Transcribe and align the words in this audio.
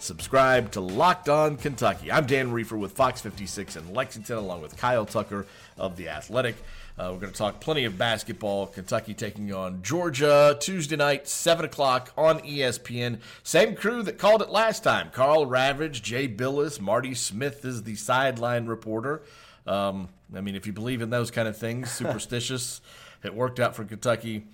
Subscribe 0.00 0.72
to 0.72 0.80
Locked 0.80 1.28
On 1.28 1.58
Kentucky. 1.58 2.10
I'm 2.10 2.24
Dan 2.24 2.52
Reefer 2.52 2.78
with 2.78 2.92
Fox 2.92 3.20
56 3.20 3.76
in 3.76 3.92
Lexington, 3.92 4.38
along 4.38 4.62
with 4.62 4.78
Kyle 4.78 5.04
Tucker 5.04 5.44
of 5.76 5.98
The 5.98 6.08
Athletic. 6.08 6.56
Uh, 6.98 7.10
we're 7.12 7.20
going 7.20 7.32
to 7.32 7.38
talk 7.38 7.60
plenty 7.60 7.84
of 7.84 7.98
basketball. 7.98 8.68
Kentucky 8.68 9.12
taking 9.12 9.52
on 9.52 9.82
Georgia 9.82 10.56
Tuesday 10.58 10.96
night, 10.96 11.28
7 11.28 11.66
o'clock 11.66 12.14
on 12.16 12.40
ESPN. 12.40 13.18
Same 13.42 13.76
crew 13.76 14.02
that 14.04 14.16
called 14.16 14.40
it 14.40 14.48
last 14.48 14.82
time 14.84 15.10
Karl 15.10 15.44
Ravech, 15.44 16.00
Jay 16.00 16.26
Bilas, 16.26 16.80
Marty 16.80 17.14
Smith 17.14 17.62
is 17.66 17.82
the 17.82 17.94
sideline 17.94 18.64
reporter. 18.64 19.20
Um, 19.66 20.08
I 20.34 20.40
mean, 20.40 20.54
if 20.54 20.66
you 20.66 20.72
believe 20.72 21.02
in 21.02 21.10
those 21.10 21.30
kind 21.30 21.46
of 21.46 21.58
things, 21.58 21.90
superstitious, 21.92 22.80
it 23.22 23.34
worked 23.34 23.60
out 23.60 23.76
for 23.76 23.84
Kentucky 23.84 24.46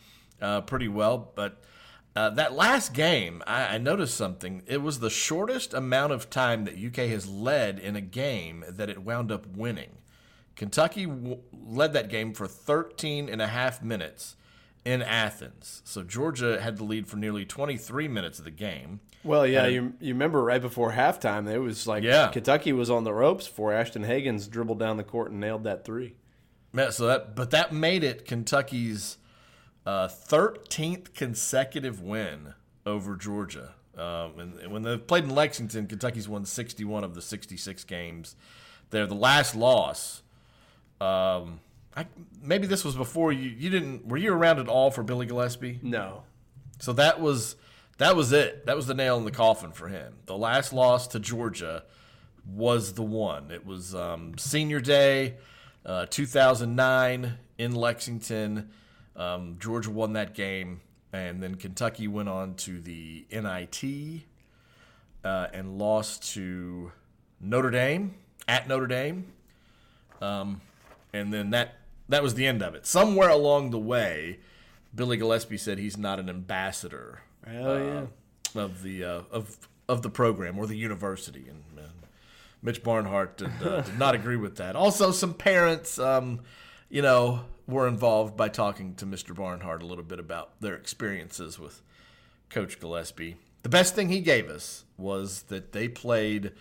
uh, 0.42 0.62
pretty 0.62 0.88
well. 0.88 1.30
But 1.36 1.56
uh, 2.16 2.30
that 2.30 2.54
last 2.54 2.94
game, 2.94 3.42
I, 3.46 3.74
I 3.74 3.78
noticed 3.78 4.16
something. 4.16 4.62
It 4.66 4.82
was 4.82 4.98
the 5.00 5.10
shortest 5.10 5.74
amount 5.74 6.12
of 6.12 6.30
time 6.30 6.64
that 6.64 6.74
UK 6.82 7.08
has 7.10 7.28
led 7.28 7.78
in 7.78 7.94
a 7.94 8.00
game 8.00 8.64
that 8.68 8.88
it 8.90 9.02
wound 9.02 9.30
up 9.30 9.46
winning. 9.46 9.98
Kentucky 10.56 11.04
w- 11.06 11.38
led 11.52 11.92
that 11.92 12.08
game 12.08 12.32
for 12.32 12.46
13 12.46 13.28
and 13.28 13.42
a 13.42 13.46
half 13.48 13.82
minutes 13.82 14.36
in 14.84 15.02
Athens. 15.02 15.82
So 15.84 16.02
Georgia 16.02 16.60
had 16.60 16.78
the 16.78 16.84
lead 16.84 17.06
for 17.06 17.16
nearly 17.16 17.44
23 17.44 18.08
minutes 18.08 18.38
of 18.38 18.44
the 18.46 18.50
game. 18.50 19.00
Well, 19.22 19.46
yeah, 19.46 19.66
you, 19.66 19.94
you 20.00 20.14
remember 20.14 20.42
right 20.42 20.62
before 20.62 20.92
halftime, 20.92 21.50
it 21.52 21.58
was 21.58 21.86
like 21.86 22.04
Yeah. 22.04 22.28
Kentucky 22.28 22.72
was 22.72 22.88
on 22.88 23.04
the 23.04 23.12
ropes 23.12 23.48
before 23.48 23.72
Ashton 23.72 24.04
Hagans 24.04 24.48
dribbled 24.48 24.78
down 24.78 24.96
the 24.96 25.04
court 25.04 25.32
and 25.32 25.40
nailed 25.40 25.64
that 25.64 25.84
three. 25.84 26.14
Yeah, 26.72 26.90
So 26.90 27.06
that, 27.08 27.34
but 27.34 27.50
that 27.50 27.72
made 27.72 28.04
it 28.04 28.24
Kentucky's 28.24 29.18
uh, 29.86 30.08
13th 30.08 31.14
consecutive 31.14 32.02
win 32.02 32.54
over 32.84 33.16
Georgia. 33.16 33.74
Um, 33.96 34.38
and 34.38 34.70
when 34.72 34.82
they've 34.82 35.06
played 35.06 35.24
in 35.24 35.30
Lexington, 35.30 35.86
Kentucky's 35.86 36.28
won 36.28 36.44
61 36.44 37.04
of 37.04 37.14
the 37.14 37.22
66 37.22 37.84
games. 37.84 38.36
They're 38.90 39.06
the 39.06 39.14
last 39.14 39.54
loss. 39.54 40.22
Um, 41.00 41.60
I, 41.96 42.06
maybe 42.42 42.66
this 42.66 42.84
was 42.84 42.94
before 42.94 43.32
you. 43.32 43.48
You 43.48 43.70
didn't. 43.70 44.06
Were 44.06 44.18
you 44.18 44.32
around 44.32 44.58
at 44.58 44.68
all 44.68 44.90
for 44.90 45.02
Billy 45.02 45.26
Gillispie? 45.26 45.82
No. 45.82 46.24
So 46.78 46.92
that 46.92 47.20
was 47.20 47.56
that 47.98 48.14
was 48.14 48.32
it. 48.32 48.66
That 48.66 48.76
was 48.76 48.86
the 48.86 48.94
nail 48.94 49.16
in 49.16 49.24
the 49.24 49.30
coffin 49.30 49.72
for 49.72 49.88
him. 49.88 50.14
The 50.26 50.36
last 50.36 50.72
loss 50.72 51.06
to 51.08 51.18
Georgia 51.18 51.84
was 52.46 52.92
the 52.92 53.02
one. 53.02 53.50
It 53.50 53.64
was 53.64 53.94
um, 53.94 54.36
Senior 54.36 54.80
Day, 54.80 55.36
uh, 55.84 56.06
2009 56.06 57.38
in 57.58 57.74
Lexington. 57.74 58.70
Um, 59.16 59.56
Georgia 59.58 59.90
won 59.90 60.12
that 60.12 60.34
game, 60.34 60.80
and 61.12 61.42
then 61.42 61.54
Kentucky 61.54 62.06
went 62.06 62.28
on 62.28 62.54
to 62.56 62.80
the 62.80 63.26
NIT 63.30 64.22
uh, 65.24 65.46
and 65.52 65.78
lost 65.78 66.34
to 66.34 66.92
Notre 67.40 67.70
Dame 67.70 68.14
at 68.46 68.68
Notre 68.68 68.86
Dame. 68.86 69.32
Um, 70.20 70.60
and 71.12 71.32
then 71.32 71.50
that 71.50 71.76
that 72.08 72.22
was 72.22 72.34
the 72.34 72.46
end 72.46 72.62
of 72.62 72.74
it. 72.74 72.86
Somewhere 72.86 73.28
along 73.28 73.70
the 73.70 73.78
way, 73.78 74.38
Billy 74.94 75.18
Gillispie 75.18 75.58
said 75.58 75.78
he's 75.78 75.96
not 75.96 76.18
an 76.20 76.28
ambassador 76.28 77.20
yeah. 77.50 77.60
uh, 77.68 78.06
of 78.54 78.82
the 78.82 79.04
uh, 79.04 79.22
of 79.30 79.56
of 79.88 80.02
the 80.02 80.10
program 80.10 80.58
or 80.58 80.66
the 80.66 80.76
university, 80.76 81.46
and 81.48 81.62
Mitch 82.66 82.82
Barnhart 82.82 83.36
did, 83.36 83.50
uh, 83.62 83.82
did 83.82 83.98
not 83.98 84.14
agree 84.14 84.36
with 84.36 84.56
that. 84.56 84.76
Also, 84.76 85.12
some 85.12 85.34
parents, 85.34 85.98
um, 85.98 86.40
you 86.88 87.00
know, 87.00 87.44
were 87.66 87.88
involved 87.88 88.36
by 88.36 88.48
talking 88.48 88.94
to 88.96 89.06
Mr. 89.06 89.34
Barnhart 89.34 89.82
a 89.82 89.86
little 89.86 90.04
bit 90.04 90.20
about 90.20 90.60
their 90.60 90.74
experiences 90.74 91.58
with 91.58 91.82
Coach 92.48 92.78
Gillispie. 92.78 93.36
The 93.62 93.68
best 93.68 93.94
thing 93.94 94.08
he 94.08 94.20
gave 94.20 94.48
us 94.48 94.84
was 94.96 95.42
that 95.42 95.72
they 95.72 95.88
played. 95.88 96.52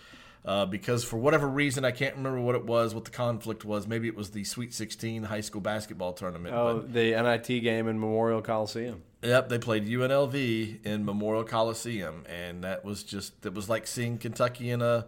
Uh, 0.43 0.63
because 0.63 1.03
for 1.03 1.17
whatever 1.17 1.47
reason, 1.47 1.83
I 1.83 1.89
can't 1.89 2.16
remember 2.17 2.39
what 2.39 2.53
it 2.53 2.66
was, 2.66 2.93
what 2.93 3.05
the 3.05 3.11
conflict 3.11 3.66
was. 3.66 3.88
Maybe 3.88 4.07
it 4.07 4.16
was 4.16 4.29
the 4.29 4.43
Sweet 4.43 4.75
16 4.75 5.23
high 5.23 5.41
school 5.41 5.61
basketball 5.61 6.13
tournament. 6.13 6.53
Oh, 6.53 6.77
but 6.77 6.93
the 6.93 7.11
NIT 7.19 7.63
game 7.63 7.87
in 7.87 7.99
Memorial 7.99 8.43
Coliseum. 8.43 9.01
Yep, 9.23 9.49
they 9.49 9.57
played 9.57 9.87
UNLV 9.87 10.85
in 10.85 11.03
Memorial 11.03 11.43
Coliseum, 11.43 12.25
and 12.29 12.63
that 12.63 12.85
was 12.85 13.03
just 13.03 13.43
it 13.43 13.55
was 13.55 13.67
like 13.67 13.87
seeing 13.87 14.19
Kentucky 14.19 14.69
in 14.69 14.83
a, 14.83 15.07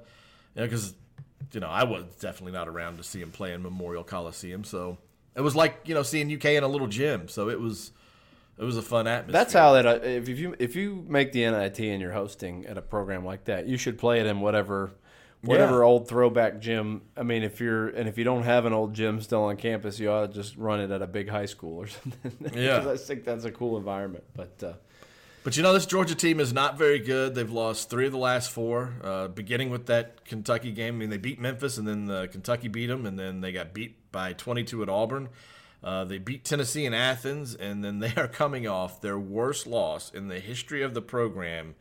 you 0.55 0.61
know, 0.61 0.63
because 0.63 0.95
you 1.51 1.59
know 1.59 1.69
I 1.69 1.83
was 1.83 2.05
definitely 2.19 2.53
not 2.53 2.67
around 2.67 2.97
to 2.97 3.03
see 3.03 3.19
them 3.19 3.29
play 3.29 3.53
in 3.53 3.61
Memorial 3.61 4.03
Coliseum, 4.03 4.63
so 4.63 4.97
it 5.37 5.41
was 5.41 5.55
like 5.55 5.79
you 5.85 5.93
know 5.95 6.03
seeing 6.03 6.33
UK 6.33 6.45
in 6.45 6.63
a 6.63 6.67
little 6.67 6.87
gym. 6.87 7.27
So 7.29 7.47
it 7.49 7.59
was 7.59 7.91
it 8.57 8.63
was 8.63 8.75
a 8.75 8.81
fun 8.81 9.07
atmosphere. 9.07 9.33
That's 9.39 9.53
how 9.53 9.73
that 9.73 9.85
uh, 9.85 9.99
if 10.03 10.27
you 10.27 10.55
if 10.59 10.75
you 10.75 11.05
make 11.07 11.31
the 11.31 11.45
NIT 11.49 11.79
and 11.79 12.01
you're 12.01 12.11
hosting 12.11 12.65
at 12.65 12.77
a 12.77 12.81
program 12.81 13.23
like 13.23 13.45
that, 13.45 13.67
you 13.67 13.77
should 13.77 13.97
play 13.97 14.19
it 14.19 14.25
in 14.25 14.39
whatever 14.41 14.91
whatever 15.41 15.77
Yeah. 15.79 15.85
old 15.85 16.07
throwback 16.07 16.59
gym. 16.59 17.03
I 17.15 17.21
mean, 17.23 17.43
if 17.43 17.61
you're 17.61 17.89
and 17.89 18.09
if 18.09 18.17
you 18.17 18.23
don't 18.23 18.43
have 18.43 18.65
an 18.65 18.73
old 18.73 18.95
gym 18.95 19.21
still 19.21 19.43
on 19.43 19.57
campus, 19.57 19.99
you 19.99 20.09
ought 20.11 20.27
to 20.27 20.33
just 20.33 20.57
run 20.57 20.79
it 20.81 20.89
at 20.89 21.01
a 21.03 21.07
big 21.07 21.29
high 21.29 21.45
school 21.45 21.77
or 21.77 21.87
something. 21.97 22.51
Yeah. 22.55 22.89
I 22.89 22.97
think 22.97 23.23
that's 23.23 23.45
a 23.45 23.51
cool 23.51 23.77
environment. 23.77 24.23
But 24.35 24.63
uh, 24.63 24.73
But 25.43 25.55
you 25.55 25.61
know, 25.63 25.71
this 25.73 25.85
Georgia 25.85 26.15
team 26.15 26.39
is 26.39 26.51
not 26.51 26.77
very 26.79 26.97
good. 26.99 27.35
They've 27.35 27.49
lost 27.51 27.91
three 27.91 28.07
of 28.07 28.11
the 28.11 28.17
last 28.17 28.49
four, 28.49 28.93
uh, 29.03 29.27
beginning 29.27 29.69
with 29.69 29.85
that 29.85 30.25
Kentucky 30.25 30.71
game. 30.71 30.95
I 30.95 30.97
mean, 30.97 31.09
they 31.11 31.17
beat 31.19 31.39
Memphis, 31.39 31.77
and 31.77 31.87
then 31.87 32.09
uh, 32.09 32.25
Kentucky 32.31 32.67
beat 32.67 32.87
them, 32.87 33.05
and 33.05 33.17
then 33.19 33.39
they 33.41 33.51
got 33.51 33.73
beat 33.73 34.06
by 34.17 34.33
22 34.33 34.81
at 34.81 34.89
Auburn. 34.89 35.29
Uh, 35.83 36.03
they 36.03 36.17
beat 36.17 36.43
Tennessee 36.43 36.87
in 36.87 36.93
Athens, 36.95 37.53
and 37.53 37.83
then 37.83 37.99
they 37.99 38.13
are 38.17 38.27
coming 38.27 38.67
off 38.67 38.99
their 38.99 39.19
worst 39.19 39.67
loss 39.67 40.09
in 40.09 40.27
the 40.27 40.39
history 40.39 40.81
of 40.81 40.95
the 40.95 41.03
program 41.03 41.75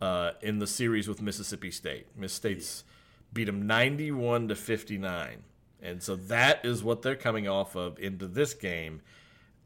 uh, 0.00 0.30
in 0.42 0.60
the 0.60 0.66
series 0.68 1.08
with 1.08 1.20
Mississippi 1.20 1.72
State. 1.72 2.06
Miss 2.16 2.32
State's 2.32 2.84
beat 3.32 3.46
them 3.46 3.66
91 3.66 4.46
to 4.46 4.54
59, 4.54 5.42
and 5.82 6.00
so 6.00 6.14
that 6.14 6.64
is 6.64 6.84
what 6.84 7.02
they're 7.02 7.16
coming 7.16 7.48
off 7.48 7.74
of 7.74 7.98
into 7.98 8.28
this 8.28 8.54
game 8.54 9.00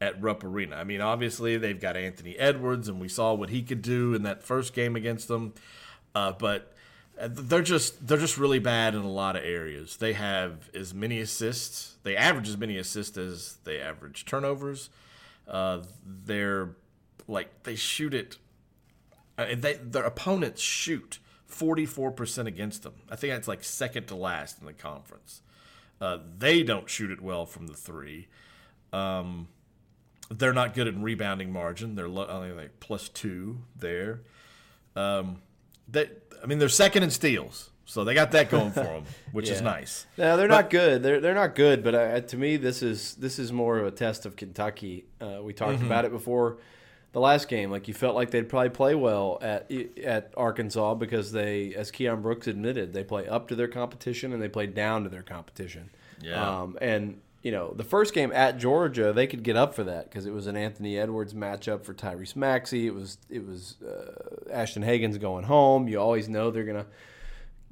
at 0.01 0.19
Rupp 0.19 0.43
Arena. 0.43 0.75
I 0.75 0.85
mean, 0.85 1.01
obviously 1.01 1.55
they've 1.57 1.79
got 1.79 1.95
Anthony 1.95 2.35
Edwards, 2.39 2.87
and 2.87 2.99
we 2.99 3.09
saw 3.09 3.35
what 3.35 3.51
he 3.51 3.61
could 3.61 3.83
do 3.83 4.15
in 4.15 4.23
that 4.23 4.41
first 4.41 4.73
game 4.73 4.95
against 4.95 5.27
them. 5.27 5.53
Uh, 6.15 6.31
but 6.31 6.73
they're 7.19 7.61
just 7.61 8.07
they're 8.07 8.17
just 8.17 8.37
really 8.37 8.59
bad 8.59 8.93
in 8.93 9.01
a 9.01 9.09
lot 9.09 9.35
of 9.35 9.43
areas. 9.43 9.97
They 9.97 10.13
have 10.13 10.69
as 10.75 10.93
many 10.93 11.19
assists. 11.19 11.95
They 12.03 12.15
average 12.15 12.47
as 12.47 12.57
many 12.57 12.77
assists 12.77 13.17
as 13.17 13.57
they 13.63 13.79
average 13.79 14.25
turnovers. 14.25 14.89
Uh, 15.47 15.83
they're 16.05 16.69
like 17.27 17.63
they 17.63 17.75
shoot 17.75 18.13
it. 18.13 18.37
Uh, 19.37 19.55
they, 19.55 19.73
their 19.73 20.03
opponents 20.03 20.61
shoot 20.61 21.19
44% 21.51 22.47
against 22.47 22.83
them. 22.83 22.95
I 23.09 23.15
think 23.15 23.33
that's 23.33 23.47
like 23.47 23.63
second 23.63 24.07
to 24.07 24.15
last 24.15 24.59
in 24.59 24.65
the 24.65 24.73
conference. 24.73 25.41
Uh, 26.01 26.19
they 26.37 26.63
don't 26.63 26.89
shoot 26.89 27.11
it 27.11 27.21
well 27.21 27.45
from 27.45 27.67
the 27.67 27.73
three. 27.73 28.27
Um, 28.93 29.47
they're 30.29 30.53
not 30.53 30.73
good 30.73 30.87
at 30.87 30.95
rebounding 30.95 31.51
margin. 31.51 31.95
They're 31.95 32.09
lo- 32.09 32.53
like 32.55 32.79
plus 32.79 33.09
two 33.09 33.59
there. 33.75 34.21
Um, 34.95 35.41
they, 35.89 36.09
I 36.43 36.45
mean, 36.45 36.59
they're 36.59 36.69
second 36.69 37.03
in 37.03 37.09
steals, 37.11 37.69
so 37.85 38.03
they 38.03 38.13
got 38.13 38.31
that 38.31 38.49
going 38.49 38.71
for 38.71 38.83
them, 38.83 39.03
which 39.31 39.49
is 39.49 39.61
nice. 39.61 40.05
No, 40.17 40.37
they're 40.37 40.47
But- 40.47 40.55
not 40.55 40.69
good. 40.69 41.03
They're 41.03 41.19
they're 41.19 41.33
not 41.35 41.55
good. 41.55 41.83
But 41.83 41.95
uh, 41.95 42.21
to 42.21 42.37
me, 42.37 42.57
this 42.57 42.81
is 42.83 43.15
this 43.15 43.39
is 43.39 43.51
more 43.51 43.77
of 43.79 43.85
a 43.87 43.91
test 43.91 44.25
of 44.25 44.35
Kentucky. 44.35 45.05
Uh, 45.21 45.39
we 45.41 45.53
talked 45.53 45.81
about 45.81 46.05
it 46.05 46.11
before 46.11 46.57
the 47.13 47.19
last 47.19 47.47
game. 47.47 47.71
Like 47.71 47.87
you 47.87 47.93
felt 47.93 48.15
like 48.15 48.31
they'd 48.31 48.49
probably 48.49 48.69
play 48.69 48.93
well 48.95 49.39
at 49.41 49.71
at 50.03 50.33
Arkansas 50.37 50.95
because 50.95 51.31
they, 51.31 51.73
as 51.75 51.91
Keion 51.91 52.21
Brooks 52.21 52.47
admitted, 52.47 52.93
they 52.93 53.03
play 53.03 53.27
up 53.27 53.47
to 53.47 53.55
their 53.55 53.67
competition 53.69 54.33
and 54.33 54.41
they 54.41 54.49
play 54.49 54.67
down 54.67 55.03
to 55.03 55.09
their 55.09 55.23
competition. 55.23 55.89
Yeah. 56.21 56.61
Um, 56.61 56.77
and 56.81 57.21
you 57.47 57.53
know, 57.53 57.71
the 57.73 57.83
first 57.85 58.13
game 58.13 58.33
at 58.33 58.57
Georgia, 58.57 59.13
they 59.13 59.25
could 59.25 59.41
get 59.41 59.55
up 59.55 59.73
for 59.73 59.85
that 59.85 60.09
because 60.09 60.25
it 60.25 60.33
was 60.33 60.47
an 60.47 60.57
Anthony 60.57 60.97
Edwards 60.99 61.33
matchup 61.33 61.85
for 61.85 61.93
Tyrese 61.93 62.35
Maxey. 62.35 62.87
It 62.87 62.93
was 62.93 63.17
it 63.29 63.47
was 63.47 63.77
uh, 63.81 64.51
Ashton 64.51 64.83
Hagans 64.83 65.17
going 65.17 65.45
home. 65.45 65.87
You 65.87 65.97
always 66.01 66.27
know 66.27 66.51
they're 66.51 66.65
gonna 66.65 66.87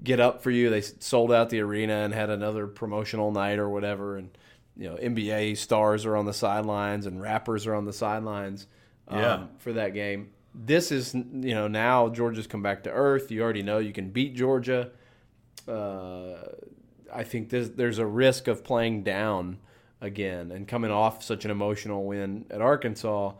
get 0.01 0.21
up 0.21 0.41
for 0.41 0.49
you. 0.49 0.69
They 0.69 0.79
sold 0.79 1.33
out 1.33 1.49
the 1.49 1.59
arena 1.59 1.93
and 2.05 2.13
had 2.13 2.29
another 2.29 2.67
promotional 2.67 3.33
night 3.33 3.59
or 3.59 3.69
whatever. 3.69 4.15
And 4.15 4.29
you 4.77 4.87
know, 4.89 4.95
NBA 4.95 5.57
stars 5.57 6.05
are 6.05 6.15
on 6.15 6.25
the 6.25 6.33
sidelines 6.33 7.05
and 7.05 7.21
rappers 7.21 7.67
are 7.67 7.75
on 7.75 7.83
the 7.83 7.91
sidelines 7.93 8.67
um, 9.09 9.19
Yeah. 9.19 9.43
for 9.57 9.73
that 9.73 9.93
game. 9.93 10.29
This 10.53 10.89
is 10.89 11.13
you 11.13 11.53
know 11.53 11.67
now 11.67 12.07
Georgia's 12.07 12.47
come 12.47 12.63
back 12.63 12.83
to 12.83 12.91
earth. 12.91 13.29
You 13.29 13.43
already 13.43 13.61
know 13.63 13.79
you 13.79 13.91
can 13.91 14.09
beat 14.11 14.35
Georgia. 14.35 14.91
uh, 15.67 16.37
I 17.13 17.23
think 17.23 17.49
there's, 17.49 17.71
there's 17.71 17.97
a 17.99 18.05
risk 18.05 18.47
of 18.47 18.63
playing 18.63 19.03
down 19.03 19.57
again 20.05 20.51
and 20.51 20.67
coming 20.67 20.91
off 20.91 21.23
such 21.23 21.45
an 21.45 21.51
emotional 21.51 22.05
win 22.05 22.45
at 22.49 22.61
Arkansas. 22.61 23.33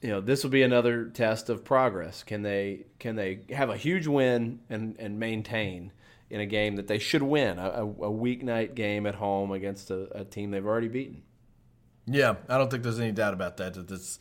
You 0.00 0.10
know, 0.10 0.20
this 0.20 0.42
will 0.42 0.50
be 0.50 0.62
another 0.62 1.06
test 1.06 1.48
of 1.48 1.64
progress. 1.64 2.22
Can 2.22 2.42
they 2.42 2.86
can 2.98 3.16
they 3.16 3.40
have 3.50 3.70
a 3.70 3.76
huge 3.76 4.06
win 4.06 4.60
and, 4.70 4.96
and 4.98 5.18
maintain 5.18 5.92
in 6.30 6.40
a 6.40 6.46
game 6.46 6.76
that 6.76 6.86
they 6.86 6.98
should 6.98 7.22
win, 7.22 7.58
a, 7.58 7.82
a 7.82 8.10
weeknight 8.10 8.74
game 8.74 9.06
at 9.06 9.14
home 9.14 9.52
against 9.52 9.90
a, 9.90 10.20
a 10.20 10.24
team 10.24 10.50
they've 10.50 10.66
already 10.66 10.88
beaten? 10.88 11.22
Yeah, 12.06 12.36
I 12.48 12.58
don't 12.58 12.70
think 12.70 12.82
there's 12.82 13.00
any 13.00 13.12
doubt 13.12 13.34
about 13.34 13.56
that. 13.56 13.74
That 13.74 13.88
this 13.88 14.18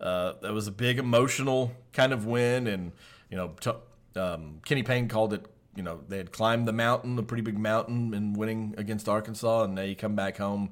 uh, 0.00 0.34
that 0.42 0.52
was 0.52 0.66
a 0.66 0.72
big 0.72 0.98
emotional 0.98 1.72
kind 1.92 2.12
of 2.12 2.26
win, 2.26 2.66
and 2.66 2.92
you 3.30 3.36
know, 3.36 3.54
t- 3.60 4.20
um, 4.20 4.60
Kenny 4.64 4.82
Payne 4.82 5.08
called 5.08 5.32
it. 5.32 5.46
You 5.74 5.82
know, 5.82 6.00
they 6.08 6.16
had 6.16 6.32
climbed 6.32 6.66
the 6.66 6.72
mountain, 6.72 7.18
a 7.18 7.22
pretty 7.22 7.42
big 7.42 7.58
mountain, 7.58 8.14
in 8.14 8.32
winning 8.32 8.74
against 8.78 9.08
Arkansas, 9.08 9.64
and 9.64 9.74
now 9.74 9.82
you 9.82 9.94
come 9.94 10.14
back 10.14 10.38
home, 10.38 10.70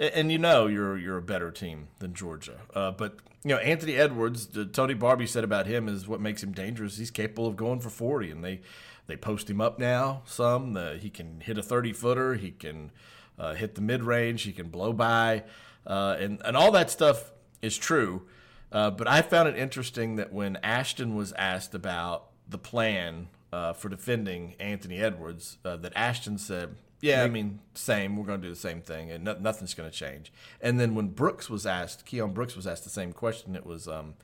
and, 0.00 0.32
you 0.32 0.38
know 0.38 0.66
you're 0.66 0.96
you're 0.96 1.18
a 1.18 1.22
better 1.22 1.50
team 1.50 1.88
than 1.98 2.14
Georgia. 2.14 2.60
Uh, 2.74 2.90
but 2.90 3.18
you 3.44 3.50
know, 3.50 3.58
Anthony 3.58 3.96
Edwards, 3.96 4.48
Tony 4.72 4.94
Barbee 4.94 5.28
said 5.28 5.44
about 5.44 5.66
him 5.66 5.88
is 5.88 6.08
what 6.08 6.20
makes 6.20 6.42
him 6.42 6.52
dangerous. 6.52 6.98
He's 6.98 7.10
capable 7.10 7.46
of 7.46 7.56
going 7.56 7.80
for 7.80 7.90
40, 7.90 8.30
and 8.30 8.44
they 8.44 8.60
they 9.06 9.16
post 9.16 9.50
him 9.50 9.60
up 9.60 9.78
now 9.78 10.22
some. 10.24 10.76
He 11.00 11.10
can 11.10 11.40
hit 11.40 11.58
a 11.58 11.62
30 11.62 11.92
footer. 11.92 12.34
He 12.34 12.50
can 12.50 12.92
uh, 13.38 13.54
hit 13.54 13.74
the 13.74 13.80
mid 13.80 14.02
range. 14.02 14.42
He 14.42 14.52
can 14.52 14.68
blow 14.68 14.92
by. 14.92 15.44
Uh, 15.86 16.16
and, 16.18 16.40
and 16.44 16.56
all 16.56 16.70
that 16.72 16.90
stuff 16.90 17.32
is 17.62 17.76
true. 17.76 18.22
Uh, 18.70 18.90
but 18.90 19.08
I 19.08 19.22
found 19.22 19.48
it 19.48 19.56
interesting 19.56 20.16
that 20.16 20.32
when 20.32 20.56
Ashton 20.56 21.16
was 21.16 21.32
asked 21.32 21.74
about 21.74 22.26
the 22.48 22.58
plan 22.58 23.28
uh, 23.52 23.72
for 23.72 23.88
defending 23.88 24.54
Anthony 24.60 25.00
Edwards, 25.00 25.58
that 25.64 25.92
Ashton 25.96 26.38
said, 26.38 26.76
yeah, 27.00 27.22
I 27.22 27.28
mean, 27.28 27.60
same. 27.74 28.16
We're 28.16 28.26
going 28.26 28.40
to 28.40 28.46
do 28.48 28.52
the 28.52 28.60
same 28.60 28.80
thing, 28.80 29.10
and 29.10 29.24
no, 29.24 29.36
nothing's 29.38 29.74
going 29.74 29.90
to 29.90 29.96
change. 29.96 30.32
And 30.60 30.78
then 30.78 30.94
when 30.94 31.08
Brooks 31.08 31.48
was 31.50 31.66
asked, 31.66 32.06
Keion 32.06 32.34
Brooks 32.34 32.56
was 32.56 32.66
asked 32.66 32.84
the 32.84 32.90
same 32.90 33.12
question. 33.12 33.56
It 33.56 33.64
was, 33.66 33.88
um, 33.88 34.14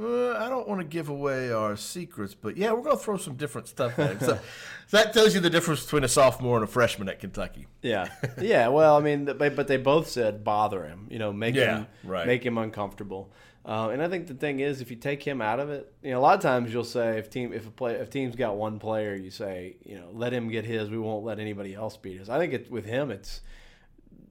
uh, 0.00 0.30
I 0.36 0.48
don't 0.48 0.68
want 0.68 0.80
to 0.80 0.86
give 0.86 1.08
away 1.08 1.50
our 1.50 1.76
secrets, 1.76 2.32
but 2.34 2.56
yeah, 2.56 2.72
we're 2.72 2.82
going 2.82 2.96
to 2.96 3.02
throw 3.02 3.16
some 3.16 3.34
different 3.34 3.68
stuff 3.68 3.98
at 3.98 4.10
him. 4.12 4.18
So, 4.20 4.38
that 4.90 5.12
tells 5.12 5.34
you 5.34 5.40
the 5.40 5.50
difference 5.50 5.84
between 5.84 6.04
a 6.04 6.08
sophomore 6.08 6.56
and 6.56 6.64
a 6.64 6.66
freshman 6.66 7.08
at 7.10 7.18
Kentucky. 7.20 7.66
Yeah, 7.82 8.08
yeah. 8.40 8.68
Well, 8.68 8.96
I 8.96 9.00
mean, 9.00 9.24
but 9.26 9.66
they 9.68 9.76
both 9.76 10.08
said 10.08 10.44
bother 10.44 10.84
him. 10.84 11.08
You 11.10 11.18
know, 11.18 11.32
make 11.32 11.54
Yeah, 11.54 11.78
him 11.80 11.86
right. 12.04 12.26
make 12.26 12.44
him 12.46 12.56
uncomfortable. 12.56 13.30
Uh, 13.64 13.90
and 13.90 14.02
I 14.02 14.08
think 14.08 14.28
the 14.28 14.34
thing 14.34 14.60
is, 14.60 14.80
if 14.80 14.90
you 14.90 14.96
take 14.96 15.22
him 15.22 15.42
out 15.42 15.60
of 15.60 15.68
it, 15.68 15.92
you 16.02 16.10
know, 16.10 16.18
a 16.18 16.22
lot 16.22 16.36
of 16.36 16.40
times 16.40 16.72
you'll 16.72 16.84
say 16.84 17.18
if 17.18 17.28
team 17.28 17.52
if 17.52 17.66
a 17.66 17.70
play 17.70 17.94
if 17.94 18.08
team's 18.08 18.34
got 18.34 18.56
one 18.56 18.78
player, 18.78 19.14
you 19.14 19.30
say 19.30 19.76
you 19.84 19.98
know 19.98 20.08
let 20.12 20.32
him 20.32 20.48
get 20.48 20.64
his. 20.64 20.88
We 20.88 20.98
won't 20.98 21.24
let 21.24 21.38
anybody 21.38 21.74
else 21.74 21.96
beat 21.96 22.20
us. 22.20 22.28
I 22.28 22.38
think 22.38 22.52
it, 22.54 22.70
with 22.70 22.86
him, 22.86 23.10
it's 23.10 23.42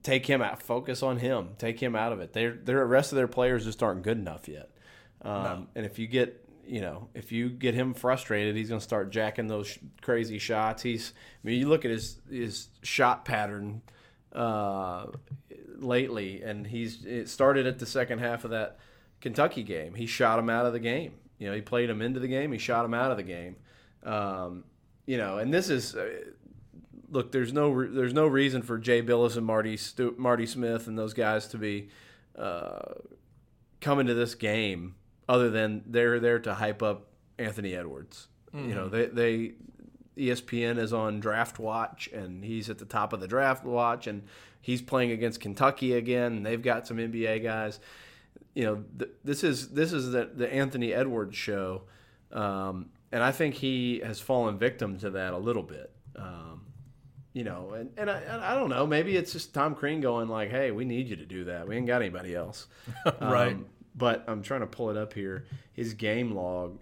take 0.02 0.26
him 0.26 0.42
out, 0.42 0.64
focus 0.64 1.04
on 1.04 1.18
him, 1.18 1.50
take 1.58 1.80
him 1.82 1.96
out 1.96 2.14
of 2.14 2.20
it. 2.22 2.32
They're, 2.34 2.54
they're 2.54 2.86
rest 2.86 3.12
of 3.12 3.18
their 3.18 3.28
players 3.28 3.66
just 3.66 3.84
aren't 3.84 4.04
good 4.04 4.18
enough 4.18 4.48
yet. 4.48 4.70
Um, 5.22 5.68
And 5.76 5.86
if 5.86 6.00
you 6.00 6.08
get 6.08 6.44
you 6.66 6.82
know 6.82 7.10
if 7.14 7.32
you 7.32 7.50
get 7.50 7.74
him 7.74 7.94
frustrated, 7.94 8.56
he's 8.56 8.70
going 8.70 8.80
to 8.80 8.84
start 8.84 9.12
jacking 9.12 9.48
those 9.48 9.68
sh- 9.68 9.78
crazy 10.02 10.40
shots. 10.40 10.82
He's 10.82 11.14
I 11.44 11.48
mean 11.48 11.60
you 11.60 11.68
look 11.68 11.86
at 11.86 11.92
his 11.92 12.20
his 12.30 12.70
shot 12.82 13.26
pattern 13.26 13.82
uh, 14.34 15.08
lately, 15.76 16.42
and 16.42 16.66
he's 16.66 17.06
it 17.06 17.30
started 17.30 17.68
at 17.68 17.80
the 17.80 17.86
second 17.86 18.20
half 18.20 18.46
of 18.46 18.52
that 18.52 18.80
Kentucky 19.22 19.64
game. 19.64 19.94
He 19.96 20.06
shot 20.06 20.40
him 20.40 20.50
out 20.50 20.66
of 20.66 20.74
the 20.74 20.80
game. 20.80 21.14
You 21.40 21.50
know, 21.50 21.56
he 21.56 21.62
played 21.62 21.90
him 21.90 22.02
into 22.02 22.20
the 22.20 22.28
game. 22.28 22.52
He 22.52 22.58
shot 22.58 22.86
him 22.86 22.94
out 22.94 23.12
of 23.12 23.18
the 23.18 23.24
game. 23.24 23.56
Um, 24.04 24.64
you 25.06 25.18
know, 25.18 25.38
and 25.38 25.54
this 25.54 25.70
is 25.70 25.96
uh, 25.96 26.10
look. 27.10 27.32
There's 27.32 27.54
no 27.54 27.70
re- 27.70 27.90
there's 27.90 28.14
no 28.14 28.28
reason 28.28 28.62
for 28.62 28.78
Jay 28.78 29.02
Bilas 29.02 29.38
and 29.38 29.46
Marty 29.46 29.78
Stu- 29.78 30.16
Marty 30.18 30.46
Smith 30.46 30.88
and 30.88 30.98
those 30.98 31.14
guys 31.14 31.48
to 31.50 31.58
be 31.58 31.90
uh, 32.38 32.94
coming 33.82 34.08
to 34.08 34.14
this 34.14 34.36
game 34.36 34.96
other 35.30 35.50
than 35.50 35.84
they're 35.86 36.20
there 36.20 36.40
to 36.40 36.54
hype 36.56 36.82
up 36.82 37.08
Anthony 37.38 37.76
Edwards. 37.76 38.28
You 38.54 38.74
know, 38.74 38.90
they 38.90 39.06
they 39.06 39.54
E 40.18 40.30
ESPN 40.30 40.80
is 40.80 40.94
on 40.94 41.20
draft 41.20 41.60
watch 41.60 42.10
and 42.12 42.44
he's 42.44 42.70
at 42.70 42.80
the 42.80 42.86
top 42.86 43.14
of 43.14 43.20
the 43.20 43.28
draft 43.28 43.64
watch 43.66 44.08
and 44.08 44.24
he's 44.62 44.82
playing 44.82 45.12
against 45.12 45.40
Kentucky 45.42 45.94
again 45.94 46.34
and 46.38 46.46
they've 46.46 46.62
got 46.62 46.88
some 46.88 46.98
NBA 46.98 47.44
guys. 47.44 47.80
You 48.56 48.64
know, 48.66 48.84
th- 49.00 49.12
this 49.24 49.44
is 49.44 49.70
this 49.70 49.94
is 49.94 50.12
the 50.12 50.30
the 50.34 50.52
Anthony 50.52 50.94
Edwards 50.94 51.36
show. 51.36 51.84
Um, 52.32 52.90
and 53.12 53.24
I 53.24 53.32
think 53.32 53.56
he 53.56 54.02
has 54.04 54.20
fallen 54.20 54.58
victim 54.58 54.98
to 55.00 55.12
that 55.12 55.34
a 55.34 55.38
little 55.38 55.64
bit. 55.64 55.92
Um, 56.16 56.66
you 57.34 57.44
know, 57.44 57.72
and, 57.74 57.92
and 57.98 58.10
I, 58.10 58.52
I 58.52 58.56
don't 58.56 58.70
know. 58.70 58.86
Maybe 58.88 59.16
it's 59.16 59.32
just 59.32 59.54
Tom 59.54 59.76
Crean 59.76 60.02
going 60.02 60.28
like, 60.28 60.50
"Hey, 60.50 60.72
we 60.72 60.84
need 60.86 61.08
you 61.08 61.16
to 61.18 61.26
do 61.26 61.46
that. 61.46 61.68
We 61.68 61.78
ain't 61.78 61.88
got 61.88 62.02
anybody 62.02 62.36
else." 62.36 62.68
Right. 63.22 63.54
Um, 63.54 63.66
but 63.96 64.26
I'm 64.28 64.44
trying 64.44 64.60
to 64.62 64.68
pull 64.68 64.90
it 64.92 64.98
up 64.98 65.14
here. 65.14 65.46
His 65.74 65.94
game 65.94 66.36
log. 66.36 66.78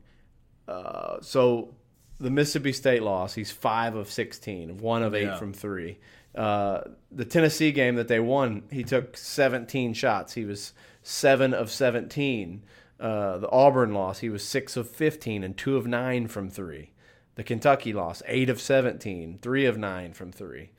Uh, 0.67 1.17
so 1.21 1.75
the 2.19 2.29
Mississippi 2.31 2.73
State 2.73 3.03
loss. 3.03 3.33
He's 3.33 3.51
five 3.51 3.95
of 3.95 4.09
sixteen, 4.11 4.77
one 4.77 5.03
of 5.03 5.13
eight 5.13 5.23
Yeah. 5.23 5.35
from 5.37 5.53
three. 5.53 5.99
Uh, 6.33 6.81
the 7.11 7.23
Tennessee 7.23 7.71
game 7.71 7.95
that 7.95 8.07
they 8.09 8.19
won, 8.19 8.63
he 8.69 8.83
took 8.83 9.15
17 9.15 9.93
shots. 9.93 10.33
He 10.33 10.43
was 10.43 10.73
seven 11.05 11.53
of 11.53 11.71
17. 11.71 12.63
Uh, 12.99 13.37
the 13.37 13.49
Auburn 13.51 13.93
loss, 13.93 14.19
he 14.19 14.29
was 14.29 14.43
six 14.43 14.75
of 14.75 14.89
15 14.89 15.43
and 15.43 15.55
two 15.55 15.77
of 15.77 15.85
nine 15.85 16.27
from 16.27 16.49
three. 16.49 16.91
The 17.35 17.43
Kentucky 17.43 17.93
loss, 17.93 18.23
eight 18.27 18.49
of 18.49 18.59
17, 18.59 19.39
three 19.41 19.65
of 19.65 19.77
nine 19.77 20.13
from 20.13 20.31
three. 20.31 20.71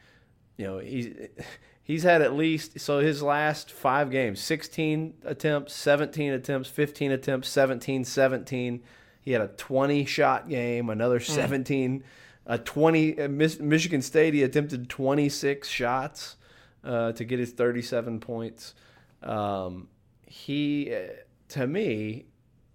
You 0.57 0.67
know, 0.67 0.79
he's 0.79 1.15
he's 1.83 2.03
had 2.03 2.23
at 2.23 2.35
least 2.35 2.81
so 2.81 2.99
his 2.99 3.23
last 3.23 3.71
five 3.71 4.11
games, 4.11 4.41
16 4.41 5.15
attempts, 5.25 5.75
17 5.75 6.33
attempts, 6.33 6.69
15 6.71 7.13
attempts, 7.13 7.49
17, 7.49 8.05
17. 8.05 8.83
He 9.21 9.33
had 9.33 9.43
a 9.43 9.49
20 9.49 10.07
shot 10.07 10.49
game, 10.49 10.89
another 10.89 11.21
17, 11.21 12.03
a 12.47 12.59
20. 12.59 13.21
uh, 13.21 13.29
Michigan 13.29 14.03
State, 14.03 14.35
he 14.35 14.43
attempted 14.43 14.89
26 14.89 15.69
shots 15.69 16.37
uh, 16.83 17.13
to 17.13 17.25
get 17.25 17.39
his 17.39 17.53
37 17.53 18.19
points. 18.21 18.75
Um, 19.23 19.89
he, 20.27 20.93
uh, 20.95 21.13
to 21.49 21.67
me, 21.67 22.27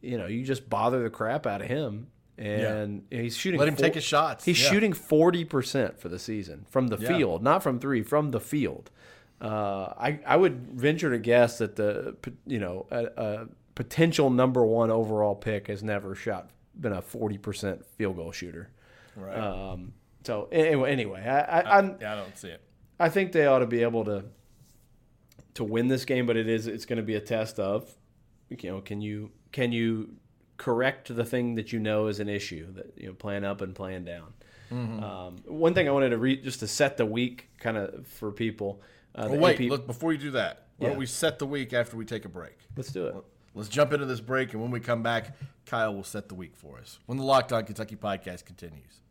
you 0.01 0.17
know, 0.17 0.25
you 0.27 0.43
just 0.43 0.69
bother 0.69 1.03
the 1.03 1.09
crap 1.09 1.45
out 1.45 1.61
of 1.61 1.67
him. 1.67 2.07
And 2.37 3.03
he's 3.11 3.37
shooting. 3.37 3.59
Let 3.59 3.67
him 3.69 3.75
four- 3.75 3.83
take 3.85 3.93
his 3.93 4.03
shots. 4.03 4.45
He's 4.45 4.59
Yeah. 4.63 4.71
shooting 4.71 4.93
forty 4.93 5.45
percent 5.45 5.99
for 5.99 6.09
the 6.09 6.17
season 6.17 6.65
from 6.69 6.87
the 6.87 6.97
Yeah. 6.97 7.09
field, 7.09 7.43
not 7.43 7.61
from 7.61 7.77
three, 7.79 8.01
from 8.01 8.31
the 8.31 8.39
field. 8.39 8.89
Uh, 9.39 9.93
I 9.97 10.19
I 10.25 10.37
would 10.37 10.71
venture 10.71 11.11
to 11.11 11.19
guess 11.19 11.59
that 11.59 11.75
the 11.75 12.15
you 12.47 12.57
know 12.59 12.87
a, 12.89 13.05
a 13.17 13.47
potential 13.75 14.31
number 14.31 14.65
one 14.65 14.89
overall 14.89 15.35
pick 15.35 15.67
has 15.67 15.83
never 15.83 16.15
shot 16.15 16.49
been 16.79 16.93
a 16.93 17.01
forty 17.01 17.37
percent 17.37 17.85
field 17.85 18.15
goal 18.15 18.31
shooter. 18.31 18.69
Right. 19.15 19.37
Um, 19.37 19.93
so 20.23 20.47
anyway, 20.51 20.91
anyway, 20.91 21.21
I 21.21 21.59
I, 21.61 21.77
I'm, 21.77 21.97
yeah, 22.01 22.13
I 22.13 22.15
don't 22.15 22.35
see 22.37 22.47
it. 22.49 22.61
I 22.99 23.09
think 23.09 23.33
they 23.33 23.45
ought 23.45 23.59
to 23.59 23.67
be 23.67 23.83
able 23.83 24.05
to 24.05 24.23
to 25.55 25.63
win 25.63 25.87
this 25.87 26.05
game, 26.05 26.25
but 26.25 26.37
it 26.37 26.47
is 26.47 26.67
it's 26.67 26.85
going 26.85 26.97
to 26.97 27.03
be 27.03 27.15
a 27.15 27.21
test 27.21 27.59
of 27.59 27.89
you 28.49 28.57
know 28.71 28.81
can 28.81 29.01
you 29.01 29.31
can 29.51 29.71
you 29.71 30.15
correct 30.57 31.13
the 31.15 31.25
thing 31.25 31.55
that 31.55 31.73
you 31.73 31.79
know 31.79 32.07
is 32.07 32.19
an 32.19 32.29
issue 32.29 32.71
that 32.73 32.93
you 32.97 33.07
know 33.07 33.13
playing 33.13 33.43
up 33.43 33.61
and 33.61 33.75
playing 33.75 34.05
down. 34.05 34.33
Um, 34.71 35.35
one 35.45 35.73
thing 35.73 35.89
I 35.89 35.91
wanted 35.91 36.11
to 36.11 36.17
read 36.17 36.45
just 36.45 36.61
to 36.61 36.67
set 36.67 36.95
the 36.95 37.05
week 37.05 37.49
kind 37.59 37.75
of 37.75 38.07
for 38.07 38.31
people. 38.31 38.81
Uh, 39.13 39.27
Well, 39.29 39.39
wait, 39.39 39.59
AP 39.59 39.69
look, 39.69 39.85
before 39.85 40.13
you 40.13 40.17
do 40.17 40.31
that, 40.31 40.67
why 40.77 40.85
Yeah. 40.85 40.89
don't 40.91 40.97
we 40.99 41.05
set 41.07 41.39
the 41.39 41.45
week 41.45 41.73
after 41.73 41.97
we 41.97 42.05
take 42.05 42.23
a 42.23 42.29
break? 42.29 42.57
let's 42.77 42.89
do 42.93 43.07
it. 43.07 43.15
Let's 43.53 43.67
jump 43.67 43.91
into 43.91 44.05
this 44.05 44.21
break, 44.21 44.53
and 44.53 44.61
when 44.61 44.71
we 44.71 44.79
come 44.79 45.03
back, 45.03 45.35
Kyle 45.65 45.93
will 45.93 46.05
set 46.05 46.29
the 46.29 46.35
week 46.35 46.55
for 46.55 46.77
us. 46.77 46.99
When 47.05 47.17
the 47.17 47.25
Locked 47.25 47.51
On 47.51 47.65
Kentucky 47.65 47.97
podcast 47.97 48.45
continues. 48.45 49.01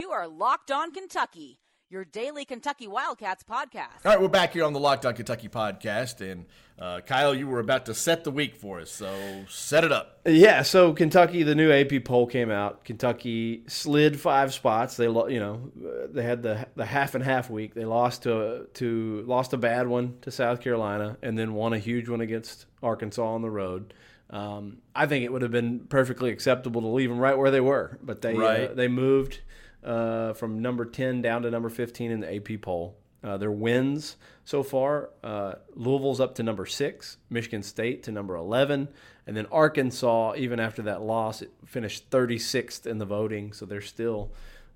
You 0.00 0.10
are 0.12 0.28
Locked 0.28 0.70
On 0.70 0.92
Kentucky, 0.92 1.58
your 1.90 2.04
daily 2.04 2.44
Kentucky 2.44 2.86
Wildcats 2.86 3.42
podcast. 3.42 4.04
All 4.04 4.12
right, 4.12 4.20
we're 4.20 4.28
back 4.28 4.52
here 4.52 4.64
on 4.64 4.74
the 4.74 4.80
Locked 4.80 5.06
On 5.06 5.14
Kentucky 5.14 5.48
podcast, 5.48 6.20
and 6.20 6.44
uh, 6.78 7.00
Kyle, 7.00 7.34
you 7.34 7.48
were 7.48 7.60
about 7.60 7.86
to 7.86 7.94
set 7.94 8.24
the 8.24 8.30
week 8.30 8.56
for 8.56 8.80
us, 8.80 8.90
so 8.90 9.10
set 9.48 9.84
it 9.84 9.92
up. 9.92 10.20
Yeah, 10.26 10.62
so 10.62 10.92
Kentucky, 10.92 11.44
the 11.44 11.54
new 11.54 11.72
AP 11.72 12.04
poll 12.04 12.26
came 12.26 12.50
out. 12.50 12.84
Kentucky 12.84 13.62
slid 13.68 14.20
five 14.20 14.52
spots. 14.52 14.98
They, 14.98 15.06
you 15.06 15.40
know, 15.40 15.70
uh, 15.82 16.08
they 16.10 16.22
had 16.22 16.42
the 16.42 16.66
the 16.76 16.84
half 16.84 17.14
and 17.14 17.24
half 17.24 17.48
week. 17.48 17.72
They 17.72 17.86
lost 17.86 18.24
to 18.24 18.66
to 18.74 19.24
lost 19.26 19.54
a 19.54 19.58
bad 19.58 19.88
one 19.88 20.18
to 20.22 20.30
South 20.30 20.60
Carolina, 20.60 21.16
and 21.22 21.38
then 21.38 21.54
won 21.54 21.72
a 21.72 21.78
huge 21.78 22.10
one 22.10 22.20
against 22.20 22.66
Arkansas 22.82 23.26
on 23.26 23.40
the 23.40 23.50
road. 23.50 23.94
Um, 24.30 24.78
I 24.94 25.06
think 25.06 25.24
it 25.24 25.32
would 25.32 25.40
have 25.40 25.52
been 25.52 25.86
perfectly 25.88 26.28
acceptable 26.30 26.82
to 26.82 26.88
leave 26.88 27.08
them 27.08 27.18
right 27.18 27.38
where 27.38 27.50
they 27.50 27.62
were, 27.62 27.98
but 28.02 28.20
they 28.20 28.36
uh, 28.36 28.74
they 28.74 28.88
moved 28.88 29.40
uh, 29.84 30.32
from 30.34 30.60
number 30.60 30.84
ten 30.84 31.22
down 31.22 31.42
to 31.42 31.50
number 31.50 31.68
fifteen 31.68 32.10
in 32.10 32.20
the 32.20 32.36
AP 32.36 32.60
poll. 32.62 32.96
Uh, 33.22 33.36
their 33.36 33.50
wins 33.50 34.16
so 34.44 34.62
far 34.62 35.10
uh, 35.24 35.54
Louisville's 35.74 36.20
up 36.20 36.36
to 36.36 36.42
number 36.42 36.66
six, 36.66 37.16
Michigan 37.28 37.62
State 37.62 38.04
to 38.04 38.12
number 38.12 38.36
11, 38.36 38.88
and 39.26 39.36
then 39.36 39.46
Arkansas, 39.52 40.34
even 40.36 40.60
after 40.60 40.82
that 40.82 41.02
loss, 41.02 41.42
finished 41.66 42.08
36th 42.10 42.86
in 42.86 42.98
the 42.98 43.04
voting, 43.04 43.52
so 43.52 43.66
they're 43.66 43.80
still 43.80 44.32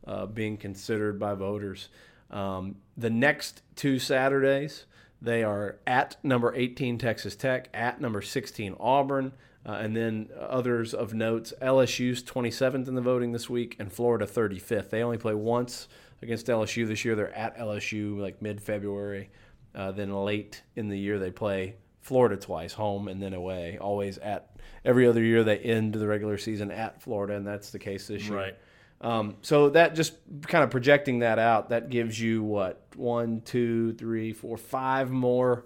uh, 0.06 0.26
being 0.26 0.56
considered 0.56 1.18
by 1.18 1.34
voters. 1.34 1.88
Um, 2.30 2.76
the 2.96 3.10
next 3.10 3.62
two 3.76 3.98
Saturdays, 3.98 4.86
they 5.22 5.44
are 5.44 5.78
at 5.86 6.16
number 6.24 6.54
18 6.54 6.98
Texas 6.98 7.36
Tech, 7.36 7.68
at 7.72 8.00
number 8.00 8.20
16 8.20 8.74
Auburn, 8.80 9.32
uh, 9.64 9.72
and 9.72 9.96
then 9.96 10.28
others 10.38 10.92
of 10.92 11.14
notes 11.14 11.52
LSU's 11.62 12.22
27th 12.22 12.88
in 12.88 12.94
the 12.94 13.00
voting 13.00 13.32
this 13.32 13.48
week, 13.48 13.76
and 13.78 13.92
Florida 13.92 14.26
35th. 14.26 14.90
They 14.90 15.02
only 15.02 15.18
play 15.18 15.34
once 15.34 15.88
against 16.20 16.46
LSU 16.46 16.86
this 16.86 17.04
year. 17.04 17.14
They're 17.14 17.36
at 17.36 17.56
LSU 17.56 18.18
like 18.18 18.42
mid 18.42 18.60
February. 18.60 19.30
Uh, 19.74 19.92
then 19.92 20.12
late 20.12 20.62
in 20.76 20.88
the 20.88 20.98
year, 20.98 21.18
they 21.18 21.30
play 21.30 21.76
Florida 22.00 22.36
twice, 22.36 22.72
home 22.72 23.08
and 23.08 23.22
then 23.22 23.32
away. 23.32 23.78
Always 23.78 24.18
at 24.18 24.50
every 24.84 25.06
other 25.06 25.22
year, 25.22 25.44
they 25.44 25.58
end 25.58 25.94
the 25.94 26.06
regular 26.06 26.36
season 26.36 26.70
at 26.70 27.00
Florida, 27.00 27.34
and 27.34 27.46
that's 27.46 27.70
the 27.70 27.78
case 27.78 28.08
this 28.08 28.26
year. 28.28 28.36
Right. 28.36 28.58
Um, 29.00 29.36
so 29.42 29.70
that 29.70 29.94
just 29.94 30.14
kind 30.46 30.62
of 30.62 30.70
projecting 30.70 31.20
that 31.20 31.38
out, 31.38 31.70
that 31.70 31.90
gives 31.90 32.20
you 32.20 32.42
what 32.42 32.86
one, 32.94 33.40
two, 33.40 33.94
three, 33.94 34.32
four, 34.32 34.56
five 34.56 35.10
more 35.10 35.64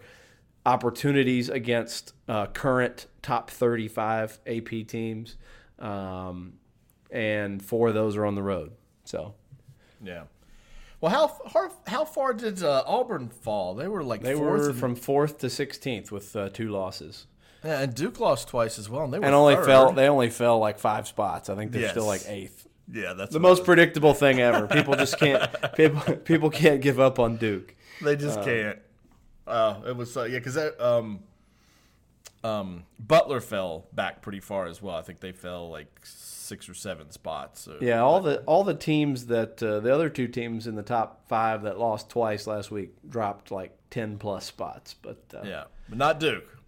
opportunities 0.66 1.49
against 1.49 2.12
uh, 2.28 2.46
current 2.46 3.06
top 3.23 3.50
35 3.50 4.40
AP 4.46 4.87
teams, 4.87 5.37
um, 5.78 6.54
and 7.11 7.64
four 7.64 7.88
of 7.88 7.94
those 7.94 8.16
are 8.16 8.26
on 8.26 8.35
the 8.35 8.42
road. 8.42 8.73
So 9.04 9.35
Yeah. 10.02 10.25
Well, 11.00 11.12
how 11.12 11.50
how, 11.52 11.70
how 11.87 12.04
far 12.04 12.32
did 12.35 12.62
uh, 12.62 12.82
Auburn 12.87 13.28
fall? 13.28 13.75
They 13.75 13.87
were 13.87 14.02
like 14.02 14.23
they 14.23 14.35
fourth, 14.35 14.61
were 14.62 14.70
and, 14.70 14.78
from 14.78 14.96
fourth 14.96 15.38
to 15.38 15.46
16th 15.46 16.11
with 16.11 16.35
uh, 16.35 16.49
two 16.49 16.70
losses, 16.70 17.26
yeah, 17.62 17.80
and 17.82 17.94
Duke 17.94 18.18
lost 18.18 18.49
twice 18.49 18.78
as 18.78 18.88
well, 18.90 19.04
and 19.04 19.12
they 19.12 19.18
were 19.18 19.26
and 19.26 19.35
only 19.35 19.54
third. 19.56 19.66
fell. 19.66 19.92
They 19.92 20.08
only 20.08 20.30
fell 20.30 20.58
like 20.58 20.78
five 20.78 21.06
spots. 21.06 21.49
I 21.50 21.54
think 21.54 21.73
they're 21.73 21.82
Yes. 21.82 21.90
still 21.92 22.06
like 22.06 22.23
eighth. 22.26 22.66
yeah, 22.90 23.12
that's 23.12 23.32
The 23.32 23.40
most 23.40 23.64
predictable 23.64 24.14
thing 24.14 24.40
ever. 24.40 24.66
People 24.66 24.94
just 24.96 25.18
can't. 25.18 25.49
people 25.76 26.00
people 26.16 26.50
can't 26.50 26.80
give 26.80 26.99
up 26.99 27.18
on 27.18 27.37
Duke. 27.37 27.75
they 28.02 28.16
just 28.16 28.42
can't. 28.42 28.78
Uh, 29.47 29.81
it 29.87 29.97
was 29.97 30.17
uh, 30.17 30.25
yeah, 30.25 30.38
because 30.38 30.59
um, 30.81 31.21
um, 32.45 32.85
Butler 32.99 33.41
fell 33.41 33.87
back 33.93 34.23
pretty 34.23 34.41
far 34.41 34.67
as 34.67 34.81
well. 34.83 34.97
I 34.97 35.03
think 35.03 35.21
they 35.21 35.33
fell 35.33 35.71
like 35.71 36.00
six 36.05 36.69
or 36.69 36.75
seven 36.75 37.11
spots. 37.11 37.62
So, 37.62 37.76
Yeah, 37.81 38.00
all 38.03 38.21
the 38.21 38.41
all 38.43 38.65
the 38.65 38.75
teams 38.75 39.26
that 39.26 39.62
uh, 39.62 39.81
the 39.81 39.93
other 39.93 40.09
two 40.09 40.29
teams 40.29 40.67
in 40.67 40.75
the 40.75 40.83
top 40.83 41.29
five 41.29 41.62
that 41.62 41.79
lost 41.79 42.09
twice 42.11 42.47
last 42.47 42.71
week 42.71 42.91
dropped 43.09 43.50
like 43.50 43.76
ten 43.91 44.19
plus 44.19 44.45
spots, 44.47 44.95
but 44.95 45.19
uh, 45.35 45.43
yeah, 45.45 45.65
but 45.88 45.99
not 45.99 46.21
Duke. 46.21 46.59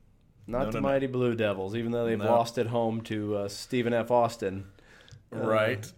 not 0.47 0.59
No, 0.59 0.65
the 0.67 0.73
no, 0.73 0.81
no. 0.81 0.89
mighty 0.89 1.07
Blue 1.07 1.35
Devils. 1.35 1.75
Even 1.77 1.93
though 1.93 2.07
they've 2.07 2.19
No. 2.19 2.25
lost 2.27 2.59
at 2.59 2.67
home 2.69 3.01
to 3.03 3.37
uh, 3.37 3.49
Stephen 3.49 3.93
F. 3.93 4.11
Austin, 4.11 4.67
right. 5.31 5.91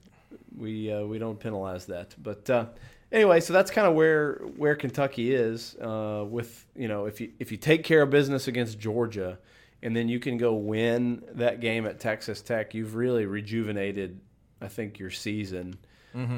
we 0.56 0.92
uh, 0.92 1.02
we 1.04 1.18
don't 1.18 1.38
penalize 1.40 1.86
that. 1.86 2.14
But 2.22 2.50
uh, 2.50 2.66
anyway, 3.12 3.40
so 3.40 3.52
that's 3.52 3.70
kind 3.70 3.86
of 3.86 3.94
where 3.94 4.34
where 4.56 4.74
Kentucky 4.74 5.34
is. 5.34 5.76
Uh, 5.76 6.24
with 6.28 6.66
you 6.74 6.88
know, 6.88 7.06
if 7.06 7.20
you 7.20 7.32
if 7.38 7.50
you 7.50 7.58
take 7.58 7.84
care 7.84 8.02
of 8.02 8.10
business 8.10 8.48
against 8.48 8.78
Georgia, 8.78 9.38
and 9.82 9.94
then 9.94 10.08
you 10.08 10.18
can 10.18 10.36
go 10.36 10.54
win 10.54 11.22
that 11.34 11.60
game 11.60 11.86
at 11.86 12.00
Texas 12.00 12.42
Tech, 12.42 12.74
you've 12.74 12.94
really 12.94 13.26
rejuvenated, 13.26 14.20
I 14.60 14.68
think, 14.68 14.98
your 14.98 15.10
season. 15.10 15.78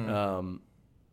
Um, 0.09 0.61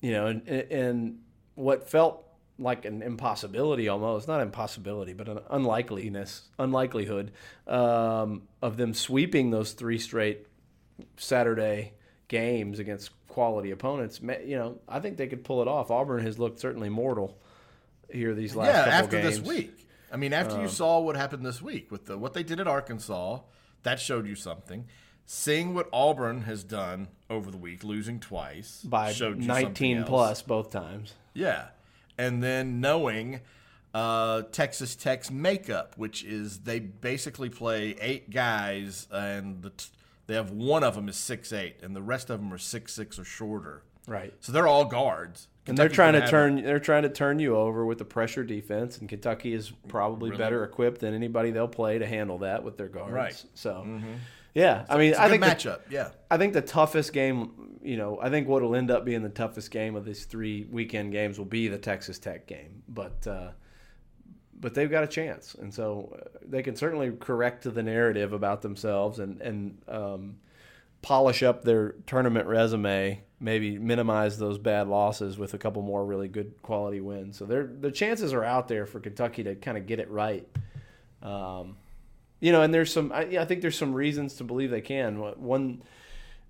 you 0.01 0.13
know, 0.13 0.27
and 0.27 0.49
and 0.49 1.19
what 1.55 1.89
felt 1.89 2.27
like 2.59 2.85
an 2.85 3.01
impossibility 3.01 3.89
almost 3.89 4.29
not 4.29 4.43
impossibility 4.43 5.15
but 5.15 5.31
an 5.31 5.39
unlikeliness 5.51 6.51
unlikelihood 6.59 7.33
um, 7.67 8.43
of 8.61 8.77
them 8.77 8.93
sweeping 8.93 9.51
those 9.51 9.73
three 9.73 9.99
straight 9.99 10.47
Saturday 11.17 11.95
games 12.29 12.79
against 12.79 13.11
quality 13.31 13.71
opponents, 13.71 14.21
you 14.21 14.57
know, 14.57 14.79
I 14.89 15.01
think 15.01 15.17
they 15.17 15.27
could 15.27 15.45
pull 15.45 15.63
it 15.63 15.69
off. 15.69 15.91
Auburn 15.91 16.23
has 16.25 16.39
looked 16.39 16.61
certainly 16.61 16.89
mortal 16.89 17.39
here 18.13 18.35
these 18.35 18.55
last 18.55 18.67
yeah, 18.69 18.85
couple 18.85 18.93
after 18.93 19.21
games. 19.23 19.39
this 19.39 19.49
week. 19.49 19.89
I 20.13 20.17
mean, 20.17 20.33
after 20.33 20.61
you 20.61 20.69
saw 20.69 21.01
what 21.01 21.17
happened 21.17 21.47
this 21.47 21.63
week 21.63 21.91
with 21.91 22.07
the, 22.07 22.19
what 22.19 22.35
they 22.35 22.43
did 22.43 22.61
at 22.61 22.67
Arkansas, 22.67 23.41
that 23.85 24.01
showed 24.01 24.27
you 24.27 24.35
something. 24.35 24.87
Seeing 25.25 25.75
what 25.75 25.89
Auburn 25.93 26.43
has 26.43 26.65
done 26.65 27.09
over 27.29 27.51
the 27.53 27.57
week, 27.57 27.85
losing 27.85 28.19
twice, 28.19 28.83
by 28.83 29.13
showed 29.13 29.41
you 29.41 29.47
19 29.47 29.65
something 29.65 29.97
else. 29.99 30.09
plus 30.09 30.43
both 30.43 30.73
times. 30.73 31.15
Yeah, 31.35 31.69
and 32.19 32.43
then 32.43 32.81
knowing 32.81 33.41
uh, 33.95 34.43
Texas 34.51 34.97
Tech's 34.97 35.31
makeup, 35.31 35.95
which 35.97 36.25
is 36.25 36.61
they 36.61 36.81
basically 36.81 37.49
play 37.49 37.95
eight 38.01 38.31
guys, 38.31 39.07
and 39.13 39.63
the 39.63 39.71
t- 39.71 39.87
they 40.31 40.37
have 40.37 40.53
one 40.53 40.85
of 40.85 40.95
them 40.95 41.09
is 41.09 41.17
six 41.17 41.53
eight, 41.53 41.79
and 41.83 41.95
the 41.95 42.03
rest 42.03 42.31
of 42.31 42.39
them 42.39 42.53
are 42.53 42.59
six 42.59 42.93
six 42.95 43.19
or 43.19 43.25
shorter. 43.25 43.83
Right. 44.07 44.33
So 44.39 44.53
they're 44.53 44.69
all 44.69 44.85
guards. 44.85 45.49
And 45.67 45.77
they're 45.77 45.89
trying 45.89 46.15
to 46.15 46.27
turn 46.27 46.63
they're 46.63 46.79
trying 46.81 47.03
to 47.03 47.09
turn 47.09 47.39
you 47.39 47.57
over 47.57 47.85
with 47.85 47.99
the 47.99 48.05
pressure 48.05 48.43
defense 48.45 48.99
and 48.99 49.09
Kentucky 49.09 49.53
is 49.53 49.71
probably 49.89 50.31
better 50.37 50.65
equipped 50.65 51.01
than 51.01 51.15
anybody 51.15 51.51
they'll 51.51 51.69
play 51.69 51.99
to 51.99 52.07
handle 52.07 52.39
that 52.39 52.65
with 52.65 52.77
their 52.77 52.89
guards. 52.89 53.13
Right. 53.13 53.33
Mm-hmm. 53.35 53.49
So 53.55 54.01
yeah, 54.55 54.87
I 54.89 54.97
mean 54.97 55.15
I 55.15 55.29
think 55.29 55.43
the- 55.43 55.49
matchup. 55.49 55.81
yeah. 55.91 56.11
I 56.31 56.39
think 56.39 56.55
the 56.55 56.63
toughest 56.63 57.13
game, 57.13 57.79
you 57.83 57.97
know, 57.97 58.19
I 58.21 58.31
think 58.31 58.49
what 58.49 58.63
will 58.63 58.75
end 58.75 58.91
up 58.91 59.05
being 59.05 59.23
the 59.23 59.29
toughest 59.29 59.71
game 59.71 59.97
of 59.97 60.05
these 60.05 60.25
three 60.25 60.67
weekend 60.71 61.13
games 61.13 61.39
will 61.39 61.45
be 61.45 61.69
the 61.69 61.79
Texas 61.79 62.19
Tech 62.19 62.47
game. 62.47 62.83
But 62.89 63.27
uh, 63.27 63.51
but 64.61 64.75
they've 64.75 64.91
got 64.91 65.05
a 65.05 65.07
chance, 65.07 65.55
and 65.55 65.73
so 65.73 66.15
uh, 66.15 66.39
they 66.47 66.63
can 66.63 66.77
certainly 66.77 67.13
correct 67.19 67.63
the 67.63 67.83
narrative 67.83 68.33
about 68.33 68.63
themselves 68.63 69.19
and 69.19 69.41
and 69.41 69.79
um, 69.89 70.37
polish 71.03 71.43
up 71.43 71.65
their 71.65 71.93
tournament 72.07 72.47
resume. 72.47 73.23
Maybe 73.41 73.79
minimize 73.79 74.39
those 74.39 74.59
bad 74.59 74.87
losses 74.87 75.39
with 75.39 75.55
a 75.55 75.59
couple 75.59 75.81
more 75.81 76.05
really 76.05 76.29
good 76.29 76.61
quality 76.61 77.01
wins. 77.01 77.39
So 77.39 77.47
they're, 77.47 77.67
the 77.67 77.91
chances 77.91 78.35
are 78.35 78.45
out 78.45 78.69
there 78.69 78.85
for 78.85 79.01
Kentucky 79.01 79.43
to 79.45 79.55
kind 79.55 79.79
of 79.79 79.87
get 79.87 79.99
it 79.99 80.11
right. 80.11 80.47
Um, 81.23 81.77
you 82.41 82.53
know, 82.53 82.61
and 82.61 82.73
there's 82.73 82.93
some. 82.93 83.13
I, 83.13 83.23
I 83.39 83.45
think 83.47 83.63
there's 83.63 83.79
some 83.79 83.95
reasons 83.95 84.35
to 84.35 84.45
believe 84.45 84.71
they 84.71 84.83
can. 84.83 85.19
One 85.19 85.83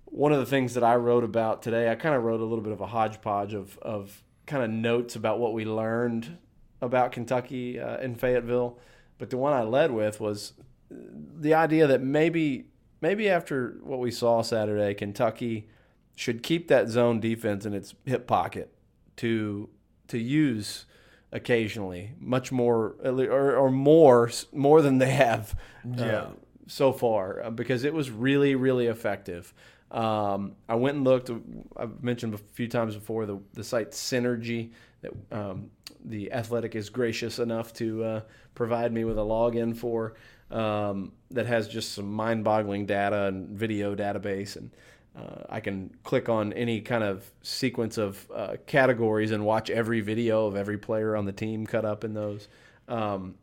one 0.05 0.33
of 0.33 0.39
the 0.39 0.45
things 0.45 0.73
that 0.73 0.83
I 0.83 0.95
wrote 0.95 1.23
about 1.23 1.61
today, 1.61 1.89
I 1.89 1.95
kind 1.95 2.15
of 2.15 2.23
wrote 2.23 2.41
a 2.41 2.45
little 2.45 2.63
bit 2.63 2.73
of 2.73 2.81
a 2.81 2.87
hodgepodge 2.87 3.53
of 3.53 3.77
of 3.79 4.23
kind 4.45 4.63
of 4.63 4.69
notes 4.69 5.15
about 5.15 5.39
what 5.39 5.53
we 5.53 5.63
learned 5.63 6.37
about 6.81 7.11
Kentucky 7.11 7.79
uh, 7.79 7.97
in 7.97 8.15
Fayetteville. 8.15 8.77
But 9.17 9.29
the 9.29 9.37
one 9.37 9.53
I 9.53 9.61
led 9.63 9.91
with 9.91 10.19
was 10.19 10.53
the 10.89 11.53
idea 11.53 11.87
that 11.87 12.01
maybe 12.01 12.65
maybe 13.01 13.29
after 13.29 13.77
what 13.83 13.99
we 13.99 14.11
saw 14.11 14.41
Saturday, 14.41 14.93
Kentucky 14.93 15.67
should 16.15 16.43
keep 16.43 16.67
that 16.67 16.89
zone 16.89 17.19
defense 17.19 17.65
in 17.65 17.73
its 17.73 17.93
hip 18.05 18.27
pocket 18.27 18.73
to 19.17 19.69
to 20.07 20.17
use 20.17 20.85
occasionally, 21.31 22.11
much 22.19 22.51
more 22.51 22.95
or, 23.03 23.55
or 23.55 23.71
more 23.71 24.29
more 24.51 24.81
than 24.81 24.97
they 24.97 25.11
have 25.11 25.55
uh, 25.99 26.27
so 26.67 26.91
far, 26.91 27.43
uh, 27.43 27.49
because 27.49 27.83
it 27.83 27.93
was 27.93 28.09
really 28.09 28.55
really 28.55 28.87
effective. 28.87 29.53
Um, 29.91 30.55
I 30.69 30.75
went 30.75 30.97
and 30.97 31.03
looked. 31.03 31.29
I've 31.75 32.01
mentioned 32.03 32.33
a 32.33 32.37
few 32.37 32.67
times 32.67 32.95
before 32.95 33.25
the 33.25 33.39
the 33.53 33.63
site 33.63 33.91
Synergy 33.91 34.71
that 35.01 35.11
um, 35.31 35.69
the 36.03 36.31
Athletic 36.31 36.75
is 36.75 36.89
gracious 36.89 37.39
enough 37.39 37.73
to 37.73 38.03
uh, 38.03 38.21
provide 38.55 38.91
me 38.91 39.03
with 39.03 39.17
a 39.17 39.21
login 39.21 39.75
for 39.75 40.15
um, 40.49 41.11
that 41.31 41.45
has 41.45 41.67
just 41.67 41.93
some 41.93 42.11
mind-boggling 42.11 42.85
data 42.85 43.25
and 43.25 43.49
video 43.49 43.95
database 43.95 44.55
and. 44.55 44.71
Uh, 45.13 45.43
I 45.49 45.59
can 45.59 45.93
click 46.05 46.29
on 46.29 46.53
any 46.53 46.79
kind 46.79 47.03
of 47.03 47.29
sequence 47.41 47.97
of 47.97 48.25
uh, 48.33 48.55
categories 48.65 49.31
and 49.31 49.43
watch 49.43 49.69
every 49.69 49.99
video 49.99 50.45
of 50.45 50.55
every 50.55 50.77
player 50.77 51.17
on 51.17 51.25
the 51.25 51.33
team 51.33 51.67
cut 51.67 51.83
up 51.83 52.05
in 52.05 52.13
those. 52.13 52.47
Um, 52.87 53.35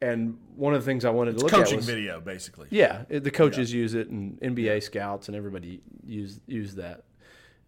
and 0.00 0.38
one 0.54 0.74
of 0.74 0.84
the 0.84 0.86
things 0.86 1.04
I 1.04 1.10
wanted 1.10 1.38
to 1.38 1.44
look 1.44 1.52
at 1.52 1.58
Coaching 1.58 1.76
was 1.76 1.86
video, 1.86 2.20
basically. 2.20 2.68
yeah, 2.70 3.04
it, 3.08 3.24
the 3.24 3.30
coaches 3.30 3.72
use 3.72 3.94
it, 3.94 4.08
and 4.08 4.38
NBA 4.40 4.82
scouts 4.82 5.28
and 5.28 5.36
everybody 5.36 5.80
use 6.04 6.40
use 6.46 6.74
that. 6.74 7.04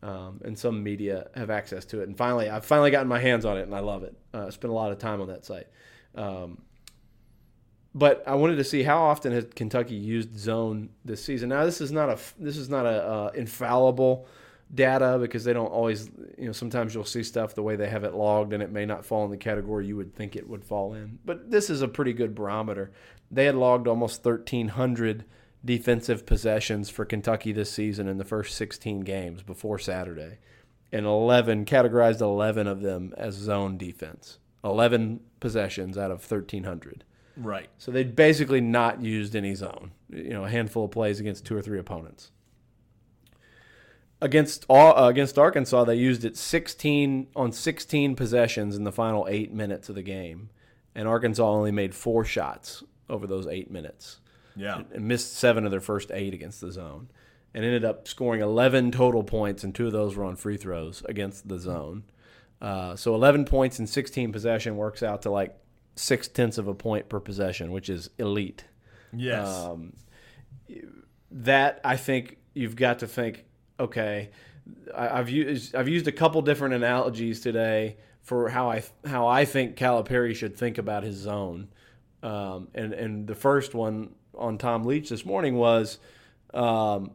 Um, 0.01 0.41
and 0.45 0.57
some 0.57 0.85
media 0.85 1.29
have 1.35 1.51
access 1.51 1.85
to 1.87 2.01
it. 2.01 2.09
And 2.09 2.17
finally, 2.17 2.49
I've 2.49 2.65
finally 2.65 2.93
gotten 2.93 3.09
my 3.09 3.19
hands 3.19 3.45
on 3.45 3.59
it, 3.59 3.63
and 3.63 3.75
I 3.75 3.81
love 3.81 4.05
it. 4.05 4.17
Uh, 4.33 4.47
I 4.47 4.51
spent 4.51 4.71
a 4.71 4.75
lot 4.75 4.93
of 4.93 4.99
time 4.99 5.21
on 5.21 5.27
that 5.27 5.45
site. 5.45 5.67
Um, 6.15 6.59
but 7.95 8.23
I 8.27 8.37
wanted 8.37 8.57
to 8.57 8.65
see 8.65 8.83
how 8.83 8.99
often 9.03 9.33
has 9.33 9.47
Kentucky 9.55 9.97
used 9.97 10.39
zone 10.39 10.91
this 11.05 11.25
season. 11.25 11.49
Now, 11.49 11.65
this 11.65 11.81
is 11.81 11.91
not 11.91 12.09
a 12.09 12.19
this 12.39 12.57
is 12.57 12.69
not 12.69 12.87
a 12.87 13.05
uh, 13.05 13.31
infallible 13.35 14.29
data 14.75 15.19
because 15.19 15.45
they 15.45 15.53
don't 15.53 15.73
always 15.73 16.11
you 16.37 16.45
know 16.45 16.53
sometimes 16.53 16.95
you'll 16.95 17.05
see 17.05 17.23
stuff 17.23 17.55
the 17.55 17.63
way 17.63 17.75
they 17.75 17.89
have 17.89 18.05
it 18.05 18.13
logged 18.13 18.53
and 18.53 18.63
it 18.63 18.71
may 18.71 18.85
not 18.85 19.03
fall 19.03 19.25
in 19.25 19.31
the 19.31 19.37
category 19.37 19.87
you 19.87 19.97
would 19.97 20.15
think 20.15 20.37
it 20.37 20.49
would 20.49 20.65
fall 20.65 20.95
in. 20.95 21.19
But 21.25 21.51
this 21.51 21.71
is 21.71 21.83
a 21.83 21.89
pretty 21.89 22.13
good 22.13 22.35
barometer. 22.35 22.93
They 23.31 23.47
had 23.47 23.55
logged 23.55 23.89
almost 23.89 24.25
1300 24.25 25.25
defensive 25.69 26.25
possessions 26.25 26.89
for 26.89 27.05
Kentucky 27.05 27.53
this 27.53 27.71
season 27.71 28.09
in 28.09 28.17
the 28.17 28.25
first 28.25 28.57
16 28.57 29.01
games 29.01 29.43
before 29.43 29.79
Saturday. 29.79 30.39
and 30.91 31.05
11 31.05 31.67
categorized 31.67 32.23
11 32.23 32.67
of 32.67 32.81
them 32.81 33.13
as 33.19 33.35
zone 33.35 33.77
defense. 33.77 34.39
11 34.65 35.21
possessions 35.41 35.99
out 35.99 36.11
of 36.11 36.23
1300. 36.23 37.05
Right. 37.37 37.69
So 37.77 37.91
they 37.91 38.05
basically 38.05 38.63
not 38.63 39.03
used 39.03 39.37
any 39.37 39.55
zone. 39.55 39.91
You 40.09 40.31
know, 40.31 40.45
a 40.47 40.49
handful 40.49 40.87
of 40.87 40.91
plays 40.91 41.21
against 41.21 41.45
two 41.45 41.55
or 41.55 41.61
three 41.61 41.79
opponents. 41.79 42.31
Against 44.23 44.65
all, 44.71 44.99
uh, 44.99 45.11
against 45.11 45.39
Arkansas, 45.39 45.85
they 45.85 45.97
used 45.97 46.25
it 46.25 46.39
16 46.39 47.27
on 47.37 47.53
16 47.53 48.17
possessions 48.17 48.75
in 48.75 48.85
the 48.85 48.91
final 48.91 49.27
eight 49.29 49.53
minutes 49.53 49.91
of 49.91 49.97
the 49.97 50.03
game, 50.03 50.49
and 50.95 51.07
Arkansas 51.07 51.47
only 51.47 51.73
made 51.73 51.95
four 51.95 52.25
shots 52.25 52.83
over 53.11 53.27
those 53.27 53.47
eight 53.47 53.71
minutes 53.71 54.21
Yeah. 54.59 54.83
missed 54.99 55.35
seven 55.35 55.65
of 55.65 55.71
their 55.71 55.81
first 55.81 56.11
eight 56.13 56.35
against 56.35 56.61
the 56.61 56.73
zone, 56.73 57.09
and 57.55 57.65
ended 57.65 57.85
up 57.85 58.09
scoring 58.09 58.41
11 58.41 58.93
total 58.93 59.23
points, 59.23 59.65
and 59.65 59.75
two 59.75 59.87
of 59.87 59.93
those 59.93 60.17
were 60.17 60.25
on 60.25 60.37
free 60.37 60.57
throws 60.57 61.03
against 61.09 61.49
the 61.49 61.59
zone. 61.59 62.05
Uh, 62.61 62.97
so 62.97 63.15
11 63.15 63.45
points 63.45 63.79
in 63.79 63.87
16 63.87 64.33
possession 64.33 64.77
works 64.77 65.03
out 65.03 65.23
to 65.23 65.31
like 65.31 65.57
six 65.95 66.29
tenths 66.29 66.59
of 66.59 66.69
a 66.69 66.75
point 66.75 67.09
per 67.09 67.21
possession, 67.21 67.73
which 67.73 67.89
is 67.89 68.11
elite. 68.19 68.65
Yes. 69.13 69.49
Um, 69.49 69.95
that 71.31 71.81
I 71.85 71.97
think 71.97 72.39
you've 72.55 72.77
got 72.77 73.01
to 73.01 73.07
think. 73.07 73.45
Okay, 73.81 74.31
I, 74.95 75.21
I've 75.21 75.31
used 75.31 75.75
I've 75.75 75.89
used 75.89 76.09
a 76.09 76.13
couple 76.13 76.43
different 76.43 76.75
analogies 76.75 77.41
today 77.41 77.97
for 78.23 78.49
how 78.49 78.71
I 78.71 78.83
how 79.07 79.27
I 79.27 79.45
think 79.45 79.77
Calipari 79.77 80.35
should 80.35 80.57
think 80.57 80.79
about 80.79 81.03
his 81.03 81.17
zone, 81.17 81.69
um, 82.23 82.69
and 82.75 82.93
and 82.93 83.27
the 83.27 83.35
first 83.35 83.75
one 83.75 84.15
on 84.39 84.59
Tom 84.59 84.85
Leach 84.85 85.09
this 85.09 85.25
morning 85.25 85.57
was 85.57 85.99
um, 86.55 87.13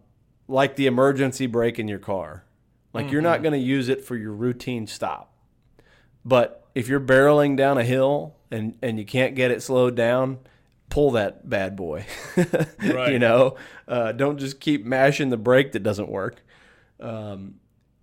like 0.48 0.76
the 0.76 0.86
emergency 0.88 1.48
brake 1.48 1.80
in 1.80 1.88
your 1.88 2.00
car. 2.00 2.44
Like 2.94 3.12
you're 3.12 3.24
not 3.24 3.42
going 3.42 3.54
to 3.54 3.60
use 3.60 3.90
it 3.90 4.06
for 4.06 4.16
your 4.16 4.34
routine 4.34 4.86
stop, 4.86 5.34
but 6.24 6.68
if 6.76 6.88
you're 6.88 7.00
barreling 7.00 7.58
down 7.58 7.80
a 7.80 7.84
hill 7.84 8.36
and 8.52 8.78
and 8.84 9.00
you 9.00 9.06
can't 9.06 9.34
get 9.34 9.50
it 9.50 9.64
slowed 9.64 9.96
down, 9.96 10.38
pull 10.90 11.12
that 11.12 11.50
bad 11.50 11.76
boy. 11.76 12.06
Right. 12.84 13.14
You 13.14 13.20
know, 13.20 13.56
uh, 13.88 14.12
don't 14.12 14.38
just 14.38 14.60
keep 14.60 14.86
mashing 14.86 15.30
the 15.30 15.38
brake 15.38 15.72
that 15.72 15.84
doesn't 15.84 16.10
work. 16.10 16.44
Um, 17.00 17.56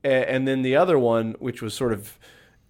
a- 0.03 0.31
and, 0.31 0.49
then 0.49 0.62
the 0.62 0.77
other 0.77 0.99
one, 0.99 1.37
which 1.39 1.61
was 1.61 1.75
sort 1.75 1.93
of 1.93 2.19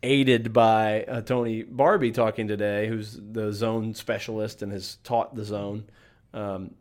aided 0.03 0.53
by 0.53 1.05
uh, 1.05 1.21
Tony 1.23 1.63
Barbee 1.63 2.13
talking 2.13 2.49
today, 2.49 2.89
who's 2.89 3.19
the 3.21 3.53
zone 3.53 3.95
specialist 3.95 4.61
and 4.61 4.73
has 4.73 4.97
taught 5.05 5.37
the 5.37 5.45
zone, 5.45 5.85
um, 6.35 6.75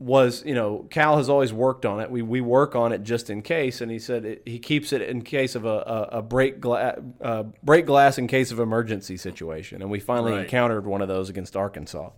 was 0.00 0.44
you 0.44 0.54
know 0.54 0.86
Cal 0.90 1.16
has 1.16 1.28
always 1.28 1.52
worked 1.52 1.86
on 1.86 2.00
it. 2.00 2.10
We 2.10 2.20
we 2.22 2.40
work 2.40 2.74
on 2.74 2.92
it 2.92 3.02
just 3.04 3.30
in 3.30 3.42
case, 3.42 3.80
and 3.80 3.90
he 3.90 3.98
said 3.98 4.24
it, 4.24 4.42
he 4.44 4.58
keeps 4.58 4.92
it 4.92 5.00
in 5.02 5.22
case 5.22 5.54
of 5.54 5.64
a 5.64 5.68
a, 6.12 6.18
a 6.18 6.22
break 6.22 6.60
glass 6.60 6.98
uh, 7.20 7.44
break 7.62 7.86
glass 7.86 8.18
in 8.18 8.26
case 8.26 8.50
of 8.50 8.58
emergency 8.58 9.16
situation. 9.16 9.82
And 9.82 9.90
we 9.90 10.00
finally 10.00 10.32
Right. 10.32 10.42
encountered 10.44 10.86
one 10.86 11.00
of 11.00 11.08
those 11.08 11.30
against 11.30 11.56
Arkansas. 11.56 12.10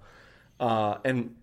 Uh, 0.59 0.97
and 1.05 1.35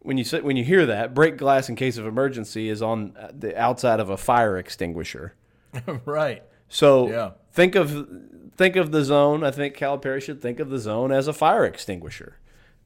when 0.00 0.18
you 0.18 0.24
sit, 0.24 0.44
when 0.44 0.56
you 0.56 0.64
hear 0.64 0.86
that 0.86 1.14
break 1.14 1.38
glass 1.38 1.68
in 1.68 1.76
case 1.76 1.96
of 1.96 2.06
emergency 2.06 2.68
is 2.68 2.82
on 2.82 3.14
the 3.36 3.58
outside 3.58 4.00
of 4.00 4.10
a 4.10 4.16
fire 4.16 4.58
extinguisher. 4.58 5.34
right. 6.04 6.42
So 6.68 7.08
Yeah. 7.08 7.30
think 7.52 7.74
of 7.74 8.06
think 8.56 8.76
of 8.76 8.92
the 8.92 9.02
zone. 9.02 9.42
I 9.42 9.50
think 9.50 9.74
Cal 9.74 9.98
Calipari 9.98 10.20
should 10.22 10.42
think 10.42 10.60
of 10.60 10.68
the 10.68 10.78
zone 10.78 11.10
as 11.10 11.26
a 11.26 11.32
fire 11.32 11.64
extinguisher. 11.64 12.36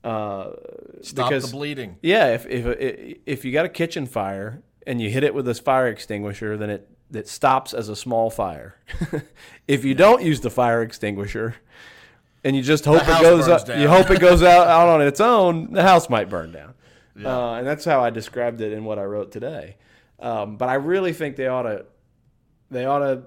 Uh, 0.05 0.51
Stop 1.03 1.29
because- 1.31 1.51
the 1.51 1.57
bleeding. 1.57 1.97
yeah, 2.03 2.29
if 2.35 2.47
if 2.47 3.19
if 3.27 3.45
you 3.45 3.53
got 3.53 3.65
a 3.65 3.69
kitchen 3.71 4.07
fire 4.07 4.63
and 4.87 5.01
you 5.01 5.09
hit 5.11 5.25
it 5.25 5.35
with 5.35 5.47
this 5.47 5.59
fire 5.59 5.89
extinguisher, 5.89 6.57
then 6.57 6.71
it 6.71 6.89
it 7.13 7.27
stops 7.29 7.73
as 7.73 7.89
a 7.89 7.97
small 7.97 8.29
fire. 8.31 8.77
if 9.69 9.85
you 9.85 9.95
don't 9.95 10.23
use 10.23 10.41
the 10.41 10.51
fire 10.51 10.83
extinguisher 10.83 11.55
and 12.45 12.55
you 12.55 12.63
just 12.63 12.85
hope 12.85 13.03
it 13.03 13.23
goes 13.23 13.49
up, 13.49 13.65
down. 13.67 13.81
you 13.81 13.89
hope 13.89 14.11
it 14.11 14.21
goes 14.21 14.43
out 14.43 14.67
out 14.67 14.89
on 14.89 15.01
its 15.01 15.21
own, 15.21 15.73
the 15.73 15.83
house 15.83 16.11
might 16.11 16.29
burn 16.29 16.53
down. 16.53 16.75
Uh, 17.25 17.55
and 17.55 17.67
that's 17.67 17.85
how 17.85 18.03
I 18.03 18.11
described 18.11 18.61
it 18.61 18.73
in 18.73 18.85
what 18.85 18.99
I 18.99 19.05
wrote 19.05 19.31
today. 19.33 19.77
Um, 20.19 20.57
but 20.57 20.69
I 20.69 20.75
really 20.75 21.13
think 21.13 21.37
they 21.37 21.47
ought 21.47 21.63
to 21.63 21.87
they 22.71 22.85
ought 22.85 22.99
to 22.99 23.23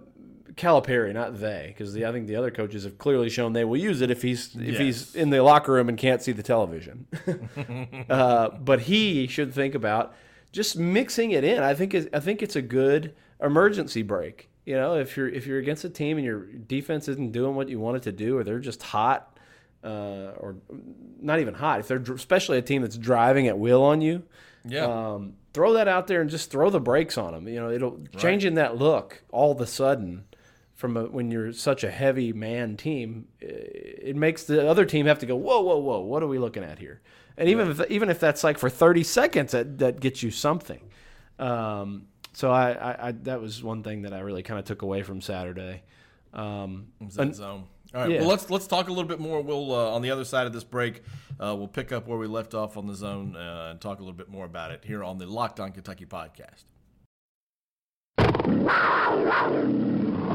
Calipari, 0.58 1.14
not 1.14 1.40
they, 1.40 1.66
because 1.70 1.94
the, 1.94 2.06
I 2.06 2.12
think 2.12 2.28
the 2.28 2.36
other 2.36 2.52
coaches 2.52 2.84
have 2.84 2.98
clearly 2.98 3.30
shown 3.30 3.54
they 3.54 3.64
will 3.64 3.78
use 3.78 4.02
it 4.02 4.10
if 4.12 4.22
he's 4.24 4.56
if 4.56 4.62
Yes. 4.62 4.78
he's 4.80 5.16
in 5.16 5.30
the 5.30 5.42
locker 5.44 5.72
room 5.72 5.88
and 5.90 5.98
can't 5.98 6.22
see 6.22 6.32
the 6.32 6.44
television. 6.44 7.06
uh, 8.10 8.50
but 8.50 8.82
he 8.82 9.28
should 9.28 9.54
think 9.54 9.76
about 9.76 10.14
just 10.52 10.78
mixing 10.78 11.32
it 11.32 11.44
in. 11.44 11.62
I 11.62 11.74
think 11.74 11.94
it's, 11.94 12.08
I 12.14 12.20
think 12.20 12.42
it's 12.42 12.56
a 12.56 12.62
good 12.62 13.14
emergency 13.42 14.02
break. 14.02 14.50
You 14.66 14.76
know, 14.76 14.96
if 14.96 15.16
you're 15.16 15.30
if 15.30 15.48
you're 15.48 15.60
against 15.60 15.86
a 15.86 15.90
team 15.90 16.18
and 16.18 16.26
your 16.26 16.42
defense 16.46 17.08
isn't 17.08 17.32
doing 17.32 17.56
what 17.56 17.70
you 17.70 17.80
want 17.80 17.98
it 17.98 18.04
to 18.04 18.12
do, 18.12 18.38
or 18.38 18.44
they're 18.44 18.60
just 18.60 18.84
hot, 18.84 19.38
uh, 19.84 20.32
or 20.38 20.56
not 21.22 21.40
even 21.40 21.54
hot, 21.54 21.80
if 21.80 21.88
they're 21.88 22.02
especially 22.14 22.58
a 22.58 22.62
team 22.62 22.82
that's 22.82 22.98
driving 22.98 23.48
at 23.48 23.58
will 23.58 23.82
on 23.84 24.02
you, 24.02 24.24
Yeah. 24.66 24.86
um, 25.14 25.36
throw 25.54 25.74
that 25.74 25.88
out 25.88 26.08
there 26.08 26.20
and 26.20 26.30
just 26.30 26.52
throw 26.52 26.70
the 26.70 26.82
brakes 26.82 27.18
on 27.18 27.32
them. 27.34 27.48
You 27.48 27.62
know, 27.62 27.70
it'll 27.72 28.00
changing 28.18 28.56
that 28.56 28.76
look 28.78 29.24
all 29.32 29.52
of 29.54 29.62
a 29.62 29.66
sudden 29.68 30.26
from 30.78 30.96
a, 30.96 31.06
when 31.06 31.32
you're 31.32 31.52
such 31.52 31.84
a 31.84 31.90
heavy 31.90 32.32
man 32.32 32.78
team, 32.78 33.28
it 33.42 34.16
makes 34.16 34.44
the 34.44 34.70
other 34.70 34.86
team 34.86 35.08
have 35.08 35.18
to 35.20 35.26
go, 35.26 35.36
whoa, 35.36 35.60
whoa, 35.60 35.78
whoa, 35.78 36.00
what 36.00 36.22
are 36.22 36.28
we 36.28 36.38
looking 36.38 36.64
at 36.64 36.78
here? 36.78 37.02
And 37.36 37.50
even 37.50 37.70
if 37.70 37.92
even 37.92 38.10
if 38.10 38.20
that's 38.20 38.44
like 38.44 38.58
for 38.58 38.70
30 38.70 39.04
seconds, 39.04 39.52
that 39.52 39.80
that 39.80 40.00
gets 40.00 40.24
you 40.24 40.32
something. 40.32 40.82
Um, 41.40 42.08
so 42.34 42.52
I, 42.52 42.72
I, 42.72 43.08
I 43.08 43.12
that 43.24 43.42
was 43.42 43.64
one 43.64 43.84
thing 43.84 44.04
that 44.04 44.14
I 44.14 44.20
really 44.20 44.44
kind 44.44 44.60
of 44.60 44.66
took 44.66 44.84
away 44.84 45.02
from 45.04 45.20
Saturday. 45.22 45.82
Um, 46.34 46.88
that 47.16 47.36
zone. 47.36 47.66
All 47.94 48.02
right. 48.02 48.12
yeah. 48.12 48.20
Well, 48.20 48.30
let's 48.30 48.50
let's 48.50 48.68
talk 48.68 48.88
a 48.88 48.92
little 48.92 49.08
bit 49.08 49.20
more. 49.20 49.42
We'll 49.42 49.74
uh, 49.74 49.92
on 49.92 50.02
the 50.04 50.12
other 50.12 50.26
side 50.26 50.46
of 50.46 50.54
this 50.54 50.64
break, 50.64 51.02
uh, 51.40 51.56
we'll 51.58 51.68
pick 51.68 51.92
up 51.92 52.08
where 52.08 52.18
we 52.18 52.28
left 52.28 52.54
off 52.54 52.78
on 52.78 52.86
the 52.86 52.96
zone 52.96 53.36
uh, 53.36 53.70
and 53.72 53.82
talk 53.82 54.00
a 54.00 54.02
little 54.02 54.18
bit 54.18 54.30
more 54.30 54.46
about 54.46 54.72
it 54.72 54.84
here 54.86 55.04
on 55.04 55.18
the 55.18 55.26
Locked 55.26 55.60
On 55.60 55.72
Kentucky 55.72 56.06
podcast. 56.06 56.66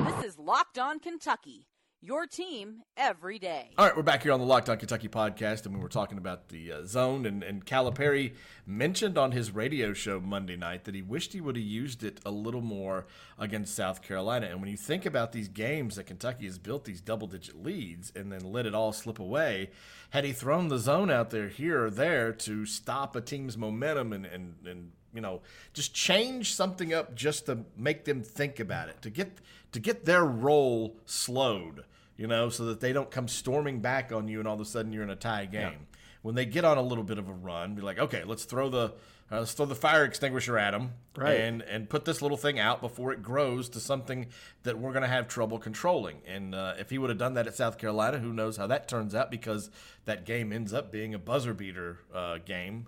This 0.04 0.24
is 0.24 0.38
Locked 0.38 0.78
On 0.78 0.98
Kentucky, 0.98 1.68
your 2.00 2.26
team 2.26 2.82
every 2.96 3.38
day. 3.38 3.70
All 3.78 3.86
right, 3.86 3.96
we're 3.96 4.02
back 4.02 4.24
here 4.24 4.32
on 4.32 4.40
the 4.40 4.46
Locked 4.46 4.68
On 4.68 4.76
Kentucky 4.76 5.06
podcast, 5.08 5.64
and 5.64 5.74
we 5.74 5.80
were 5.80 5.88
talking 5.88 6.18
about 6.18 6.48
the 6.48 6.72
uh, 6.72 6.82
zone. 6.84 7.24
And, 7.24 7.44
and 7.44 7.64
Calipari 7.64 8.34
mentioned 8.66 9.16
on 9.16 9.30
his 9.30 9.52
radio 9.52 9.92
show 9.92 10.18
Monday 10.18 10.56
night 10.56 10.84
that 10.84 10.96
he 10.96 11.02
wished 11.02 11.32
he 11.32 11.40
would 11.40 11.54
have 11.54 11.64
used 11.64 12.02
it 12.02 12.18
a 12.26 12.32
little 12.32 12.62
more 12.62 13.06
against 13.38 13.76
South 13.76 14.02
Carolina. 14.02 14.46
And 14.46 14.60
when 14.60 14.70
you 14.70 14.76
think 14.76 15.06
about 15.06 15.30
these 15.30 15.46
games 15.48 15.94
that 15.94 16.04
Kentucky 16.04 16.46
has 16.46 16.58
built 16.58 16.84
these 16.84 17.00
double 17.00 17.28
digit 17.28 17.62
leads 17.62 18.12
and 18.16 18.32
then 18.32 18.40
let 18.52 18.66
it 18.66 18.74
all 18.74 18.92
slip 18.92 19.20
away, 19.20 19.70
had 20.12 20.24
he 20.24 20.32
thrown 20.32 20.68
the 20.68 20.78
zone 20.78 21.10
out 21.10 21.30
there 21.30 21.48
here 21.48 21.86
or 21.86 21.90
there 21.90 22.34
to 22.34 22.66
stop 22.66 23.16
a 23.16 23.20
team's 23.22 23.56
momentum 23.56 24.12
and, 24.12 24.26
and, 24.26 24.54
and 24.66 24.92
you 25.14 25.22
know, 25.22 25.40
just 25.72 25.94
change 25.94 26.54
something 26.54 26.92
up 26.92 27.14
just 27.14 27.46
to 27.46 27.60
make 27.78 28.04
them 28.04 28.22
think 28.22 28.60
about 28.60 28.90
it, 28.90 29.00
to 29.00 29.08
get 29.08 29.38
to 29.72 29.80
get 29.80 30.04
their 30.04 30.22
roll 30.22 30.98
slowed, 31.06 31.84
you 32.18 32.26
know, 32.26 32.50
so 32.50 32.66
that 32.66 32.80
they 32.80 32.92
don't 32.92 33.10
come 33.10 33.26
storming 33.26 33.80
back 33.80 34.12
on 34.12 34.28
you 34.28 34.38
and 34.38 34.46
all 34.46 34.54
of 34.54 34.60
a 34.60 34.66
sudden 34.66 34.92
you're 34.92 35.02
in 35.02 35.08
a 35.08 35.16
tie 35.16 35.46
game. 35.46 35.86
When 36.20 36.34
they 36.34 36.44
get 36.44 36.66
on 36.66 36.76
a 36.76 36.82
little 36.82 37.04
bit 37.04 37.16
of 37.16 37.26
a 37.28 37.32
run, 37.32 37.74
be 37.74 37.80
like, 37.80 37.98
okay, 37.98 38.22
let's 38.22 38.44
throw 38.44 38.68
the 38.68 38.92
uh, 39.32 39.38
let's 39.38 39.52
throw 39.52 39.64
the 39.66 39.74
fire 39.74 40.04
extinguisher 40.04 40.58
at 40.58 40.72
them, 40.72 40.92
Right. 41.16 41.40
and 41.40 41.62
and 41.62 41.88
put 41.88 42.04
this 42.04 42.20
little 42.20 42.36
thing 42.36 42.58
out 42.58 42.80
before 42.80 43.12
it 43.12 43.22
grows 43.22 43.68
to 43.70 43.80
something 43.80 44.26
that 44.64 44.78
we're 44.78 44.92
going 44.92 45.02
to 45.02 45.08
have 45.08 45.26
trouble 45.28 45.58
controlling. 45.58 46.18
And 46.26 46.54
uh, 46.54 46.74
if 46.78 46.90
he 46.90 46.98
would 46.98 47.08
have 47.10 47.18
done 47.18 47.34
that 47.34 47.46
at 47.46 47.54
South 47.54 47.78
Carolina, 47.78 48.18
who 48.18 48.32
knows 48.32 48.56
how 48.58 48.66
that 48.66 48.88
turns 48.88 49.14
out 49.14 49.30
because 49.30 49.70
that 50.04 50.26
game 50.26 50.52
ends 50.52 50.72
up 50.72 50.92
being 50.92 51.14
a 51.14 51.18
buzzer 51.18 51.54
beater 51.54 52.00
uh, 52.14 52.38
game. 52.44 52.86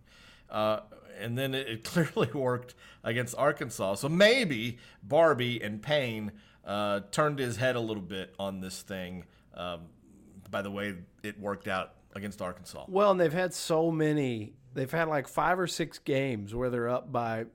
Uh, 0.50 0.80
and 1.18 1.38
then 1.38 1.54
it, 1.54 1.68
it 1.68 1.84
clearly 1.92 2.28
worked 2.32 2.74
against 3.02 3.34
Arkansas. 3.36 3.94
So 3.94 4.08
maybe 4.08 4.78
Barbee 5.06 5.64
and 5.64 5.80
Payne 5.82 6.32
uh, 6.64 7.00
turned 7.10 7.38
his 7.38 7.56
head 7.56 7.76
a 7.76 7.80
little 7.80 8.02
bit 8.02 8.34
on 8.38 8.60
this 8.60 8.82
thing 8.82 9.24
um, 9.54 9.80
by 10.50 10.62
the 10.62 10.70
way 10.70 10.94
it 11.22 11.38
worked 11.38 11.68
out 11.68 11.92
against 12.14 12.40
Arkansas. 12.40 12.84
Well, 12.88 13.10
and 13.10 13.20
they've 13.20 13.32
had 13.32 13.52
so 13.54 13.90
many. 13.90 14.54
They've 14.74 14.90
had 14.90 15.08
like 15.08 15.28
five 15.28 15.58
or 15.58 15.66
six 15.66 15.98
games 15.98 16.54
where 16.54 16.68
they're 16.68 16.88
up 16.88 17.10
by 17.12 17.46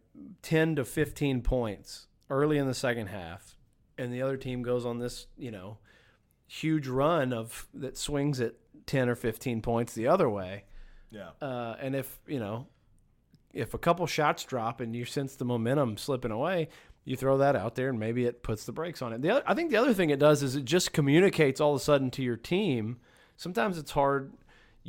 10 0.41 0.77
to 0.77 0.85
15 0.85 1.41
points 1.41 2.07
early 2.29 2.57
in 2.57 2.67
the 2.67 2.73
second 2.73 3.07
half. 3.07 3.55
And 3.97 4.13
the 4.13 4.21
other 4.21 4.37
team 4.37 4.61
goes 4.61 4.85
on 4.85 4.99
this, 4.99 5.27
you 5.37 5.51
know, 5.51 5.77
huge 6.47 6.87
run 6.87 7.33
of 7.33 7.67
that 7.73 7.97
swings 7.97 8.39
at 8.39 8.53
10 8.85 9.09
or 9.09 9.15
15 9.15 9.61
points 9.61 9.93
the 9.93 10.07
other 10.07 10.29
way. 10.29 10.63
Yeah. 11.11 11.29
Uh, 11.41 11.75
and 11.79 11.95
if, 11.95 12.19
you 12.25 12.39
know, 12.39 12.67
if 13.53 13.73
a 13.73 13.77
couple 13.77 14.05
shots 14.07 14.43
drop 14.43 14.79
and 14.79 14.95
you 14.95 15.05
sense 15.05 15.35
the 15.35 15.45
momentum 15.45 15.97
slipping 15.97 16.31
away, 16.31 16.69
you 17.03 17.15
throw 17.15 17.37
that 17.39 17.55
out 17.55 17.75
there 17.75 17.89
and 17.89 17.99
maybe 17.99 18.25
it 18.25 18.43
puts 18.43 18.65
the 18.65 18.71
brakes 18.71 19.01
on 19.01 19.13
it. 19.13 19.21
The 19.21 19.31
other, 19.31 19.43
I 19.45 19.53
think 19.53 19.71
the 19.71 19.77
other 19.77 19.93
thing 19.93 20.09
it 20.09 20.19
does 20.19 20.43
is 20.43 20.55
it 20.55 20.65
just 20.65 20.93
communicates 20.93 21.59
all 21.59 21.73
of 21.73 21.81
a 21.81 21.83
sudden 21.83 22.11
to 22.11 22.23
your 22.23 22.37
team. 22.37 22.99
Sometimes 23.35 23.77
it's 23.77 23.91
hard. 23.91 24.33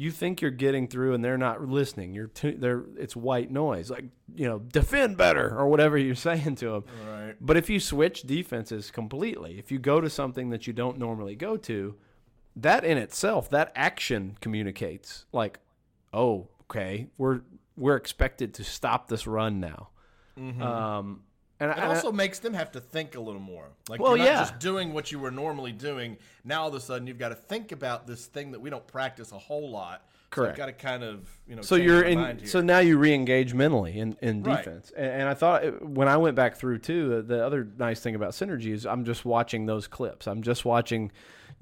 You 0.00 0.10
think 0.10 0.40
you're 0.40 0.50
getting 0.50 0.88
through 0.88 1.12
and 1.12 1.22
they're 1.22 1.36
not 1.36 1.66
listening. 1.66 2.14
You're 2.14 2.28
too, 2.28 2.56
they're 2.58 2.84
it's 2.96 3.14
white 3.14 3.50
noise. 3.50 3.90
Like 3.90 4.06
you 4.34 4.48
know, 4.48 4.58
defend 4.58 5.16
better 5.16 5.54
or 5.54 5.68
whatever 5.68 5.98
you're 5.98 6.14
saying 6.30 6.56
to 6.56 6.70
them. 6.70 6.84
Right. 7.06 7.34
But 7.40 7.56
if 7.56 7.68
you 7.68 7.80
switch 7.80 8.22
defenses 8.22 8.90
completely, 8.90 9.58
if 9.58 9.70
you 9.70 9.78
go 9.78 10.00
to 10.00 10.08
something 10.08 10.50
that 10.50 10.66
you 10.66 10.72
don't 10.72 10.98
normally 10.98 11.34
go 11.36 11.56
to, 11.58 11.96
that 12.56 12.84
in 12.84 12.96
itself, 12.96 13.50
that 13.50 13.72
action 13.74 14.38
communicates 14.40 15.26
like, 15.32 15.58
oh, 16.14 16.48
okay, 16.62 17.08
we're 17.18 17.42
we're 17.76 17.96
expected 17.96 18.54
to 18.54 18.64
stop 18.64 19.08
this 19.08 19.26
run 19.26 19.60
now. 19.60 19.88
Um, 20.62 21.22
and, 21.60 21.70
It 21.70 21.74
I- 21.78 21.82
and 21.82 21.92
I- 21.92 21.94
also 21.94 22.10
makes 22.10 22.38
them 22.40 22.54
have 22.54 22.72
to 22.72 22.80
think 22.80 23.14
a 23.14 23.20
little 23.20 23.40
more. 23.40 23.68
Like 23.88 24.00
Well, 24.00 24.16
you're 24.16 24.26
not 24.26 24.32
yeah. 24.32 24.38
just 24.40 24.58
doing 24.58 24.92
what 24.92 25.12
you 25.12 25.18
were 25.18 25.30
normally 25.30 25.72
doing. 25.72 26.16
Now 26.44 26.62
all 26.62 26.68
of 26.68 26.74
a 26.74 26.80
sudden 26.80 27.06
you've 27.06 27.18
got 27.18 27.28
to 27.28 27.34
think 27.34 27.70
about 27.72 28.06
this 28.06 28.26
thing 28.26 28.50
that 28.52 28.60
we 28.60 28.70
don't 28.70 28.86
practice 28.86 29.30
a 29.32 29.38
whole 29.38 29.70
lot. 29.70 30.04
Correct. 30.30 30.56
So 30.56 30.62
got 30.62 30.66
to 30.66 30.72
kind 30.72 31.02
of 31.02 31.28
you 31.48 31.56
know. 31.56 31.62
so 31.62 31.74
you're 31.74 32.02
in. 32.02 32.46
So 32.46 32.60
now 32.60 32.78
you 32.78 32.98
re-engage 32.98 33.52
mentally 33.52 33.98
in, 33.98 34.16
in 34.22 34.42
Right. 34.44 34.58
defense, 34.58 34.92
and, 34.96 35.06
and 35.06 35.28
I 35.28 35.34
thought 35.34 35.64
it- 35.64 35.82
when 35.84 36.06
I 36.08 36.16
went 36.18 36.36
back 36.36 36.54
through 36.56 36.78
too, 36.78 37.08
the, 37.16 37.22
the 37.22 37.44
other 37.44 37.66
nice 37.78 38.00
thing 38.00 38.14
about 38.14 38.30
synergy 38.30 38.72
is 38.72 38.86
I'm 38.86 39.04
just 39.04 39.24
watching 39.24 39.66
those 39.66 39.86
clips. 39.88 40.28
I'm 40.28 40.42
just 40.42 40.64
watching 40.64 41.10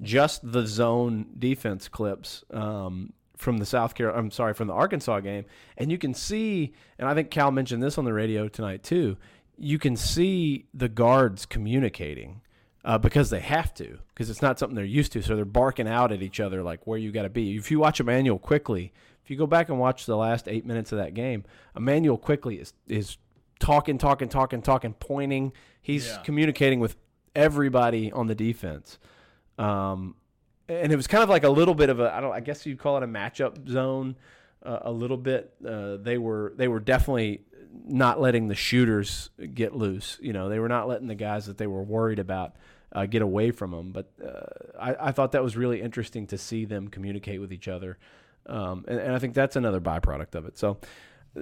just 0.01 0.49
the 0.51 0.65
zone 0.67 1.25
defense 1.39 1.87
clips 1.89 2.43
um, 2.51 3.11
from 3.37 3.57
the 3.57 3.65
South 3.65 3.95
Carolina. 3.95 4.19
I'm 4.21 4.31
sorry, 4.31 4.53
from 4.53 4.67
the 4.67 4.73
Arkansas 4.73 5.19
game, 5.21 5.45
and 5.77 5.91
you 5.91 5.97
can 5.97 6.13
see, 6.13 6.73
and 6.99 7.09
I 7.09 7.15
think 7.15 7.31
Cal 7.31 7.49
mentioned 7.51 7.81
this 7.81 7.97
on 7.97 8.05
the 8.05 8.13
radio 8.13 8.47
tonight 8.47 8.83
too. 8.83 9.17
You 9.59 9.77
can 9.79 9.95
see 9.95 10.65
the 10.73 10.87
guards 10.89 11.45
communicating 11.45 12.41
uh, 12.85 12.97
because 12.97 13.29
they 13.29 13.41
have 13.41 13.73
to, 13.75 13.99
because 14.09 14.29
it's 14.29 14.41
not 14.41 14.57
something 14.57 14.75
they're 14.75 14.85
used 14.85 15.11
to. 15.13 15.21
So 15.21 15.35
they're 15.35 15.45
barking 15.45 15.87
out 15.87 16.11
at 16.11 16.21
each 16.21 16.39
other 16.39 16.63
like 16.63 16.87
where 16.87 16.97
you 16.97 17.11
got 17.11 17.23
to 17.23 17.29
be. 17.29 17.55
If 17.57 17.69
you 17.71 17.79
watch 17.79 17.99
Immanuel 17.99 18.39
Quickley, 18.39 18.93
if 19.23 19.29
you 19.29 19.35
go 19.37 19.45
back 19.47 19.69
and 19.69 19.77
watch 19.79 20.05
the 20.05 20.15
last 20.17 20.47
eight 20.47 20.65
minutes 20.65 20.91
of 20.91 20.97
that 20.97 21.13
game, 21.13 21.43
Immanuel 21.75 22.17
Quickley 22.17 22.55
is 22.59 22.73
is 22.87 23.17
talking, 23.59 23.97
talking, 23.97 24.29
talking, 24.29 24.61
talking, 24.61 24.93
pointing. 24.93 25.51
He's 25.81 26.07
Yeah. 26.07 26.17
communicating 26.19 26.79
with 26.79 26.95
everybody 27.35 28.11
on 28.11 28.27
the 28.27 28.35
defense. 28.35 28.97
Um, 29.57 30.15
and 30.69 30.91
it 30.91 30.95
was 30.95 31.07
kind 31.07 31.23
of 31.23 31.29
like 31.29 31.43
a 31.43 31.49
little 31.49 31.75
bit 31.75 31.89
of 31.89 31.99
a 31.99 32.13
I 32.13 32.21
don't 32.21 32.31
I 32.31 32.39
guess 32.39 32.65
you'd 32.65 32.79
call 32.79 32.97
it 32.97 33.03
a 33.03 33.07
matchup 33.07 33.67
zone 33.67 34.15
uh, 34.63 34.79
a 34.83 34.91
little 34.91 35.17
bit. 35.17 35.53
Uh, 35.65 35.97
they 35.97 36.17
were 36.17 36.53
they 36.55 36.67
were 36.67 36.79
definitely 36.79 37.41
not 37.85 38.19
letting 38.19 38.47
the 38.47 38.55
shooters 38.55 39.29
get 39.53 39.75
loose. 39.75 40.17
You 40.21 40.33
know, 40.33 40.49
they 40.49 40.59
were 40.59 40.69
not 40.69 40.87
letting 40.87 41.07
the 41.07 41.15
guys 41.15 41.45
that 41.45 41.57
they 41.57 41.67
were 41.67 41.83
worried 41.83 42.19
about 42.19 42.55
uh, 42.91 43.05
get 43.05 43.21
away 43.21 43.51
from 43.51 43.71
them. 43.71 43.91
But 43.91 44.11
uh, 44.23 44.79
I, 44.79 45.07
I 45.07 45.11
thought 45.11 45.31
that 45.33 45.43
was 45.43 45.55
really 45.55 45.81
interesting 45.81 46.27
to 46.27 46.37
see 46.37 46.65
them 46.65 46.87
communicate 46.87 47.39
with 47.39 47.53
each 47.53 47.67
other, 47.67 47.97
um, 48.45 48.85
and, 48.87 48.99
and 48.99 49.13
I 49.13 49.19
think 49.19 49.33
that's 49.33 49.55
another 49.55 49.79
byproduct 49.79 50.35
of 50.35 50.45
it. 50.45 50.57
So 50.57 50.79
uh, 51.37 51.41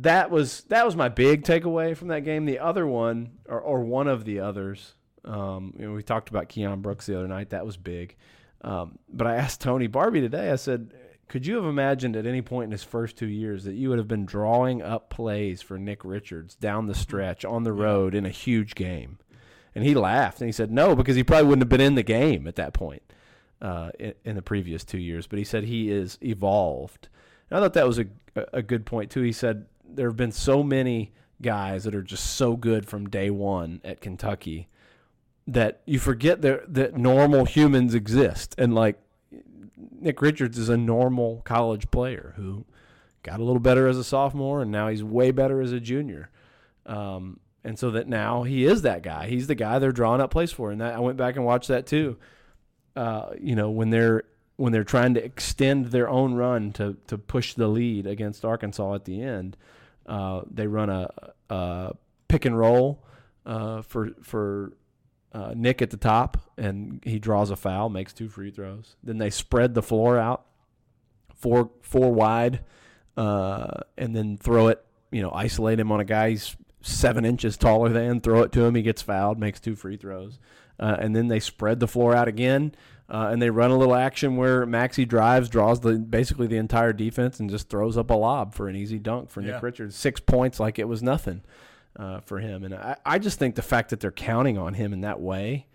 that 0.00 0.30
was 0.30 0.62
that 0.64 0.84
was 0.84 0.96
my 0.96 1.08
big 1.08 1.42
takeaway 1.42 1.96
from 1.96 2.08
that 2.08 2.20
game. 2.24 2.44
The 2.46 2.58
other 2.58 2.86
one, 2.86 3.32
or, 3.46 3.60
or 3.60 3.80
one 3.80 4.08
of 4.08 4.24
the 4.24 4.40
others, 4.40 4.94
um, 5.24 5.74
you 5.78 5.86
know, 5.86 5.92
we 5.92 6.02
talked 6.02 6.28
about 6.28 6.48
Keion 6.48 6.82
Brooks 6.82 7.06
the 7.06 7.16
other 7.16 7.28
night. 7.28 7.50
That 7.50 7.66
was 7.66 7.76
big. 7.76 8.16
Um, 8.62 8.98
but 9.08 9.26
I 9.26 9.36
asked 9.36 9.60
Tony 9.60 9.88
Barbee 9.88 10.20
today. 10.20 10.50
I 10.50 10.56
said, 10.56 10.92
"Could 11.28 11.46
you 11.46 11.56
have 11.56 11.64
imagined 11.64 12.16
at 12.16 12.26
any 12.26 12.42
point 12.42 12.66
in 12.66 12.72
his 12.72 12.84
first 12.84 13.16
two 13.16 13.26
years 13.26 13.64
that 13.64 13.74
you 13.74 13.88
would 13.88 13.98
have 13.98 14.08
been 14.08 14.26
drawing 14.26 14.82
up 14.82 15.10
plays 15.10 15.62
for 15.62 15.78
Nick 15.78 16.04
Richards 16.04 16.54
down 16.54 16.86
the 16.86 16.94
stretch 16.94 17.44
on 17.44 17.64
the 17.64 17.72
road 17.72 18.14
in 18.14 18.26
a 18.26 18.30
huge 18.30 18.74
game?" 18.74 19.18
And 19.74 19.84
he 19.84 19.94
laughed 19.94 20.40
and 20.40 20.48
he 20.48 20.52
said, 20.52 20.70
"No, 20.70 20.94
because 20.96 21.16
he 21.16 21.24
probably 21.24 21.48
wouldn't 21.48 21.62
have 21.62 21.68
been 21.68 21.80
in 21.80 21.96
the 21.96 22.02
game 22.02 22.46
at 22.46 22.56
that 22.56 22.72
point 22.72 23.02
uh, 23.60 23.90
in, 23.98 24.14
in 24.24 24.36
the 24.36 24.42
previous 24.42 24.84
two 24.84 24.98
years." 24.98 25.26
But 25.26 25.38
he 25.38 25.44
said 25.44 25.64
he 25.64 25.90
is 25.90 26.18
evolved. 26.22 27.08
And 27.50 27.58
I 27.58 27.62
thought 27.62 27.74
that 27.74 27.86
was 27.86 27.98
a 27.98 28.06
a 28.52 28.62
good 28.62 28.86
point 28.86 29.10
too. 29.10 29.22
He 29.22 29.32
said 29.32 29.66
there 29.84 30.08
have 30.08 30.16
been 30.16 30.32
so 30.32 30.62
many 30.62 31.12
guys 31.42 31.84
that 31.84 31.94
are 31.94 32.02
just 32.02 32.36
so 32.36 32.56
good 32.56 32.86
from 32.86 33.08
day 33.08 33.30
one 33.30 33.80
at 33.84 34.00
Kentucky 34.00 34.68
that 35.46 35.80
you 35.86 35.98
forget 35.98 36.42
that 36.42 36.74
that 36.74 36.96
normal 36.96 37.44
humans 37.44 37.94
exist 37.94 38.54
and 38.58 38.74
like 38.74 38.98
Nick 40.06 40.22
Richards 40.22 40.56
is 40.56 40.68
a 40.68 40.76
normal 40.76 41.42
college 41.44 41.90
player 41.90 42.32
who 42.36 42.64
got 43.24 43.40
a 43.40 43.42
little 43.42 43.58
better 43.58 43.88
as 43.88 43.98
a 43.98 44.04
sophomore 44.04 44.62
and 44.62 44.70
now 44.70 44.86
he's 44.86 45.02
way 45.02 45.32
better 45.32 45.60
as 45.60 45.72
a 45.72 45.80
junior. 45.80 46.30
Um, 46.86 47.40
and 47.64 47.76
so 47.76 47.90
that 47.90 48.06
now 48.06 48.44
he 48.44 48.64
is 48.64 48.82
that 48.82 49.02
guy. 49.02 49.26
He's 49.26 49.48
the 49.48 49.56
guy 49.56 49.80
they're 49.80 49.90
drawing 49.90 50.20
up 50.20 50.30
plays 50.30 50.52
for. 50.52 50.70
And 50.70 50.80
that 50.80 50.94
I 50.94 51.00
went 51.00 51.16
back 51.16 51.34
and 51.34 51.44
watched 51.44 51.66
that 51.68 51.86
too. 51.86 52.18
Uh, 52.94 53.30
you 53.40 53.56
know, 53.56 53.68
when 53.68 53.90
they're 53.90 54.22
when 54.54 54.72
they're 54.72 54.84
trying 54.84 55.14
to 55.14 55.24
extend 55.24 55.86
their 55.86 56.08
own 56.08 56.34
run 56.34 56.72
to 56.74 56.96
to 57.08 57.18
push 57.18 57.54
the 57.54 57.66
lead 57.66 58.06
against 58.06 58.44
Arkansas 58.44 58.94
at 58.94 59.06
the 59.06 59.20
end, 59.20 59.56
uh, 60.06 60.42
they 60.48 60.68
run 60.68 60.88
a, 60.88 61.10
a 61.50 61.94
pick 62.28 62.44
and 62.44 62.56
roll 62.56 63.02
uh, 63.44 63.82
for 63.82 64.10
for 64.22 64.72
uh, 65.32 65.52
Nick 65.54 65.82
at 65.82 65.90
the 65.90 65.96
top, 65.96 66.38
and 66.56 67.00
he 67.04 67.18
draws 67.18 67.50
a 67.50 67.56
foul, 67.56 67.88
makes 67.88 68.12
two 68.12 68.28
free 68.28 68.50
throws. 68.50 68.96
Then 69.02 69.18
they 69.18 69.30
spread 69.30 69.74
the 69.74 69.82
floor 69.82 70.18
out, 70.18 70.46
four 71.34 71.70
four 71.82 72.12
wide, 72.12 72.60
uh, 73.16 73.80
and 73.98 74.14
then 74.16 74.36
throw 74.36 74.68
it. 74.68 74.84
You 75.10 75.22
know, 75.22 75.30
isolate 75.32 75.78
him 75.78 75.92
on 75.92 76.00
a 76.00 76.04
guy 76.04 76.30
he's 76.30 76.56
seven 76.80 77.24
inches 77.24 77.56
taller 77.56 77.88
than. 77.90 78.20
Throw 78.20 78.42
it 78.42 78.52
to 78.52 78.64
him, 78.64 78.74
he 78.74 78.82
gets 78.82 79.02
fouled, 79.02 79.38
makes 79.38 79.60
two 79.60 79.76
free 79.76 79.96
throws, 79.96 80.38
uh, 80.80 80.96
and 80.98 81.14
then 81.14 81.28
they 81.28 81.40
spread 81.40 81.80
the 81.80 81.88
floor 81.88 82.14
out 82.14 82.28
again. 82.28 82.74
Uh, 83.08 83.28
and 83.30 83.40
they 83.40 83.50
run 83.50 83.70
a 83.70 83.76
little 83.76 83.94
action 83.94 84.36
where 84.36 84.66
Maxey 84.66 85.04
drives, 85.04 85.48
draws 85.48 85.78
the 85.78 85.92
basically 85.96 86.48
the 86.48 86.56
entire 86.56 86.92
defense, 86.92 87.38
and 87.38 87.48
just 87.48 87.68
throws 87.68 87.96
up 87.96 88.10
a 88.10 88.14
lob 88.14 88.52
for 88.52 88.68
an 88.68 88.74
easy 88.74 88.98
dunk 88.98 89.30
for 89.30 89.40
Yeah. 89.42 89.52
Nick 89.52 89.62
Richards. 89.62 89.94
Six 89.94 90.18
points, 90.18 90.58
like 90.58 90.80
it 90.80 90.88
was 90.88 91.04
nothing 91.04 91.42
uh, 91.98 92.20
for 92.20 92.38
him. 92.38 92.64
And 92.64 92.74
I, 92.74 92.96
I 93.04 93.18
just 93.18 93.38
think 93.38 93.54
the 93.54 93.62
fact 93.62 93.90
that 93.90 94.00
they're 94.00 94.12
counting 94.12 94.58
on 94.58 94.74
him 94.74 94.92
in 94.92 95.00
that 95.02 95.20
way 95.20 95.66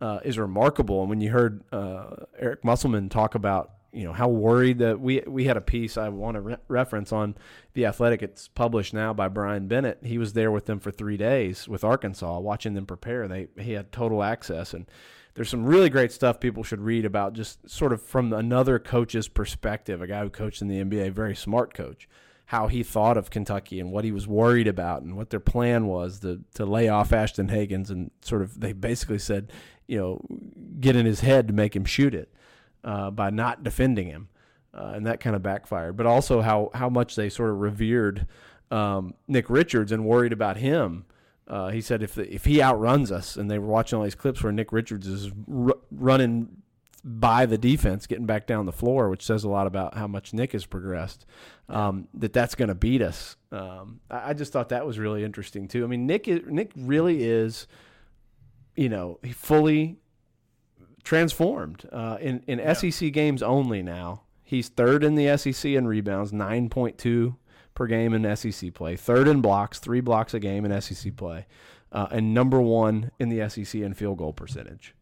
uh, 0.00 0.20
is 0.24 0.38
remarkable. 0.38 1.00
And 1.00 1.10
when 1.10 1.20
you 1.20 1.30
heard 1.30 1.62
uh, 1.72 2.16
Eric 2.38 2.64
Musselman 2.64 3.08
talk 3.08 3.34
about, 3.34 3.72
you 3.92 4.04
know, 4.04 4.12
how 4.12 4.28
worried 4.28 4.78
that 4.78 5.00
we 5.00 5.22
we 5.26 5.44
had 5.44 5.56
a 5.56 5.62
piece 5.62 5.96
I 5.96 6.10
want 6.10 6.34
to 6.34 6.40
re- 6.42 6.56
reference 6.68 7.12
on 7.12 7.34
the 7.72 7.86
Athletic. 7.86 8.22
It's 8.22 8.46
published 8.48 8.92
now 8.92 9.14
by 9.14 9.28
Brian 9.28 9.68
Bennett. 9.68 10.00
He 10.02 10.18
was 10.18 10.34
there 10.34 10.50
with 10.50 10.66
them 10.66 10.80
for 10.80 10.90
three 10.90 11.16
days 11.16 11.66
with 11.66 11.82
Arkansas, 11.82 12.38
watching 12.40 12.74
them 12.74 12.84
prepare. 12.84 13.26
They 13.26 13.48
he 13.58 13.72
had 13.72 13.92
total 13.92 14.22
access 14.22 14.74
and. 14.74 14.86
There's 15.34 15.50
some 15.50 15.66
really 15.66 15.90
great 15.90 16.12
stuff 16.12 16.40
people 16.40 16.62
should 16.62 16.80
read 16.80 17.04
about 17.04 17.34
just 17.34 17.68
sort 17.68 17.92
of 17.92 18.00
from 18.00 18.32
another 18.32 18.78
coach's 18.78 19.28
perspective, 19.28 20.00
a 20.00 20.06
guy 20.06 20.22
who 20.22 20.30
coached 20.30 20.62
in 20.62 20.68
the 20.68 20.82
NBA, 20.82 21.12
very 21.12 21.36
smart 21.36 21.74
coach 21.74 22.08
how 22.46 22.68
he 22.68 22.82
thought 22.82 23.16
of 23.16 23.30
Kentucky 23.30 23.80
and 23.80 23.90
what 23.90 24.04
he 24.04 24.12
was 24.12 24.28
worried 24.28 24.68
about 24.68 25.02
and 25.02 25.16
what 25.16 25.30
their 25.30 25.40
plan 25.40 25.86
was 25.86 26.20
to 26.20 26.42
to 26.54 26.64
lay 26.64 26.88
off 26.88 27.12
Ashton 27.12 27.48
Hagans 27.48 27.90
and 27.90 28.10
sort 28.22 28.42
of 28.42 28.60
they 28.60 28.72
basically 28.72 29.18
said, 29.18 29.52
you 29.86 29.98
know, 29.98 30.20
get 30.80 30.96
in 30.96 31.06
his 31.06 31.20
head 31.20 31.48
to 31.48 31.54
make 31.54 31.74
him 31.74 31.84
shoot 31.84 32.14
it 32.14 32.32
uh, 32.84 33.10
by 33.10 33.30
not 33.30 33.64
defending 33.64 34.06
him, 34.08 34.28
uh, 34.72 34.92
and 34.94 35.06
that 35.06 35.18
kind 35.20 35.34
of 35.34 35.42
backfired. 35.42 35.96
But 35.96 36.06
also 36.06 36.40
how 36.40 36.70
how 36.72 36.88
much 36.88 37.16
they 37.16 37.28
sort 37.28 37.50
of 37.50 37.56
revered 37.58 38.26
um, 38.70 39.14
Nick 39.26 39.50
Richards 39.50 39.90
and 39.92 40.04
worried 40.04 40.32
about 40.32 40.56
him. 40.56 41.04
Uh, 41.48 41.70
he 41.70 41.80
said 41.80 42.02
if 42.02 42.14
the, 42.14 42.32
if 42.32 42.44
he 42.44 42.62
outruns 42.62 43.10
us, 43.12 43.36
and 43.36 43.50
they 43.50 43.58
were 43.58 43.68
watching 43.68 43.98
all 43.98 44.04
these 44.04 44.16
clips 44.16 44.42
where 44.42 44.52
Nick 44.52 44.72
Richards 44.72 45.06
is 45.06 45.32
r- 45.52 45.76
running 45.90 46.62
by 47.08 47.46
the 47.46 47.56
defense, 47.56 48.08
getting 48.08 48.26
back 48.26 48.48
down 48.48 48.66
the 48.66 48.72
floor, 48.72 49.08
which 49.08 49.24
says 49.24 49.44
a 49.44 49.48
lot 49.48 49.68
about 49.68 49.96
how 49.96 50.08
much 50.08 50.34
Nick 50.34 50.52
has 50.52 50.66
progressed. 50.66 51.24
Um, 51.68 52.08
that 52.14 52.32
that's 52.32 52.56
going 52.56 52.68
to 52.68 52.74
beat 52.74 53.00
us. 53.00 53.36
Um, 53.52 54.00
I, 54.10 54.30
I 54.30 54.32
just 54.34 54.52
thought 54.52 54.70
that 54.70 54.84
was 54.84 54.98
really 54.98 55.22
interesting 55.22 55.68
too. 55.68 55.84
I 55.84 55.86
mean, 55.86 56.06
Nick 56.06 56.26
is, 56.26 56.40
Nick 56.46 56.72
really 56.76 57.22
is, 57.22 57.68
you 58.74 58.88
know, 58.88 59.20
fully 59.32 59.98
transformed 61.04 61.88
uh, 61.92 62.18
in 62.20 62.42
in 62.48 62.74
SEC 62.74 63.12
games 63.12 63.40
only 63.40 63.82
now. 63.84 64.22
He's 64.42 64.68
third 64.68 65.04
in 65.04 65.14
the 65.14 65.36
SEC 65.36 65.64
in 65.72 65.86
rebounds, 65.86 66.32
nine 66.32 66.68
point 66.68 66.98
two 66.98 67.36
per 67.74 67.86
game 67.86 68.14
in 68.14 68.36
SEC 68.36 68.74
play. 68.74 68.96
Third 68.96 69.28
in 69.28 69.40
blocks, 69.40 69.78
three 69.78 70.00
blocks 70.00 70.34
a 70.34 70.40
game 70.40 70.64
in 70.64 70.80
SEC 70.80 71.16
play, 71.16 71.46
uh, 71.92 72.08
and 72.10 72.34
number 72.34 72.60
one 72.60 73.12
in 73.20 73.28
the 73.28 73.48
SEC 73.48 73.80
in 73.80 73.94
field 73.94 74.18
goal 74.18 74.32
percentage. 74.32 74.96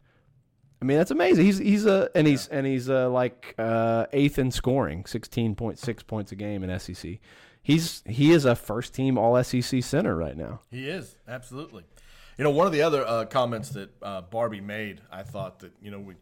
I 0.85 0.87
mean, 0.87 0.97
that's 0.99 1.09
amazing. 1.09 1.45
He's 1.45 1.57
he's 1.57 1.87
a 1.87 2.11
and 2.13 2.27
he's 2.27 2.47
and 2.47 2.67
he's 2.67 2.91
uh, 2.91 3.09
like 3.09 3.55
uh, 3.57 4.05
eighth 4.13 4.37
in 4.37 4.51
scoring, 4.51 5.03
sixteen 5.07 5.55
point 5.55 5.79
six 5.79 6.03
points 6.03 6.31
a 6.31 6.35
game 6.35 6.63
in 6.63 6.79
SEC. 6.79 7.17
He's 7.63 8.03
he 8.05 8.31
is 8.31 8.45
a 8.45 8.55
first 8.55 8.93
team 8.93 9.17
All 9.17 9.43
SEC 9.43 9.81
center 9.81 10.15
right 10.15 10.37
now. 10.37 10.59
He 10.69 10.87
is 10.87 11.17
absolutely. 11.27 11.85
You 12.37 12.43
know, 12.43 12.51
one 12.51 12.67
of 12.67 12.71
the 12.71 12.83
other 12.83 13.03
uh, 13.03 13.25
comments 13.25 13.69
that 13.69 13.89
uh, 14.03 14.21
Barbee 14.21 14.61
made, 14.61 15.01
I 15.11 15.23
thought 15.23 15.57
that 15.61 15.71
you 15.81 15.89
know, 15.89 15.99
we, 15.99 16.13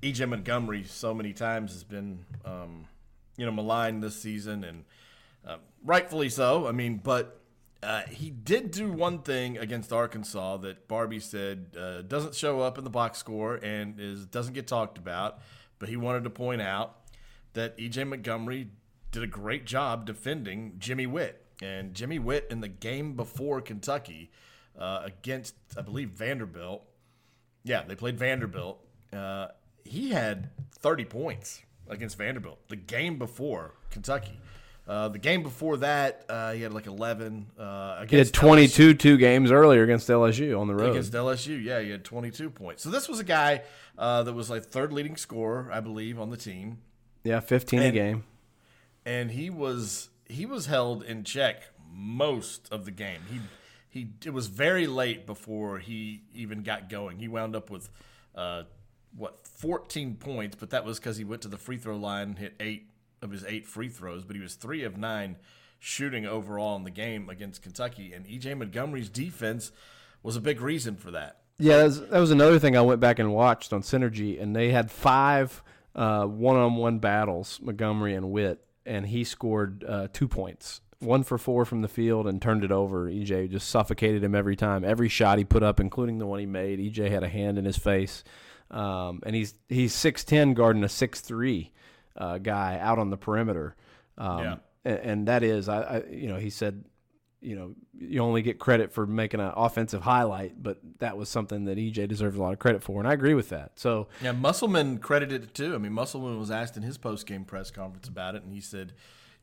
EJ 0.00 0.26
Montgomery 0.30 0.84
so 0.84 1.12
many 1.12 1.34
times 1.34 1.72
has 1.72 1.84
been, 1.84 2.24
um, 2.46 2.86
you 3.36 3.44
know, 3.44 3.52
maligned 3.52 4.02
this 4.02 4.16
season, 4.18 4.64
and 4.64 4.84
uh, 5.46 5.58
rightfully 5.84 6.30
so. 6.30 6.66
I 6.66 6.72
mean, 6.72 7.02
but 7.04 7.38
uh, 7.82 8.02
he 8.02 8.30
did 8.30 8.70
do 8.70 8.90
one 8.90 9.20
thing 9.20 9.58
against 9.58 9.92
Arkansas 9.92 10.58
that 10.58 10.88
Barbee 10.88 11.22
said 11.22 11.76
uh, 11.78 12.02
doesn't 12.02 12.34
show 12.34 12.60
up 12.60 12.78
in 12.78 12.84
the 12.84 12.90
box 12.90 13.18
score 13.18 13.56
and 13.56 14.00
is 14.00 14.26
doesn't 14.26 14.54
get 14.54 14.66
talked 14.66 14.98
about, 14.98 15.40
but 15.78 15.88
he 15.88 15.96
wanted 15.96 16.24
to 16.24 16.30
point 16.30 16.62
out 16.62 16.96
that 17.52 17.76
EJ 17.78 18.08
Montgomery 18.08 18.68
did 19.10 19.22
a 19.22 19.26
great 19.26 19.64
job 19.64 20.06
defending 20.06 20.74
Jimmy 20.78 21.06
Whitt. 21.06 21.42
And 21.62 21.94
Jimmy 21.94 22.18
Whitt 22.18 22.48
in 22.50 22.60
the 22.60 22.68
game 22.68 23.14
before 23.14 23.62
Kentucky 23.62 24.30
uh, 24.78 25.02
against, 25.04 25.54
I 25.76 25.80
believe, 25.80 26.10
Vanderbilt. 26.10 26.82
Yeah, 27.64 27.82
they 27.82 27.94
played 27.94 28.18
Vanderbilt. 28.18 28.78
Uh, 29.12 29.48
he 29.84 30.10
had 30.10 30.50
30 30.80 31.06
points 31.06 31.62
against 31.88 32.18
Vanderbilt 32.18 32.68
the 32.68 32.76
game 32.76 33.18
before 33.18 33.74
Kentucky. 33.90 34.38
Uh, 34.88 35.08
the 35.08 35.18
game 35.18 35.42
before 35.42 35.78
that, 35.78 36.24
uh, 36.28 36.52
he 36.52 36.62
had 36.62 36.72
like 36.72 36.86
11. 36.86 37.46
Uh, 37.58 38.06
he 38.06 38.16
had 38.16 38.32
22 38.32 38.94
LSU. 38.94 38.98
two 38.98 39.16
games 39.16 39.50
earlier 39.50 39.82
against 39.82 40.08
LSU 40.08 40.58
on 40.60 40.68
the 40.68 40.74
road. 40.74 40.90
Against 40.90 41.12
LSU, 41.12 41.62
yeah, 41.62 41.80
he 41.80 41.90
had 41.90 42.04
22 42.04 42.50
points. 42.50 42.84
So 42.84 42.90
this 42.90 43.08
was 43.08 43.18
a 43.18 43.24
guy 43.24 43.62
uh, 43.98 44.22
that 44.22 44.32
was 44.32 44.48
like 44.48 44.64
third 44.64 44.92
leading 44.92 45.16
scorer, 45.16 45.70
I 45.72 45.80
believe, 45.80 46.20
on 46.20 46.30
the 46.30 46.36
team. 46.36 46.78
Yeah, 47.24 47.40
15 47.40 47.80
and, 47.80 47.88
a 47.88 47.92
game. 47.92 48.24
And 49.04 49.32
he 49.32 49.50
was 49.50 50.10
he 50.28 50.46
was 50.46 50.66
held 50.66 51.02
in 51.02 51.24
check 51.24 51.62
most 51.92 52.68
of 52.70 52.84
the 52.84 52.92
game. 52.92 53.22
He 53.28 53.40
he 53.88 54.08
it 54.24 54.32
was 54.32 54.46
very 54.46 54.86
late 54.86 55.26
before 55.26 55.78
he 55.78 56.22
even 56.32 56.62
got 56.62 56.88
going. 56.88 57.18
He 57.18 57.26
wound 57.26 57.56
up 57.56 57.70
with 57.70 57.88
uh, 58.36 58.64
what 59.16 59.46
14 59.46 60.14
points, 60.14 60.54
but 60.54 60.70
that 60.70 60.84
was 60.84 61.00
because 61.00 61.16
he 61.16 61.24
went 61.24 61.42
to 61.42 61.48
the 61.48 61.58
free 61.58 61.78
throw 61.78 61.96
line 61.96 62.28
and 62.28 62.38
hit 62.38 62.54
eight 62.60 62.90
of 63.26 63.32
his 63.32 63.44
eight 63.44 63.66
free 63.66 63.88
throws. 63.88 64.24
But 64.24 64.36
he 64.36 64.42
was 64.42 64.54
three 64.54 64.82
of 64.84 64.96
nine 64.96 65.36
shooting 65.78 66.24
overall 66.24 66.76
in 66.76 66.84
the 66.84 66.90
game 66.90 67.28
against 67.28 67.62
Kentucky, 67.62 68.12
and 68.14 68.24
EJ 68.26 68.56
Montgomery's 68.56 69.10
defense 69.10 69.72
was 70.22 70.36
a 70.36 70.40
big 70.40 70.60
reason 70.60 70.96
for 70.96 71.10
that. 71.10 71.42
Yeah, 71.58 71.78
that 71.78 71.84
was, 71.84 72.00
that 72.08 72.18
was 72.18 72.30
another 72.30 72.58
thing 72.58 72.76
I 72.76 72.82
went 72.82 73.00
back 73.00 73.18
and 73.18 73.32
watched 73.32 73.72
on 73.72 73.82
Synergy, 73.82 74.40
and 74.40 74.56
they 74.56 74.70
had 74.70 74.90
five 74.90 75.62
uh, 75.94 76.24
one-on-one 76.24 76.98
battles, 76.98 77.60
Montgomery 77.62 78.14
and 78.14 78.30
Whitt, 78.30 78.64
and 78.84 79.06
he 79.06 79.24
scored 79.24 79.84
uh, 79.86 80.08
two 80.12 80.28
points 80.28 80.80
one 80.98 81.22
for 81.22 81.38
four 81.38 81.64
from 81.64 81.82
the 81.82 81.88
field 81.88 82.26
and 82.26 82.40
turned 82.40 82.64
it 82.64 82.72
over. 82.72 83.10
EJ 83.10 83.50
just 83.50 83.68
suffocated 83.68 84.24
him 84.24 84.34
every 84.34 84.56
time. 84.56 84.84
Every 84.84 85.08
shot 85.08 85.38
he 85.38 85.44
put 85.44 85.62
up, 85.62 85.80
including 85.80 86.18
the 86.18 86.26
one 86.26 86.40
he 86.40 86.46
made, 86.46 86.78
EJ 86.78 87.10
had 87.10 87.22
a 87.22 87.28
hand 87.28 87.58
in 87.58 87.64
his 87.64 87.76
face. 87.76 88.24
Um, 88.70 89.20
and 89.24 89.36
he's 89.36 89.54
he's 89.68 89.94
six 89.94 90.24
ten 90.24 90.54
guarding 90.54 90.82
a 90.82 90.88
six 90.88 91.20
three 91.20 91.72
uh, 92.16 92.38
guy 92.38 92.78
out 92.80 92.98
on 92.98 93.10
the 93.10 93.16
perimeter. 93.16 93.74
Um, 94.18 94.42
yeah. 94.42 94.56
and, 94.84 94.98
and, 94.98 95.28
that 95.28 95.42
is, 95.42 95.68
I, 95.68 95.80
I, 95.82 96.02
you 96.10 96.28
know, 96.28 96.36
he 96.36 96.50
said, 96.50 96.84
you 97.42 97.54
know, 97.54 97.74
you 97.98 98.20
only 98.20 98.42
get 98.42 98.58
credit 98.58 98.92
for 98.92 99.06
making 99.06 99.40
an 99.40 99.52
offensive 99.54 100.02
highlight, 100.02 100.60
but 100.62 100.78
that 100.98 101.16
was 101.16 101.28
something 101.28 101.66
that 101.66 101.76
EJ 101.76 102.08
deserves 102.08 102.36
a 102.36 102.42
lot 102.42 102.52
of 102.52 102.58
credit 102.58 102.82
for, 102.82 102.98
and 102.98 103.06
I 103.06 103.12
agree 103.12 103.34
with 103.34 103.50
that. 103.50 103.72
So 103.76 104.08
yeah, 104.22 104.32
Musselman 104.32 104.98
credited 104.98 105.44
it 105.44 105.54
too. 105.54 105.74
I 105.74 105.78
mean, 105.78 105.92
Musselman 105.92 106.38
was 106.40 106.50
asked 106.50 106.76
in 106.76 106.82
his 106.82 106.96
post 106.96 107.26
game 107.26 107.44
press 107.44 107.70
conference 107.70 108.08
about 108.08 108.34
it, 108.34 108.42
and 108.42 108.52
he 108.52 108.60
said 108.60 108.94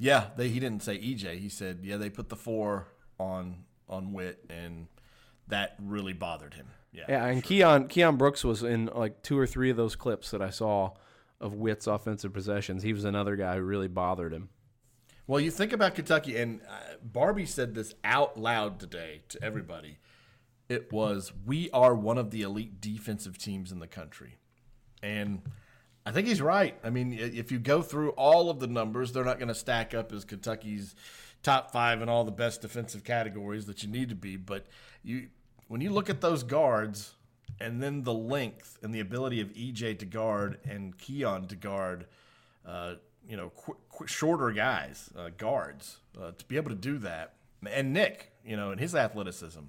yeah, 0.03 0.25
they, 0.35 0.49
he 0.49 0.59
didn't 0.59 0.83
say 0.83 0.97
EJ. 0.97 1.39
He 1.39 1.49
said, 1.49 1.79
yeah, 1.83 1.97
they 1.97 2.09
put 2.09 2.29
the 2.29 2.35
four 2.35 2.87
on 3.19 3.63
on 3.87 4.11
Whitt, 4.13 4.43
and 4.49 4.87
that 5.47 5.75
really 5.81 6.13
bothered 6.13 6.55
him. 6.55 6.67
Yeah, 6.91 7.03
yeah, 7.07 7.25
and 7.25 7.37
sure. 7.37 7.47
Keon 7.47 7.87
Keion 7.87 8.17
Brooks 8.17 8.43
was 8.43 8.63
in 8.63 8.87
like 8.93 9.21
two 9.23 9.37
or 9.37 9.47
three 9.47 9.69
of 9.69 9.77
those 9.77 9.95
clips 9.95 10.31
that 10.31 10.41
I 10.41 10.49
saw 10.49 10.91
of 11.43 11.55
Whitt's 11.55 11.87
offensive 11.87 12.33
possessions. 12.33 12.81
He 12.81 12.93
was 12.93 13.03
another 13.03 13.35
guy 13.35 13.57
who 13.57 13.61
really 13.61 13.89
bothered 13.89 14.33
him. 14.33 14.49
Well, 15.27 15.41
you 15.41 15.51
think 15.51 15.73
about 15.73 15.93
Kentucky, 15.93 16.37
and 16.37 16.61
uh, 16.67 16.95
Barbee 17.05 17.47
said 17.47 17.75
this 17.75 17.93
out 18.03 18.39
loud 18.39 18.79
today 18.79 19.21
to 19.29 19.43
everybody. 19.43 19.97
It 20.69 20.91
was, 20.91 21.33
we 21.45 21.69
are 21.71 21.93
one 21.93 22.17
of 22.17 22.31
the 22.31 22.41
elite 22.41 22.79
defensive 22.79 23.37
teams 23.37 23.71
in 23.71 23.79
the 23.79 23.87
country. 23.87 24.37
And 25.01 25.41
I 26.05 26.11
think 26.11 26.27
he's 26.27 26.41
right. 26.41 26.77
I 26.83 26.89
mean, 26.89 27.13
if 27.13 27.51
you 27.51 27.59
go 27.59 27.81
through 27.81 28.11
all 28.11 28.49
of 28.49 28.59
the 28.59 28.67
numbers, 28.67 29.11
they're 29.11 29.25
not 29.25 29.37
going 29.37 29.49
to 29.49 29.55
stack 29.55 29.93
up 29.93 30.13
as 30.13 30.23
Kentucky's 30.23 30.95
top 31.41 31.71
five 31.71 32.01
in 32.01 32.07
all 32.07 32.23
the 32.23 32.31
best 32.31 32.61
defensive 32.61 33.03
categories 33.03 33.65
that 33.65 33.83
you 33.83 33.89
need 33.89 34.09
to 34.09 34.15
be. 34.15 34.37
But 34.37 34.65
you, 35.03 35.27
when 35.67 35.81
you 35.81 35.89
look 35.89 36.09
at 36.09 36.21
those 36.21 36.43
guards, 36.43 37.15
and 37.59 37.81
then 37.81 38.03
the 38.03 38.13
length 38.13 38.77
and 38.81 38.93
the 38.93 38.99
ability 38.99 39.41
of 39.41 39.49
EJ 39.49 39.99
to 39.99 40.05
guard 40.05 40.59
and 40.65 40.97
Keion 40.97 41.47
to 41.49 41.55
guard, 41.55 42.07
uh, 42.65 42.95
you 43.27 43.37
know, 43.37 43.49
qu- 43.49 43.77
qu- 43.89 44.07
shorter 44.07 44.51
guys, 44.51 45.09
uh, 45.17 45.29
guards, 45.37 45.97
uh, 46.19 46.31
to 46.37 46.45
be 46.45 46.57
able 46.57 46.69
to 46.69 46.75
do 46.75 46.97
that, 46.99 47.33
and 47.69 47.93
Nick, 47.93 48.31
you 48.45 48.55
know, 48.55 48.71
and 48.71 48.79
his 48.79 48.93
athleticism, 48.95 49.61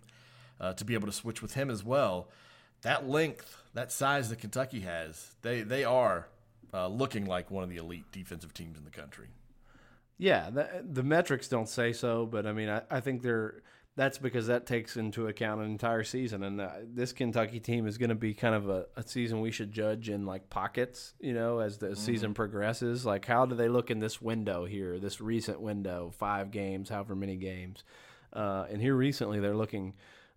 uh, 0.60 0.72
to 0.72 0.84
be 0.84 0.94
able 0.94 1.06
to 1.06 1.12
switch 1.12 1.42
with 1.42 1.54
him 1.54 1.70
as 1.70 1.84
well 1.84 2.28
that 2.84 3.08
length, 3.08 3.62
that 3.72 3.90
size 3.90 4.28
that 4.28 4.38
Kentucky 4.38 4.80
has, 4.80 5.34
they 5.42 5.62
they 5.62 5.84
are 5.84 6.28
uh, 6.72 6.86
looking 6.86 7.26
like 7.26 7.50
one 7.50 7.64
of 7.64 7.70
the 7.70 7.76
elite 7.78 8.04
defensive 8.12 8.54
teams 8.54 8.78
in 8.78 8.84
the 8.84 8.90
country. 8.90 9.28
Yeah, 10.16 10.50
the, 10.50 10.84
the 10.88 11.02
metrics 11.02 11.48
don't 11.48 11.68
say 11.68 11.92
so, 11.92 12.24
but 12.24 12.46
I 12.46 12.52
mean, 12.52 12.68
I, 12.68 12.82
I 12.88 13.00
think 13.00 13.22
they're 13.22 13.62
that's 13.96 14.18
because 14.18 14.48
that 14.48 14.66
takes 14.66 14.96
into 14.96 15.28
account 15.28 15.60
an 15.60 15.70
entire 15.70 16.02
season, 16.02 16.42
and 16.42 16.60
uh, 16.60 16.70
this 16.82 17.12
Kentucky 17.12 17.60
team 17.60 17.86
is 17.86 17.96
going 17.96 18.08
to 18.08 18.16
be 18.16 18.34
kind 18.34 18.54
of 18.54 18.68
a, 18.68 18.86
a, 18.96 19.06
season 19.06 19.40
we 19.40 19.52
should 19.52 19.70
judge 19.70 20.08
in 20.08 20.26
like 20.26 20.50
pockets, 20.50 21.14
you 21.20 21.32
know, 21.32 21.60
as 21.60 21.78
the 21.78 21.88
mm-hmm. 21.88 21.94
season 21.94 22.34
progresses. 22.34 23.06
Like, 23.06 23.24
how 23.24 23.46
do 23.46 23.54
they 23.54 23.68
look 23.68 23.90
in 23.90 24.00
this 24.00 24.20
window 24.20 24.64
here, 24.64 24.98
this 24.98 25.20
recent 25.20 25.60
window, 25.60 26.12
five 26.16 26.50
games, 26.50 26.88
however 26.88 27.14
many 27.14 27.36
games, 27.36 27.84
uh, 28.32 28.66
and 28.68 28.82
here 28.82 28.96
recently 28.96 29.38
they're 29.38 29.56
looking 29.56 29.94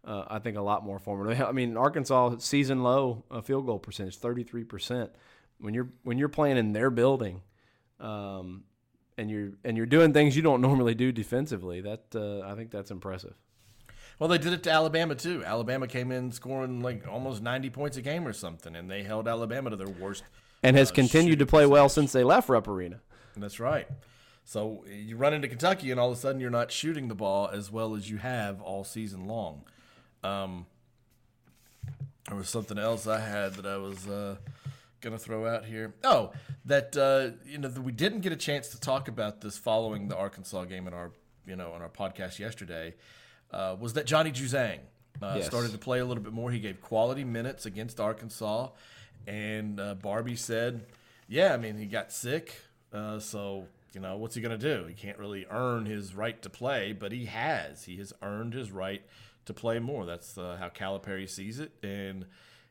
uh, 0.07 0.23
I 0.27 0.39
think 0.39 0.57
a 0.57 0.61
lot 0.61 0.85
more 0.85 0.99
formative. 0.99 1.41
I 1.47 1.51
mean, 1.51 1.77
Arkansas 1.77 2.37
season 2.39 2.81
low 2.81 3.23
field 3.43 3.65
goal 3.65 3.79
percentage, 3.79 4.17
thirty 4.17 4.43
three 4.43 4.63
percent. 4.63 5.11
When 5.59 5.73
you're 5.73 5.89
when 6.03 6.17
you're 6.17 6.29
playing 6.29 6.57
in 6.57 6.73
their 6.73 6.89
building, 6.89 7.41
um, 7.99 8.63
and 9.17 9.29
you're 9.29 9.51
and 9.63 9.75
you're 9.75 9.85
doing 9.85 10.13
things 10.13 10.35
you 10.35 10.41
don't 10.41 10.61
normally 10.69 10.95
do 10.95 11.11
defensively, 11.11 11.81
that 11.81 12.05
uh, 12.15 12.41
I 12.41 12.55
think 12.55 12.71
that's 12.71 12.89
impressive. 12.89 13.35
Well, 14.19 14.29
they 14.29 14.37
did 14.37 14.53
it 14.53 14.63
to 14.63 14.71
Alabama 14.71 15.15
too. 15.15 15.43
Alabama 15.45 15.87
came 15.87 16.11
in 16.11 16.31
scoring 16.31 16.81
like 16.81 17.07
almost 17.07 17.41
ninety 17.41 17.69
points 17.69 17.97
a 17.97 18.01
game 18.01 18.27
or 18.27 18.33
something, 18.33 18.75
and 18.75 18.89
they 18.89 19.03
held 19.03 19.27
Alabama 19.27 19.69
to 19.69 19.75
their 19.75 19.87
worst. 19.87 20.23
And 20.63 20.75
has 20.75 20.89
uh, 20.89 20.95
continued 20.95 21.39
to 21.39 21.45
play 21.45 21.61
percentage. 21.61 21.71
well 21.71 21.89
since 21.89 22.11
they 22.11 22.23
left 22.23 22.49
Rupp 22.49 22.67
Arena. 22.67 22.99
That's 23.35 23.59
right. 23.59 23.87
So 24.43 24.85
you 24.87 25.17
run 25.17 25.33
into 25.33 25.47
Kentucky, 25.47 25.91
and 25.91 25.99
all 25.99 26.11
of 26.11 26.17
a 26.17 26.19
sudden 26.19 26.41
you're 26.41 26.49
not 26.49 26.71
shooting 26.71 27.09
the 27.09 27.15
ball 27.15 27.49
as 27.51 27.71
well 27.71 27.95
as 27.95 28.09
you 28.09 28.17
have 28.17 28.61
all 28.61 28.83
season 28.83 29.27
long. 29.27 29.63
Um, 30.23 30.65
there 32.27 32.37
was 32.37 32.49
something 32.49 32.77
else 32.77 33.07
I 33.07 33.19
had 33.19 33.53
that 33.55 33.65
I 33.65 33.77
was 33.77 34.07
uh, 34.07 34.37
gonna 35.01 35.17
throw 35.17 35.45
out 35.45 35.65
here. 35.65 35.93
Oh, 36.03 36.31
that 36.65 36.97
uh, 36.97 37.37
you 37.45 37.57
know 37.57 37.67
that 37.67 37.81
we 37.81 37.91
didn't 37.91 38.21
get 38.21 38.31
a 38.31 38.37
chance 38.37 38.69
to 38.69 38.79
talk 38.79 39.07
about 39.07 39.41
this 39.41 39.57
following 39.57 40.07
the 40.07 40.17
Arkansas 40.17 40.65
game 40.65 40.87
in 40.87 40.93
our 40.93 41.11
you 41.45 41.55
know 41.55 41.71
on 41.71 41.81
our 41.81 41.89
podcast 41.89 42.39
yesterday. 42.39 42.95
Uh, 43.51 43.75
was 43.79 43.93
that 43.93 44.05
Johnny 44.05 44.31
Juzang 44.31 44.79
uh, 45.21 45.35
yes. 45.37 45.45
started 45.45 45.71
to 45.71 45.77
play 45.77 45.99
a 45.99 46.05
little 46.05 46.23
bit 46.23 46.33
more? 46.33 46.51
He 46.51 46.59
gave 46.59 46.81
quality 46.81 47.23
minutes 47.23 47.65
against 47.65 47.99
Arkansas, 47.99 48.69
and 49.25 49.79
uh, 49.79 49.95
Barbee 49.95 50.37
said, 50.37 50.85
"Yeah, 51.27 51.53
I 51.53 51.57
mean 51.57 51.77
he 51.77 51.85
got 51.85 52.11
sick, 52.11 52.53
uh, 52.93 53.19
so." 53.19 53.67
You 53.93 54.01
know 54.01 54.17
what's 54.17 54.35
he 54.35 54.41
gonna 54.41 54.59
do? 54.59 54.85
He 54.87 54.93
can't 54.93 55.17
really 55.17 55.47
earn 55.49 55.87
his 55.87 56.13
right 56.13 56.39
to 56.43 56.51
play, 56.51 56.91
but 56.91 57.11
he 57.11 57.25
has. 57.25 57.85
He 57.85 57.95
has 57.97 58.13
earned 58.21 58.53
his 58.53 58.69
right 58.69 59.01
to 59.45 59.53
play 59.53 59.79
more. 59.79 60.05
That's 60.05 60.37
uh, 60.37 60.57
how 60.59 60.69
Calipari 60.69 61.27
sees 61.27 61.59
it, 61.59 61.71
and 61.81 62.25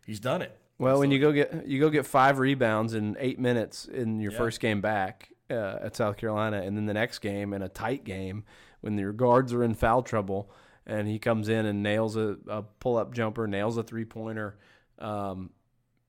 he's 0.06 0.20
done 0.20 0.40
it. 0.40 0.56
Well, 0.78 0.96
so, 0.96 1.00
when 1.00 1.10
you 1.10 1.18
go 1.18 1.32
get 1.32 1.66
you 1.66 1.80
go 1.80 1.90
get 1.90 2.06
five 2.06 2.38
rebounds 2.38 2.94
in 2.94 3.16
eight 3.18 3.38
minutes 3.38 3.86
in 3.86 4.20
your 4.20 4.32
yeah. 4.32 4.38
first 4.38 4.60
game 4.60 4.80
back 4.80 5.30
uh, 5.50 5.78
at 5.82 5.96
South 5.96 6.16
Carolina, 6.16 6.62
and 6.62 6.76
then 6.76 6.86
the 6.86 6.94
next 6.94 7.18
game 7.18 7.52
in 7.52 7.62
a 7.62 7.68
tight 7.68 8.04
game 8.04 8.44
when 8.82 8.96
your 8.96 9.12
guards 9.12 9.52
are 9.52 9.64
in 9.64 9.74
foul 9.74 10.02
trouble, 10.02 10.50
and 10.86 11.08
he 11.08 11.18
comes 11.18 11.48
in 11.48 11.66
and 11.66 11.82
nails 11.82 12.16
a, 12.16 12.36
a 12.48 12.62
pull 12.62 12.96
up 12.96 13.14
jumper, 13.14 13.46
nails 13.46 13.76
a 13.76 13.82
three 13.82 14.04
pointer. 14.04 14.56
Um, 14.98 15.50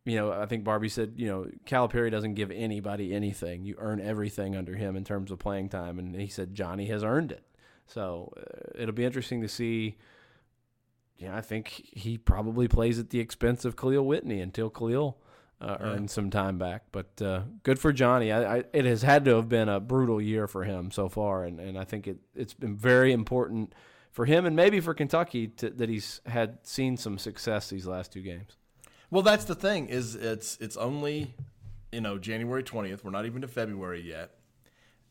you 0.05 0.15
know, 0.15 0.31
I 0.31 0.45
think 0.45 0.63
Barbee 0.63 0.89
said, 0.89 1.13
you 1.17 1.27
know, 1.27 1.47
Calipari 1.65 2.09
doesn't 2.09 2.35
give 2.35 2.49
anybody 2.51 3.13
anything. 3.13 3.65
You 3.65 3.75
earn 3.77 3.99
everything 3.99 4.55
under 4.55 4.75
him 4.75 4.95
in 4.95 5.03
terms 5.03 5.31
of 5.31 5.39
playing 5.39 5.69
time, 5.69 5.99
and 5.99 6.15
he 6.15 6.27
said 6.27 6.55
Johnny 6.55 6.85
has 6.87 7.03
earned 7.03 7.31
it. 7.31 7.43
So 7.87 8.31
uh, 8.37 8.81
it'll 8.81 8.95
be 8.95 9.05
interesting 9.05 9.41
to 9.41 9.49
see 9.49 9.97
yeah, 11.17 11.35
I 11.35 11.41
think 11.41 11.69
he 11.69 12.17
probably 12.17 12.67
plays 12.67 12.99
at 12.99 13.09
the 13.09 13.19
expense 13.19 13.65
of 13.65 13.75
Kahlil 13.75 14.05
Whitney 14.05 14.39
until 14.39 14.69
Kahlil 14.69 15.15
uh, 15.59 15.77
yeah. 15.79 15.85
earns 15.85 16.13
some 16.13 16.29
time 16.29 16.57
back. 16.57 16.83
But 16.91 17.21
uh, 17.21 17.41
good 17.63 17.79
for 17.79 17.91
Johnny. 17.91 18.31
I, 18.31 18.57
I, 18.57 18.63
it 18.71 18.85
has 18.85 19.01
had 19.01 19.25
to 19.25 19.35
have 19.35 19.49
been 19.49 19.67
a 19.67 19.79
brutal 19.79 20.21
year 20.21 20.47
for 20.47 20.63
him 20.63 20.91
so 20.91 21.09
far, 21.09 21.43
and, 21.43 21.59
and 21.59 21.77
I 21.77 21.85
think 21.85 22.07
it, 22.07 22.17
it's 22.35 22.53
been 22.53 22.75
very 22.75 23.11
important 23.11 23.73
for 24.17 24.25
him 24.25 24.47
and 24.47 24.55
maybe 24.55 24.79
for 24.79 24.95
Kentucky 24.95 25.45
to, 25.45 25.69
that 25.69 25.89
he's 25.89 26.21
had 26.25 26.57
seen 26.63 26.97
some 26.97 27.19
success 27.19 27.69
these 27.69 27.85
last 27.85 28.11
two 28.11 28.23
games. 28.23 28.57
Well, 29.11 29.21
that's 29.21 29.45
the 29.45 29.53
thing 29.53 29.89
is 29.89 30.15
it's 30.15 30.57
it's 30.59 30.75
only 30.75 31.35
you 31.91 32.01
know 32.01 32.17
January 32.17 32.63
twentieth. 32.63 33.05
We're 33.05 33.11
not 33.11 33.27
even 33.27 33.43
to 33.43 33.47
February 33.47 34.01
yet, 34.01 34.31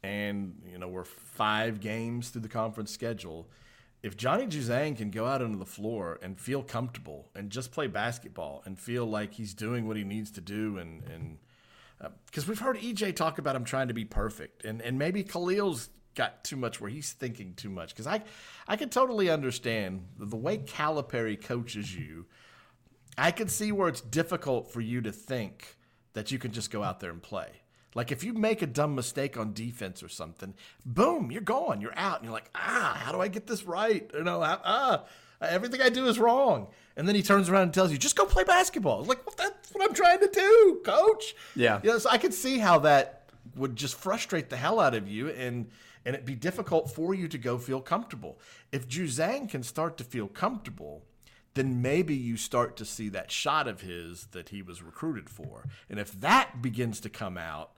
and 0.02 0.60
you 0.68 0.78
know 0.78 0.88
we're 0.88 1.04
five 1.04 1.78
games 1.78 2.30
through 2.30 2.42
the 2.42 2.48
conference 2.48 2.90
schedule 2.90 3.48
if 4.02 4.16
Johnny 4.16 4.48
Juzang 4.48 4.96
can 4.96 5.12
go 5.12 5.24
out 5.24 5.40
onto 5.40 5.56
the 5.56 5.64
floor 5.64 6.18
and 6.20 6.36
feel 6.36 6.64
comfortable 6.64 7.30
and 7.36 7.48
just 7.48 7.70
play 7.70 7.86
basketball 7.86 8.62
and 8.64 8.76
feel 8.76 9.06
like 9.06 9.34
he's 9.34 9.54
doing 9.54 9.86
what 9.86 9.96
he 9.96 10.02
needs 10.02 10.32
to 10.32 10.40
do 10.40 10.78
and 10.78 11.04
and 11.04 11.38
because 12.26 12.44
uh, 12.44 12.48
we've 12.48 12.58
heard 12.58 12.76
EJ 12.76 13.14
talk 13.14 13.38
about 13.38 13.54
him 13.54 13.64
trying 13.64 13.86
to 13.86 13.94
be 13.94 14.04
perfect 14.04 14.64
and 14.64 14.82
and 14.82 14.98
maybe 14.98 15.22
Kahlil's 15.22 15.90
got 16.16 16.42
too 16.42 16.56
much 16.56 16.80
where 16.80 16.90
he's 16.90 17.12
thinking 17.12 17.54
too 17.54 17.70
much 17.70 17.90
because 17.90 18.06
I 18.06 18.22
I 18.66 18.76
can 18.76 18.88
totally 18.88 19.30
understand 19.30 20.06
the 20.18 20.36
way 20.36 20.58
Calipari 20.58 21.40
coaches 21.40 21.94
you. 21.94 22.26
I 23.16 23.30
can 23.30 23.48
see 23.48 23.70
where 23.70 23.88
it's 23.88 24.00
difficult 24.00 24.72
for 24.72 24.80
you 24.80 25.00
to 25.02 25.12
think 25.12 25.76
that 26.14 26.32
you 26.32 26.38
can 26.38 26.50
just 26.50 26.70
go 26.70 26.82
out 26.82 27.00
there 27.00 27.10
and 27.10 27.22
play. 27.22 27.48
Like 27.94 28.12
if 28.12 28.24
you 28.24 28.34
make 28.34 28.60
a 28.60 28.66
dumb 28.66 28.94
mistake 28.94 29.38
on 29.38 29.54
defense 29.54 30.02
or 30.02 30.08
something, 30.08 30.54
boom, 30.84 31.30
you're 31.30 31.40
gone, 31.40 31.80
you're 31.80 31.96
out, 31.96 32.16
and 32.16 32.24
you're 32.24 32.34
like, 32.34 32.50
ah, 32.54 33.00
how 33.00 33.12
do 33.12 33.20
I 33.20 33.28
get 33.28 33.46
this 33.46 33.64
right? 33.64 34.10
You 34.12 34.24
know, 34.24 34.42
ah, 34.42 35.04
everything 35.40 35.80
I 35.80 35.88
do 35.88 36.06
is 36.06 36.18
wrong. 36.18 36.68
And 36.96 37.06
then 37.06 37.14
he 37.14 37.22
turns 37.22 37.48
around 37.48 37.62
and 37.62 37.74
tells 37.74 37.92
you, 37.92 37.98
just 37.98 38.16
go 38.16 38.26
play 38.26 38.44
basketball. 38.44 39.04
Like, 39.04 39.24
well, 39.26 39.34
that's 39.36 39.72
what 39.72 39.82
I'm 39.82 39.94
trying 39.94 40.20
to 40.20 40.28
do, 40.28 40.80
coach. 40.84 41.34
Yeah. 41.54 41.80
You 41.82 41.90
know, 41.90 41.98
so 41.98 42.10
I 42.10 42.18
could 42.18 42.34
see 42.34 42.58
how 42.58 42.80
that 42.80 43.30
would 43.54 43.76
just 43.76 43.94
frustrate 43.96 44.50
the 44.50 44.56
hell 44.56 44.80
out 44.80 44.94
of 44.94 45.08
you 45.08 45.28
and 45.30 45.70
and 46.06 46.14
it'd 46.14 46.24
be 46.24 46.36
difficult 46.36 46.88
for 46.88 47.12
you 47.12 47.26
to 47.26 47.36
go 47.36 47.58
feel 47.58 47.80
comfortable. 47.80 48.38
If 48.70 48.88
Juzang 48.88 49.50
can 49.50 49.64
start 49.64 49.98
to 49.98 50.04
feel 50.04 50.28
comfortable, 50.28 51.02
then 51.54 51.82
maybe 51.82 52.14
you 52.14 52.36
start 52.36 52.76
to 52.76 52.84
see 52.84 53.08
that 53.08 53.32
shot 53.32 53.66
of 53.66 53.80
his 53.80 54.28
that 54.30 54.50
he 54.50 54.62
was 54.62 54.84
recruited 54.84 55.28
for. 55.28 55.64
And 55.90 55.98
if 55.98 56.12
that 56.20 56.62
begins 56.62 57.00
to 57.00 57.10
come 57.10 57.36
out, 57.36 57.72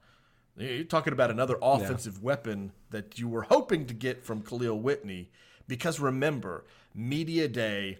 you're 0.55 0.83
talking 0.83 1.13
about 1.13 1.31
another 1.31 1.57
offensive 1.61 2.17
yeah. 2.17 2.25
weapon 2.25 2.71
that 2.91 3.17
you 3.17 3.27
were 3.27 3.43
hoping 3.43 3.87
to 3.87 3.93
get 3.95 4.23
from 4.23 4.43
Khalil 4.43 4.79
Whitney. 4.79 5.31
Because 5.67 5.99
remember, 5.99 6.65
Media 6.93 7.47
Day, 7.47 7.97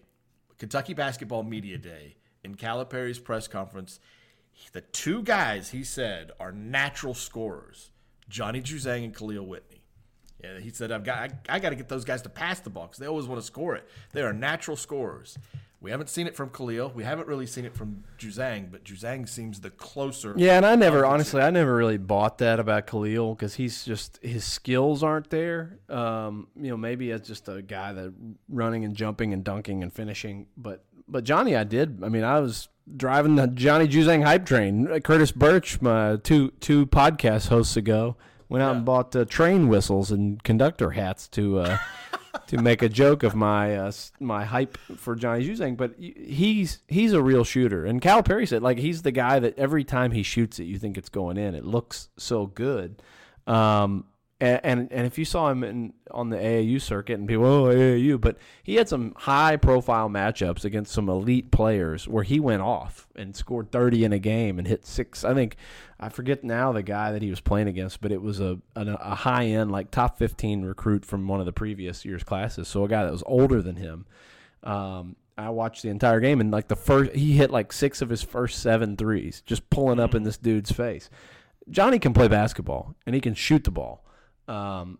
Kentucky 0.59 0.93
Basketball 0.93 1.43
Media 1.43 1.77
Day, 1.77 2.17
in 2.43 2.53
Calipari's 2.55 3.19
press 3.19 3.47
conference, 3.47 3.99
the 4.73 4.81
two 4.81 5.23
guys 5.23 5.69
he 5.69 5.83
said 5.83 6.31
are 6.39 6.51
natural 6.51 7.13
scorers 7.13 7.91
Johnny 8.29 8.61
Juzang 8.61 9.05
and 9.05 9.15
Khalil 9.15 9.47
Whitney. 9.47 9.78
Yeah, 10.43 10.59
he 10.59 10.69
said, 10.69 10.91
"I've 10.91 11.03
got, 11.03 11.31
I, 11.49 11.55
I 11.55 11.59
got 11.59 11.69
to 11.69 11.75
get 11.75 11.89
those 11.89 12.05
guys 12.05 12.21
to 12.23 12.29
pass 12.29 12.59
the 12.59 12.69
ball 12.69 12.87
because 12.87 12.99
they 12.99 13.07
always 13.07 13.25
want 13.25 13.41
to 13.41 13.45
score 13.45 13.75
it. 13.75 13.87
They 14.13 14.21
are 14.21 14.33
natural 14.33 14.77
scorers. 14.77 15.37
We 15.81 15.91
haven't 15.91 16.09
seen 16.09 16.27
it 16.27 16.35
from 16.35 16.49
Khalil. 16.49 16.91
We 16.93 17.05
haven't 17.05 17.27
really 17.27 17.45
seen 17.45 17.63
it 17.63 17.73
from 17.73 18.03
Juzang, 18.17 18.69
but 18.69 18.83
Juzang 18.83 19.29
seems 19.29 19.61
the 19.61 19.69
closer. 19.69 20.33
Yeah, 20.35 20.57
and 20.57 20.65
I 20.65 20.75
never, 20.75 21.05
honestly, 21.05 21.41
I 21.41 21.51
never 21.51 21.73
really 21.73 21.97
bought 21.97 22.39
that 22.39 22.59
about 22.59 22.85
Khalil 22.85 23.33
because 23.33 23.55
he's 23.55 23.85
just 23.85 24.19
his 24.21 24.43
skills 24.43 25.03
aren't 25.03 25.29
there. 25.29 25.79
Um, 25.87 26.47
you 26.57 26.69
know, 26.69 26.75
maybe 26.75 27.11
as 27.13 27.21
just 27.21 27.47
a 27.47 27.61
guy 27.61 27.93
that 27.93 28.13
running 28.49 28.83
and 28.83 28.93
jumping 28.93 29.31
and 29.31 29.41
dunking 29.41 29.81
and 29.81 29.93
finishing, 29.93 30.47
but 30.57 30.83
but 31.07 31.23
Johnny, 31.23 31.55
I 31.55 31.63
did. 31.63 32.03
I 32.03 32.09
mean, 32.09 32.25
I 32.25 32.39
was 32.39 32.67
driving 32.97 33.35
the 33.35 33.47
Johnny 33.47 33.87
Juzang 33.87 34.23
hype 34.23 34.45
train. 34.45 34.85
Curtis 35.01 35.31
Birch, 35.31 35.81
my 35.81 36.17
two 36.17 36.51
two 36.59 36.87
podcast 36.87 37.47
hosts 37.47 37.77
ago 37.77 38.17
went 38.49 38.63
out 38.63 38.71
yeah. 38.71 38.77
and 38.77 38.85
bought 38.85 39.15
uh, 39.15 39.25
train 39.25 39.67
whistles 39.67 40.11
and 40.11 40.43
conductor 40.43 40.91
hats 40.91 41.27
to 41.29 41.59
uh, 41.59 41.77
to 42.47 42.57
make 42.57 42.81
a 42.81 42.89
joke 42.89 43.23
of 43.23 43.35
my 43.35 43.75
uh, 43.75 43.91
my 44.19 44.43
hype 44.43 44.77
for 44.97 45.15
Johnny 45.15 45.47
Juzang. 45.47 45.77
But 45.77 45.93
he's 45.97 46.79
he's 46.87 47.13
a 47.13 47.21
real 47.21 47.43
shooter, 47.43 47.85
and 47.85 48.01
Calipari 48.01 48.47
said 48.47 48.61
like 48.61 48.79
he's 48.79 49.03
the 49.03 49.11
guy 49.11 49.39
that 49.39 49.57
every 49.57 49.83
time 49.83 50.11
he 50.11 50.23
shoots 50.23 50.59
it, 50.59 50.65
you 50.65 50.77
think 50.77 50.97
it's 50.97 51.09
going 51.09 51.37
in. 51.37 51.55
It 51.55 51.65
looks 51.65 52.09
so 52.17 52.47
good. 52.47 53.01
Um, 53.47 54.05
and, 54.41 54.59
and, 54.63 54.91
and 54.91 55.05
if 55.05 55.17
you 55.17 55.25
saw 55.25 55.49
him 55.49 55.63
in, 55.63 55.93
on 56.11 56.29
the 56.29 56.37
AAU 56.37 56.81
circuit 56.81 57.19
and 57.19 57.27
people, 57.27 57.45
oh 57.45 57.65
AAU, 57.65 58.19
but 58.19 58.37
he 58.63 58.75
had 58.75 58.87
some 58.87 59.13
high 59.17 59.57
profile 59.57 60.09
matchups 60.09 60.63
against 60.63 60.93
some 60.93 61.09
elite 61.09 61.51
players 61.51 62.07
where 62.07 62.23
he 62.23 62.39
went 62.39 62.61
off 62.61 63.07
and 63.15 63.35
scored 63.35 63.71
30 63.71 64.05
in 64.05 64.13
a 64.13 64.19
game 64.19 64.57
and 64.57 64.67
hit 64.67 64.85
six. 64.85 65.25
I 65.25 65.33
think 65.33 65.57
I 65.99 66.07
forget 66.07 66.43
now 66.43 66.71
the 66.71 66.83
guy 66.83 67.11
that 67.11 67.21
he 67.21 67.29
was 67.29 67.41
playing 67.41 67.67
against, 67.67 67.99
but 67.99 68.13
it 68.13 68.21
was 68.21 68.39
a 68.39 68.59
a, 68.75 68.85
a 68.85 69.15
high 69.15 69.45
end 69.45 69.71
like 69.71 69.91
top 69.91 70.17
15 70.17 70.63
recruit 70.63 71.03
from 71.03 71.27
one 71.27 71.41
of 71.41 71.45
the 71.45 71.51
previous 71.51 72.05
year's 72.05 72.23
classes. 72.23 72.69
So 72.69 72.85
a 72.85 72.87
guy 72.87 73.03
that 73.03 73.11
was 73.11 73.23
older 73.25 73.61
than 73.61 73.75
him. 73.75 74.05
Um, 74.63 75.17
I 75.37 75.49
watched 75.49 75.83
the 75.83 75.89
entire 75.89 76.19
game 76.19 76.39
and 76.39 76.51
like 76.51 76.69
the 76.69 76.75
first 76.75 77.11
he 77.11 77.33
hit 77.33 77.51
like 77.51 77.73
six 77.73 78.01
of 78.01 78.09
his 78.09 78.23
first 78.23 78.61
seven 78.61 78.95
threes, 78.95 79.41
just 79.45 79.69
pulling 79.69 79.99
up 79.99 80.15
in 80.15 80.23
this 80.23 80.37
dude's 80.37 80.71
face. 80.71 81.09
Johnny 81.69 81.99
can 81.99 82.13
play 82.13 82.29
basketball 82.29 82.95
and 83.05 83.13
he 83.13 83.21
can 83.21 83.33
shoot 83.33 83.65
the 83.65 83.71
ball. 83.71 84.05
Um, 84.49 84.97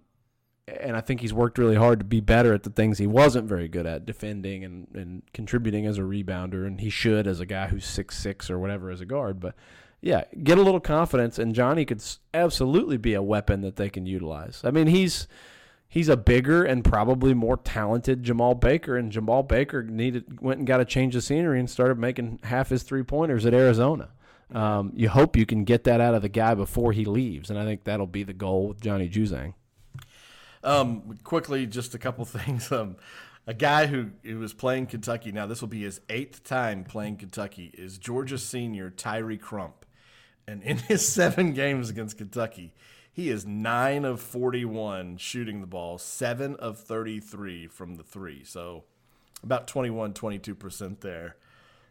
and 0.68 0.96
I 0.96 1.02
think 1.02 1.22
he's 1.22 1.34
worked 1.34 1.58
really 1.58 1.76
hard 1.76 2.00
to 2.00 2.06
be 2.06 2.22
better 2.22 2.54
at 2.54 2.64
the 2.64 2.70
things 2.70 3.00
he 3.00 3.08
wasn't 3.08 3.48
very 3.48 3.68
good 3.68 3.88
at, 3.88 4.06
defending 4.06 4.64
and, 4.64 4.88
and 4.94 5.24
contributing 5.34 5.86
as 5.86 5.98
a 5.98 6.02
rebounder, 6.02 6.68
and 6.68 6.80
he 6.80 6.90
should 6.90 7.26
as 7.28 7.40
a 7.40 7.46
guy 7.46 7.68
who's 7.68 7.86
six 7.86 8.18
six 8.18 8.50
or 8.50 8.60
whatever 8.60 8.92
as 8.92 9.02
a 9.02 9.06
guard. 9.06 9.40
But 9.40 9.56
yeah, 10.02 10.26
get 10.44 10.58
a 10.58 10.62
little 10.62 10.80
confidence, 10.80 11.40
and 11.40 11.56
Johnny 11.56 11.86
could 11.86 12.04
absolutely 12.34 12.98
be 12.98 13.16
a 13.16 13.22
weapon 13.22 13.62
that 13.62 13.76
they 13.76 13.90
can 13.90 14.06
utilize. 14.06 14.62
I 14.64 14.72
mean, 14.72 14.88
he's 14.88 15.28
he's 15.88 16.08
a 16.08 16.18
bigger 16.18 16.64
and 16.64 16.86
probably 16.86 17.34
more 17.34 17.58
talented 17.58 18.24
Jemarl 18.24 18.60
Baker, 18.60 18.96
and 18.96 19.12
Jemarl 19.12 19.48
Baker 19.48 19.84
needed 19.84 20.40
went 20.40 20.60
and 20.60 20.68
got 20.68 20.82
a 20.82 20.86
change 20.86 21.16
of 21.16 21.24
scenery 21.24 21.60
and 21.60 21.70
started 21.70 21.98
making 21.98 22.40
half 22.44 22.70
his 22.70 22.84
three 22.84 23.04
pointers 23.04 23.46
at 23.46 23.54
Arizona. 23.56 24.10
Um, 24.54 24.92
you 24.96 25.10
hope 25.10 25.36
you 25.36 25.46
can 25.46 25.64
get 25.64 25.84
that 25.84 26.02
out 26.02 26.16
of 26.16 26.22
the 26.22 26.30
guy 26.30 26.56
before 26.56 26.92
he 26.92 27.06
leaves, 27.06 27.50
and 27.50 27.60
I 27.60 27.66
think 27.66 27.84
that'll 27.84 28.08
be 28.08 28.24
the 28.24 28.34
goal 28.34 28.70
with 28.70 28.82
Johnny 28.82 29.10
Juzang. 29.10 29.54
Um, 30.64 31.20
quickly, 31.24 31.66
just 31.68 31.94
a 31.94 32.00
couple 32.00 32.26
things. 32.26 32.72
Um, 32.72 32.96
a 33.46 33.54
guy 33.54 33.88
who, 33.88 34.12
who 34.24 34.40
was 34.40 34.54
playing 34.54 34.88
Kentucky 34.88 35.32
now, 35.32 35.46
this 35.46 35.62
will 35.62 35.68
be 35.68 35.84
his 35.84 36.02
eighth 36.10 36.44
time 36.44 36.84
playing 36.84 37.18
Kentucky, 37.18 37.72
is 37.74 37.98
Georgia 37.98 38.38
senior 38.38 38.90
Tyree 38.90 39.38
Crump, 39.38 39.86
and 40.48 40.64
in 40.64 40.78
his 40.88 41.08
seven 41.08 41.54
games 41.54 41.90
against 41.90 42.18
Kentucky, 42.18 42.74
he 43.12 43.30
is 43.30 43.46
nine 43.46 44.06
of 44.06 44.22
forty-one 44.22 45.18
shooting 45.18 45.62
the 45.62 45.68
ball, 45.68 45.98
seven 45.98 46.56
of 46.56 46.80
thirty-three 46.80 47.68
from 47.68 47.96
the 47.96 48.04
three, 48.04 48.44
so 48.44 48.86
about 49.44 49.68
21, 49.68 50.14
22 50.14 50.56
percent 50.56 51.02
there 51.02 51.36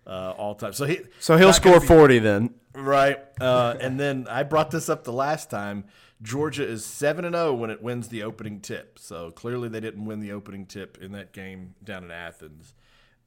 uh, 0.08 0.34
all 0.36 0.54
time. 0.54 0.72
So 0.72 0.86
he 0.86 1.00
so 1.20 1.36
he'll 1.36 1.52
score 1.52 1.80
be, 1.80 1.86
forty 1.86 2.18
then, 2.18 2.54
right? 2.74 3.18
Uh, 3.40 3.76
and 3.80 4.00
then 4.00 4.26
I 4.28 4.42
brought 4.42 4.70
this 4.70 4.88
up 4.88 5.04
the 5.04 5.12
last 5.12 5.50
time. 5.50 5.84
Georgia 6.20 6.66
is 6.66 6.84
seven 6.84 7.24
and 7.24 7.34
zero 7.34 7.48
oh 7.48 7.54
when 7.54 7.70
it 7.70 7.80
wins 7.80 8.08
the 8.08 8.24
opening 8.24 8.60
tip. 8.60 8.98
So 8.98 9.30
clearly 9.30 9.68
they 9.68 9.80
didn't 9.80 10.04
win 10.04 10.18
the 10.18 10.32
opening 10.32 10.66
tip 10.66 10.98
in 11.00 11.12
that 11.12 11.32
game 11.32 11.74
down 11.84 12.02
in 12.02 12.10
Athens. 12.10 12.74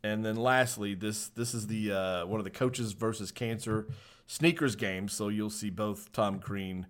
And 0.04 0.26
then 0.26 0.36
lastly, 0.36 0.96
this 0.96 1.28
this 1.30 1.54
is 1.54 1.68
the 1.68 1.92
uh, 1.92 2.26
one 2.26 2.40
of 2.40 2.44
the 2.44 2.50
coaches 2.50 2.94
versus 2.94 3.32
cancer 3.32 3.88
sneakers 4.28 4.76
games. 4.76 5.14
So 5.14 5.30
you'll 5.30 5.50
see 5.50 5.70
both 5.70 6.12
Tom 6.12 6.40
Crean 6.40 6.88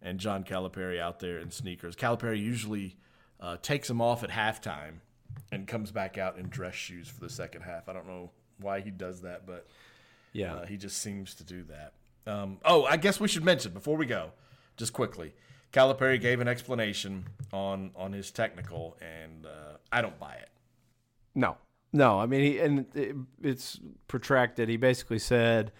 and 0.00 0.18
John 0.18 0.44
Calipari 0.44 1.00
out 1.00 1.20
there 1.20 1.38
in 1.38 1.50
sneakers. 1.50 1.96
Calipari 1.96 2.40
usually 2.40 2.96
uh, 3.40 3.56
takes 3.60 3.88
them 3.88 4.00
off 4.00 4.22
at 4.22 4.30
halftime 4.30 5.00
and 5.50 5.66
comes 5.66 5.90
back 5.90 6.16
out 6.16 6.38
in 6.38 6.48
dress 6.48 6.74
shoes 6.74 7.08
for 7.08 7.20
the 7.20 7.28
second 7.28 7.62
half. 7.62 7.88
I 7.88 7.92
don't 7.92 8.06
know 8.06 8.30
why 8.62 8.80
he 8.80 8.90
does 8.90 9.22
that, 9.22 9.46
but 9.46 9.66
yeah, 10.32 10.54
uh, 10.54 10.66
he 10.66 10.76
just 10.76 11.00
seems 11.00 11.34
to 11.34 11.44
do 11.44 11.64
that. 11.64 11.92
Um, 12.26 12.58
oh, 12.64 12.84
I 12.84 12.96
guess 12.96 13.20
we 13.20 13.28
should 13.28 13.44
mention 13.44 13.72
before 13.72 13.96
we 13.96 14.06
go, 14.06 14.30
just 14.76 14.92
quickly. 14.92 15.34
Calipari 15.72 16.20
gave 16.20 16.40
an 16.40 16.48
explanation 16.48 17.26
on 17.52 17.90
on 17.96 18.12
his 18.12 18.30
technical, 18.30 18.96
and 19.00 19.46
uh, 19.46 19.76
I 19.90 20.02
don't 20.02 20.18
buy 20.18 20.34
it. 20.34 20.50
No, 21.34 21.56
no. 21.92 22.20
I 22.20 22.26
mean, 22.26 22.40
he, 22.40 22.58
and 22.58 22.86
it, 22.94 23.16
it's 23.42 23.80
protracted. 24.06 24.68
He 24.68 24.76
basically 24.76 25.18
said 25.18 25.72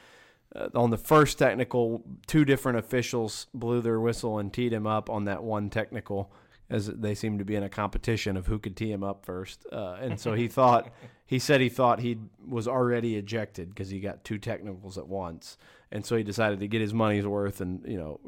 uh, 0.54 0.68
on 0.74 0.90
the 0.90 0.98
first 0.98 1.38
technical, 1.38 2.02
two 2.26 2.44
different 2.44 2.78
officials 2.78 3.46
blew 3.54 3.80
their 3.80 4.00
whistle 4.00 4.38
and 4.38 4.52
teed 4.52 4.72
him 4.72 4.86
up 4.86 5.10
on 5.10 5.24
that 5.26 5.42
one 5.42 5.70
technical 5.70 6.32
as 6.72 6.86
they 6.86 7.14
seemed 7.14 7.38
to 7.38 7.44
be 7.44 7.54
in 7.54 7.62
a 7.62 7.68
competition 7.68 8.36
of 8.36 8.46
who 8.46 8.58
could 8.58 8.76
tee 8.76 8.90
him 8.90 9.04
up 9.04 9.26
first. 9.26 9.66
Uh, 9.70 9.98
and 10.00 10.18
so 10.18 10.32
he 10.32 10.48
thought, 10.58 10.90
he 11.26 11.38
said 11.38 11.60
he 11.60 11.68
thought 11.68 12.00
he 12.00 12.18
was 12.48 12.66
already 12.66 13.16
ejected 13.16 13.68
because 13.68 13.90
he 13.90 14.00
got 14.00 14.24
two 14.24 14.38
technicals 14.38 14.96
at 14.96 15.06
once. 15.06 15.58
And 15.92 16.04
so 16.04 16.16
he 16.16 16.22
decided 16.22 16.60
to 16.60 16.68
get 16.68 16.80
his 16.80 16.94
money's 16.94 17.26
worth 17.26 17.60
and, 17.60 17.86
you 17.86 17.98
know, 17.98 18.20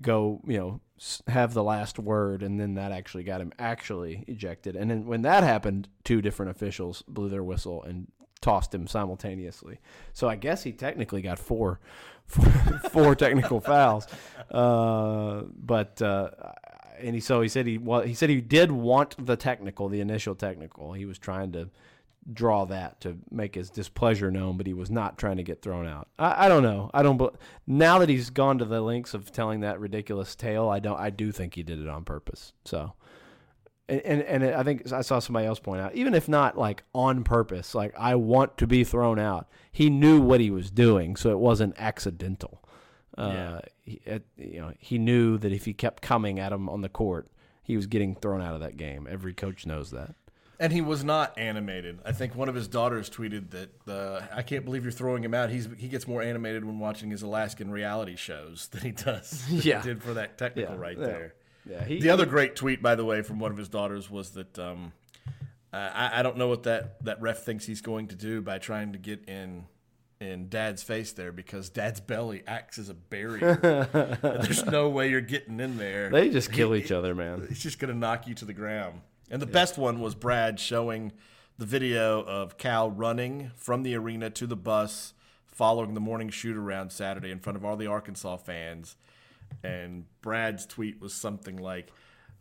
go, 0.00 0.40
you 0.46 0.56
know, 0.56 0.80
have 1.28 1.52
the 1.52 1.62
last 1.62 1.98
word. 1.98 2.42
And 2.42 2.58
then 2.58 2.74
that 2.74 2.92
actually 2.92 3.24
got 3.24 3.42
him 3.42 3.52
actually 3.58 4.24
ejected. 4.26 4.74
And 4.74 4.90
then 4.90 5.04
when 5.04 5.20
that 5.22 5.44
happened, 5.44 5.88
two 6.02 6.22
different 6.22 6.52
officials 6.52 7.02
blew 7.06 7.28
their 7.28 7.44
whistle 7.44 7.82
and 7.82 8.06
tossed 8.40 8.74
him 8.74 8.86
simultaneously. 8.86 9.80
So 10.14 10.28
I 10.28 10.36
guess 10.36 10.62
he 10.62 10.72
technically 10.72 11.20
got 11.20 11.38
four, 11.38 11.80
four, 12.24 12.50
four 12.90 13.14
technical 13.14 13.60
fouls. 13.60 14.06
Uh, 14.50 15.42
but 15.54 16.00
uh, 16.00 16.30
and 17.00 17.14
he 17.14 17.20
so 17.20 17.40
he 17.40 17.48
said 17.48 17.66
he 17.66 17.78
well 17.78 18.02
he 18.02 18.14
said 18.14 18.30
he 18.30 18.40
did 18.40 18.72
want 18.72 19.14
the 19.24 19.36
technical, 19.36 19.88
the 19.88 20.00
initial 20.00 20.34
technical. 20.34 20.92
He 20.92 21.04
was 21.04 21.18
trying 21.18 21.52
to 21.52 21.70
draw 22.32 22.64
that 22.64 23.00
to 23.00 23.18
make 23.30 23.54
his 23.54 23.70
displeasure 23.70 24.30
known, 24.30 24.56
but 24.56 24.66
he 24.66 24.74
was 24.74 24.90
not 24.90 25.16
trying 25.18 25.36
to 25.36 25.42
get 25.42 25.62
thrown 25.62 25.86
out. 25.86 26.08
I, 26.18 26.46
I 26.46 26.48
don't 26.48 26.62
know. 26.62 26.90
I 26.92 27.02
don't. 27.02 27.20
Now 27.66 27.98
that 27.98 28.08
he's 28.08 28.30
gone 28.30 28.58
to 28.58 28.64
the 28.64 28.80
lengths 28.80 29.14
of 29.14 29.30
telling 29.30 29.60
that 29.60 29.80
ridiculous 29.80 30.34
tale, 30.34 30.68
I 30.68 30.80
don't. 30.80 30.98
I 30.98 31.10
do 31.10 31.32
think 31.32 31.54
he 31.54 31.62
did 31.62 31.80
it 31.80 31.88
on 31.88 32.04
purpose. 32.04 32.52
So, 32.64 32.94
and 33.88 34.00
and, 34.02 34.22
and 34.22 34.54
I 34.54 34.62
think 34.62 34.92
I 34.92 35.02
saw 35.02 35.18
somebody 35.18 35.46
else 35.46 35.60
point 35.60 35.80
out, 35.80 35.94
even 35.94 36.14
if 36.14 36.28
not 36.28 36.58
like 36.58 36.82
on 36.94 37.24
purpose, 37.24 37.74
like 37.74 37.94
I 37.98 38.14
want 38.16 38.58
to 38.58 38.66
be 38.66 38.84
thrown 38.84 39.18
out. 39.18 39.48
He 39.70 39.90
knew 39.90 40.20
what 40.20 40.40
he 40.40 40.50
was 40.50 40.70
doing, 40.70 41.16
so 41.16 41.30
it 41.30 41.38
wasn't 41.38 41.74
accidental. 41.78 42.62
Uh, 43.18 43.32
yeah. 43.32 43.60
he, 43.84 44.00
you 44.36 44.60
know, 44.60 44.72
he 44.78 44.98
knew 44.98 45.38
that 45.38 45.52
if 45.52 45.64
he 45.64 45.72
kept 45.72 46.02
coming 46.02 46.38
at 46.38 46.52
him 46.52 46.68
on 46.68 46.82
the 46.82 46.88
court, 46.88 47.28
he 47.62 47.76
was 47.76 47.86
getting 47.86 48.14
thrown 48.14 48.42
out 48.42 48.54
of 48.54 48.60
that 48.60 48.76
game. 48.76 49.06
Every 49.10 49.32
coach 49.34 49.66
knows 49.66 49.90
that. 49.92 50.14
And 50.58 50.72
he 50.72 50.80
was 50.80 51.04
not 51.04 51.38
animated. 51.38 51.98
I 52.04 52.12
think 52.12 52.34
one 52.34 52.48
of 52.48 52.54
his 52.54 52.66
daughters 52.66 53.10
tweeted 53.10 53.50
that 53.50 53.88
uh, 53.90 54.24
I 54.34 54.40
can't 54.42 54.64
believe 54.64 54.84
you're 54.84 54.92
throwing 54.92 55.22
him 55.22 55.34
out. 55.34 55.50
He's 55.50 55.68
he 55.76 55.88
gets 55.88 56.08
more 56.08 56.22
animated 56.22 56.64
when 56.64 56.78
watching 56.78 57.10
his 57.10 57.20
Alaskan 57.22 57.70
reality 57.70 58.16
shows 58.16 58.68
than 58.68 58.80
he 58.80 58.90
does. 58.92 59.44
than 59.48 59.60
he 59.60 59.68
Yeah. 59.70 59.82
did 59.82 60.02
for 60.02 60.14
that 60.14 60.38
technical 60.38 60.74
Yeah, 60.74 60.80
right 60.80 60.98
yeah. 60.98 61.06
there. 61.06 61.34
Yeah, 61.68 61.84
he, 61.84 62.00
The 62.00 62.08
other 62.10 62.24
great 62.26 62.56
tweet, 62.56 62.80
by 62.80 62.94
the 62.94 63.04
way, 63.04 63.20
from 63.22 63.38
one 63.38 63.50
of 63.50 63.58
his 63.58 63.68
daughters 63.68 64.08
was 64.10 64.30
that 64.30 64.58
um, 64.58 64.92
I, 65.72 66.20
I 66.20 66.22
don't 66.22 66.36
know 66.38 66.48
what 66.48 66.62
that, 66.62 67.04
that 67.04 67.20
ref 67.20 67.42
thinks 67.42 67.66
he's 67.66 67.80
going 67.82 68.06
to 68.08 68.14
do 68.16 68.40
by 68.40 68.58
trying 68.58 68.92
to 68.92 68.98
get 68.98 69.28
in 69.28 69.66
in 70.20 70.48
Dad's 70.48 70.82
face 70.82 71.12
there 71.12 71.32
because 71.32 71.68
Dad's 71.68 72.00
belly 72.00 72.42
acts 72.46 72.78
as 72.78 72.88
a 72.88 72.94
barrier. 72.94 73.56
There's 74.22 74.64
no 74.64 74.88
way 74.88 75.10
you're 75.10 75.20
getting 75.20 75.60
in 75.60 75.76
there. 75.76 76.10
they 76.10 76.30
just 76.30 76.52
kill 76.52 76.74
each 76.74 76.90
other, 76.90 77.14
man. 77.14 77.46
He's 77.48 77.62
just 77.62 77.78
going 77.78 77.92
to 77.92 77.98
knock 77.98 78.26
you 78.26 78.34
to 78.36 78.44
the 78.44 78.54
ground. 78.54 79.00
And 79.30 79.42
the 79.42 79.46
best 79.46 79.76
one 79.76 80.00
was 80.00 80.14
Brad 80.14 80.58
showing 80.60 81.12
the 81.58 81.66
video 81.66 82.22
of 82.22 82.58
Cal 82.58 82.90
running 82.90 83.50
from 83.56 83.82
the 83.82 83.94
arena 83.94 84.30
to 84.30 84.46
the 84.46 84.56
bus 84.56 85.14
following 85.46 85.94
the 85.94 86.00
morning 86.00 86.28
shoot 86.28 86.56
around 86.56 86.92
Saturday 86.92 87.30
in 87.30 87.38
front 87.38 87.56
of 87.56 87.64
all 87.64 87.76
the 87.76 87.86
Arkansas 87.86 88.36
fans. 88.36 88.96
And 89.64 90.04
Brad's 90.20 90.66
tweet 90.66 91.00
was 91.00 91.14
something 91.14 91.56
like, 91.56 91.90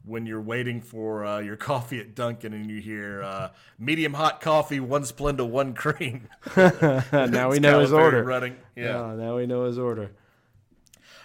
when 0.06 0.26
you're 0.26 0.41
waiting 0.41 0.82
for 0.82 1.26
uh, 1.26 1.39
your 1.39 1.56
coffee 1.72 1.99
at 1.99 2.16
Dunkin' 2.16 2.53
and 2.53 2.70
you 2.70 2.80
hear 2.80 3.24
uh, 3.24 3.49
medium 3.80 4.14
hot 4.14 4.41
coffee, 4.41 4.80
one 4.80 5.03
Splenda, 5.03 5.47
one 5.47 5.74
cream. 5.74 6.28
now 6.56 7.49
we 7.49 7.60
know 7.60 7.80
his 7.80 7.93
order. 7.93 8.24
Running. 8.24 8.56
Yeah. 8.76 9.10
Yeah, 9.10 9.16
now 9.16 9.38
we 9.38 9.45
know 9.45 9.66
his 9.66 9.78
order. 9.78 10.12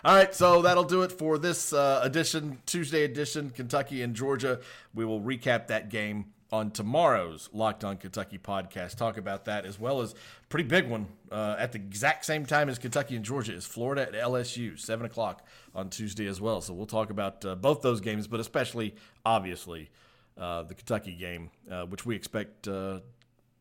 All 0.02 0.14
right, 0.14 0.34
so 0.34 0.62
that'll 0.62 0.84
do 0.84 1.02
it 1.02 1.12
for 1.12 1.36
this 1.36 1.74
uh, 1.74 2.00
edition, 2.02 2.58
Tuesday 2.64 3.04
edition, 3.04 3.50
Kentucky 3.50 4.00
and 4.00 4.16
Georgia. 4.16 4.60
We 4.94 5.04
will 5.04 5.20
recap 5.20 5.66
that 5.66 5.90
game 5.90 6.32
on 6.52 6.70
tomorrow's 6.70 7.48
Locked 7.52 7.84
On 7.84 7.96
Kentucky 7.96 8.38
podcast. 8.38 8.96
Talk 8.96 9.16
about 9.16 9.44
that 9.44 9.64
as 9.64 9.78
well 9.78 10.00
as 10.00 10.14
pretty 10.48 10.68
big 10.68 10.88
one 10.88 11.06
uh, 11.30 11.56
at 11.58 11.72
the 11.72 11.78
exact 11.78 12.24
same 12.24 12.44
time 12.44 12.68
as 12.68 12.78
Kentucky 12.78 13.16
and 13.16 13.24
Georgia 13.24 13.54
is 13.54 13.64
Florida 13.64 14.02
at 14.02 14.12
LSU, 14.12 14.78
seven 14.78 15.06
o'clock 15.06 15.46
on 15.74 15.90
Tuesday 15.90 16.26
as 16.26 16.40
well. 16.40 16.60
So 16.60 16.74
we'll 16.74 16.86
talk 16.86 17.10
about 17.10 17.44
uh, 17.44 17.54
both 17.54 17.82
those 17.82 18.00
games, 18.00 18.26
but 18.26 18.40
especially 18.40 18.94
obviously 19.24 19.90
uh, 20.36 20.62
the 20.64 20.74
Kentucky 20.74 21.14
game, 21.14 21.50
uh, 21.70 21.84
which 21.84 22.04
we 22.04 22.16
expect 22.16 22.66
uh, 22.66 23.00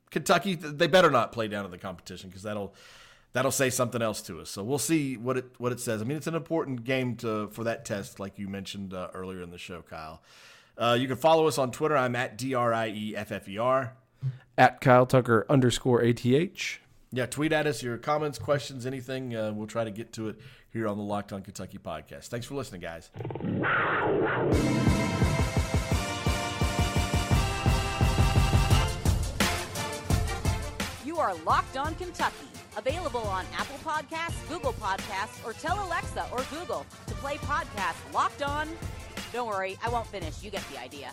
Kentucky. 0.10 0.56
They 0.56 0.88
better 0.88 1.12
not 1.12 1.32
play 1.32 1.48
down 1.48 1.66
to 1.66 1.70
the 1.70 1.78
competition 1.78 2.30
because 2.30 2.44
that'll 2.44 2.74
that'll 3.34 3.52
say 3.52 3.70
something 3.70 4.02
else 4.02 4.22
to 4.24 4.40
us. 4.40 4.50
So 4.50 4.64
we'll 4.64 4.80
see 4.80 5.18
what 5.18 5.38
it 5.38 5.46
what 5.58 5.72
it 5.72 5.80
says. 5.80 6.02
I 6.02 6.06
mean, 6.06 6.18
it's 6.18 6.28
an 6.28 6.36
important 6.36 6.84
game 6.84 7.16
to 7.18 7.50
for 7.50 7.64
that 7.66 7.86
test, 7.86 8.20
like 8.20 8.40
you 8.40 8.48
mentioned 8.48 8.94
uh, 8.94 9.10
earlier 9.14 9.42
in 9.42 9.52
the 9.52 9.58
show, 9.58 9.82
Kyle. 9.82 10.22
Uh, 10.80 10.98
you 11.00 11.08
can 11.08 11.18
follow 11.18 11.46
us 11.46 11.58
on 11.58 11.72
Twitter. 11.72 11.98
I'm 11.98 12.16
at 12.16 12.38
D 12.38 12.54
R 12.54 12.74
I 12.74 12.88
E 12.88 13.14
F 13.16 13.32
F 13.32 13.50
E 13.50 13.58
R. 13.58 13.94
At 14.58 14.80
Kyle 14.80 15.06
Tucker 15.06 15.46
underscore 15.50 16.02
ATH. 16.02 16.80
Yeah, 17.12 17.26
tweet 17.26 17.52
at 17.52 17.68
us 17.68 17.84
your 17.84 17.98
comments, 17.98 18.40
questions, 18.40 18.86
anything. 18.86 19.36
Uh, 19.36 19.52
we'll 19.54 19.68
try 19.68 19.84
to 19.84 19.92
get 19.92 20.14
to 20.14 20.30
it 20.30 20.40
here 20.72 20.88
on 20.88 20.98
the 20.98 21.04
Locked 21.04 21.34
On 21.34 21.42
Kentucky 21.42 21.80
podcast. 21.80 22.28
Thanks 22.28 22.46
for 22.46 22.56
listening, 22.56 22.82
guys. 22.82 23.10
You 31.04 31.18
are 31.18 31.34
Locked 31.46 31.78
On 31.78 31.96
Kentucky. 31.96 32.48
Available 32.78 33.22
on 33.22 33.46
Apple 33.58 33.80
Podcasts, 33.84 34.48
Google 34.48 34.74
Podcasts, 34.74 35.46
or 35.46 35.54
tell 35.54 35.86
Alexa 35.86 36.28
or 36.32 36.44
Google 36.58 36.86
to 37.08 37.14
play 37.16 37.36
podcast 37.38 37.96
Locked 38.14 38.44
On. 38.44 38.70
Don't 39.32 39.48
worry, 39.48 39.78
I 39.84 39.90
won't 39.90 40.08
finish. 40.08 40.44
You 40.44 40.50
get 40.50 40.68
the 40.72 40.80
idea. 40.80 41.12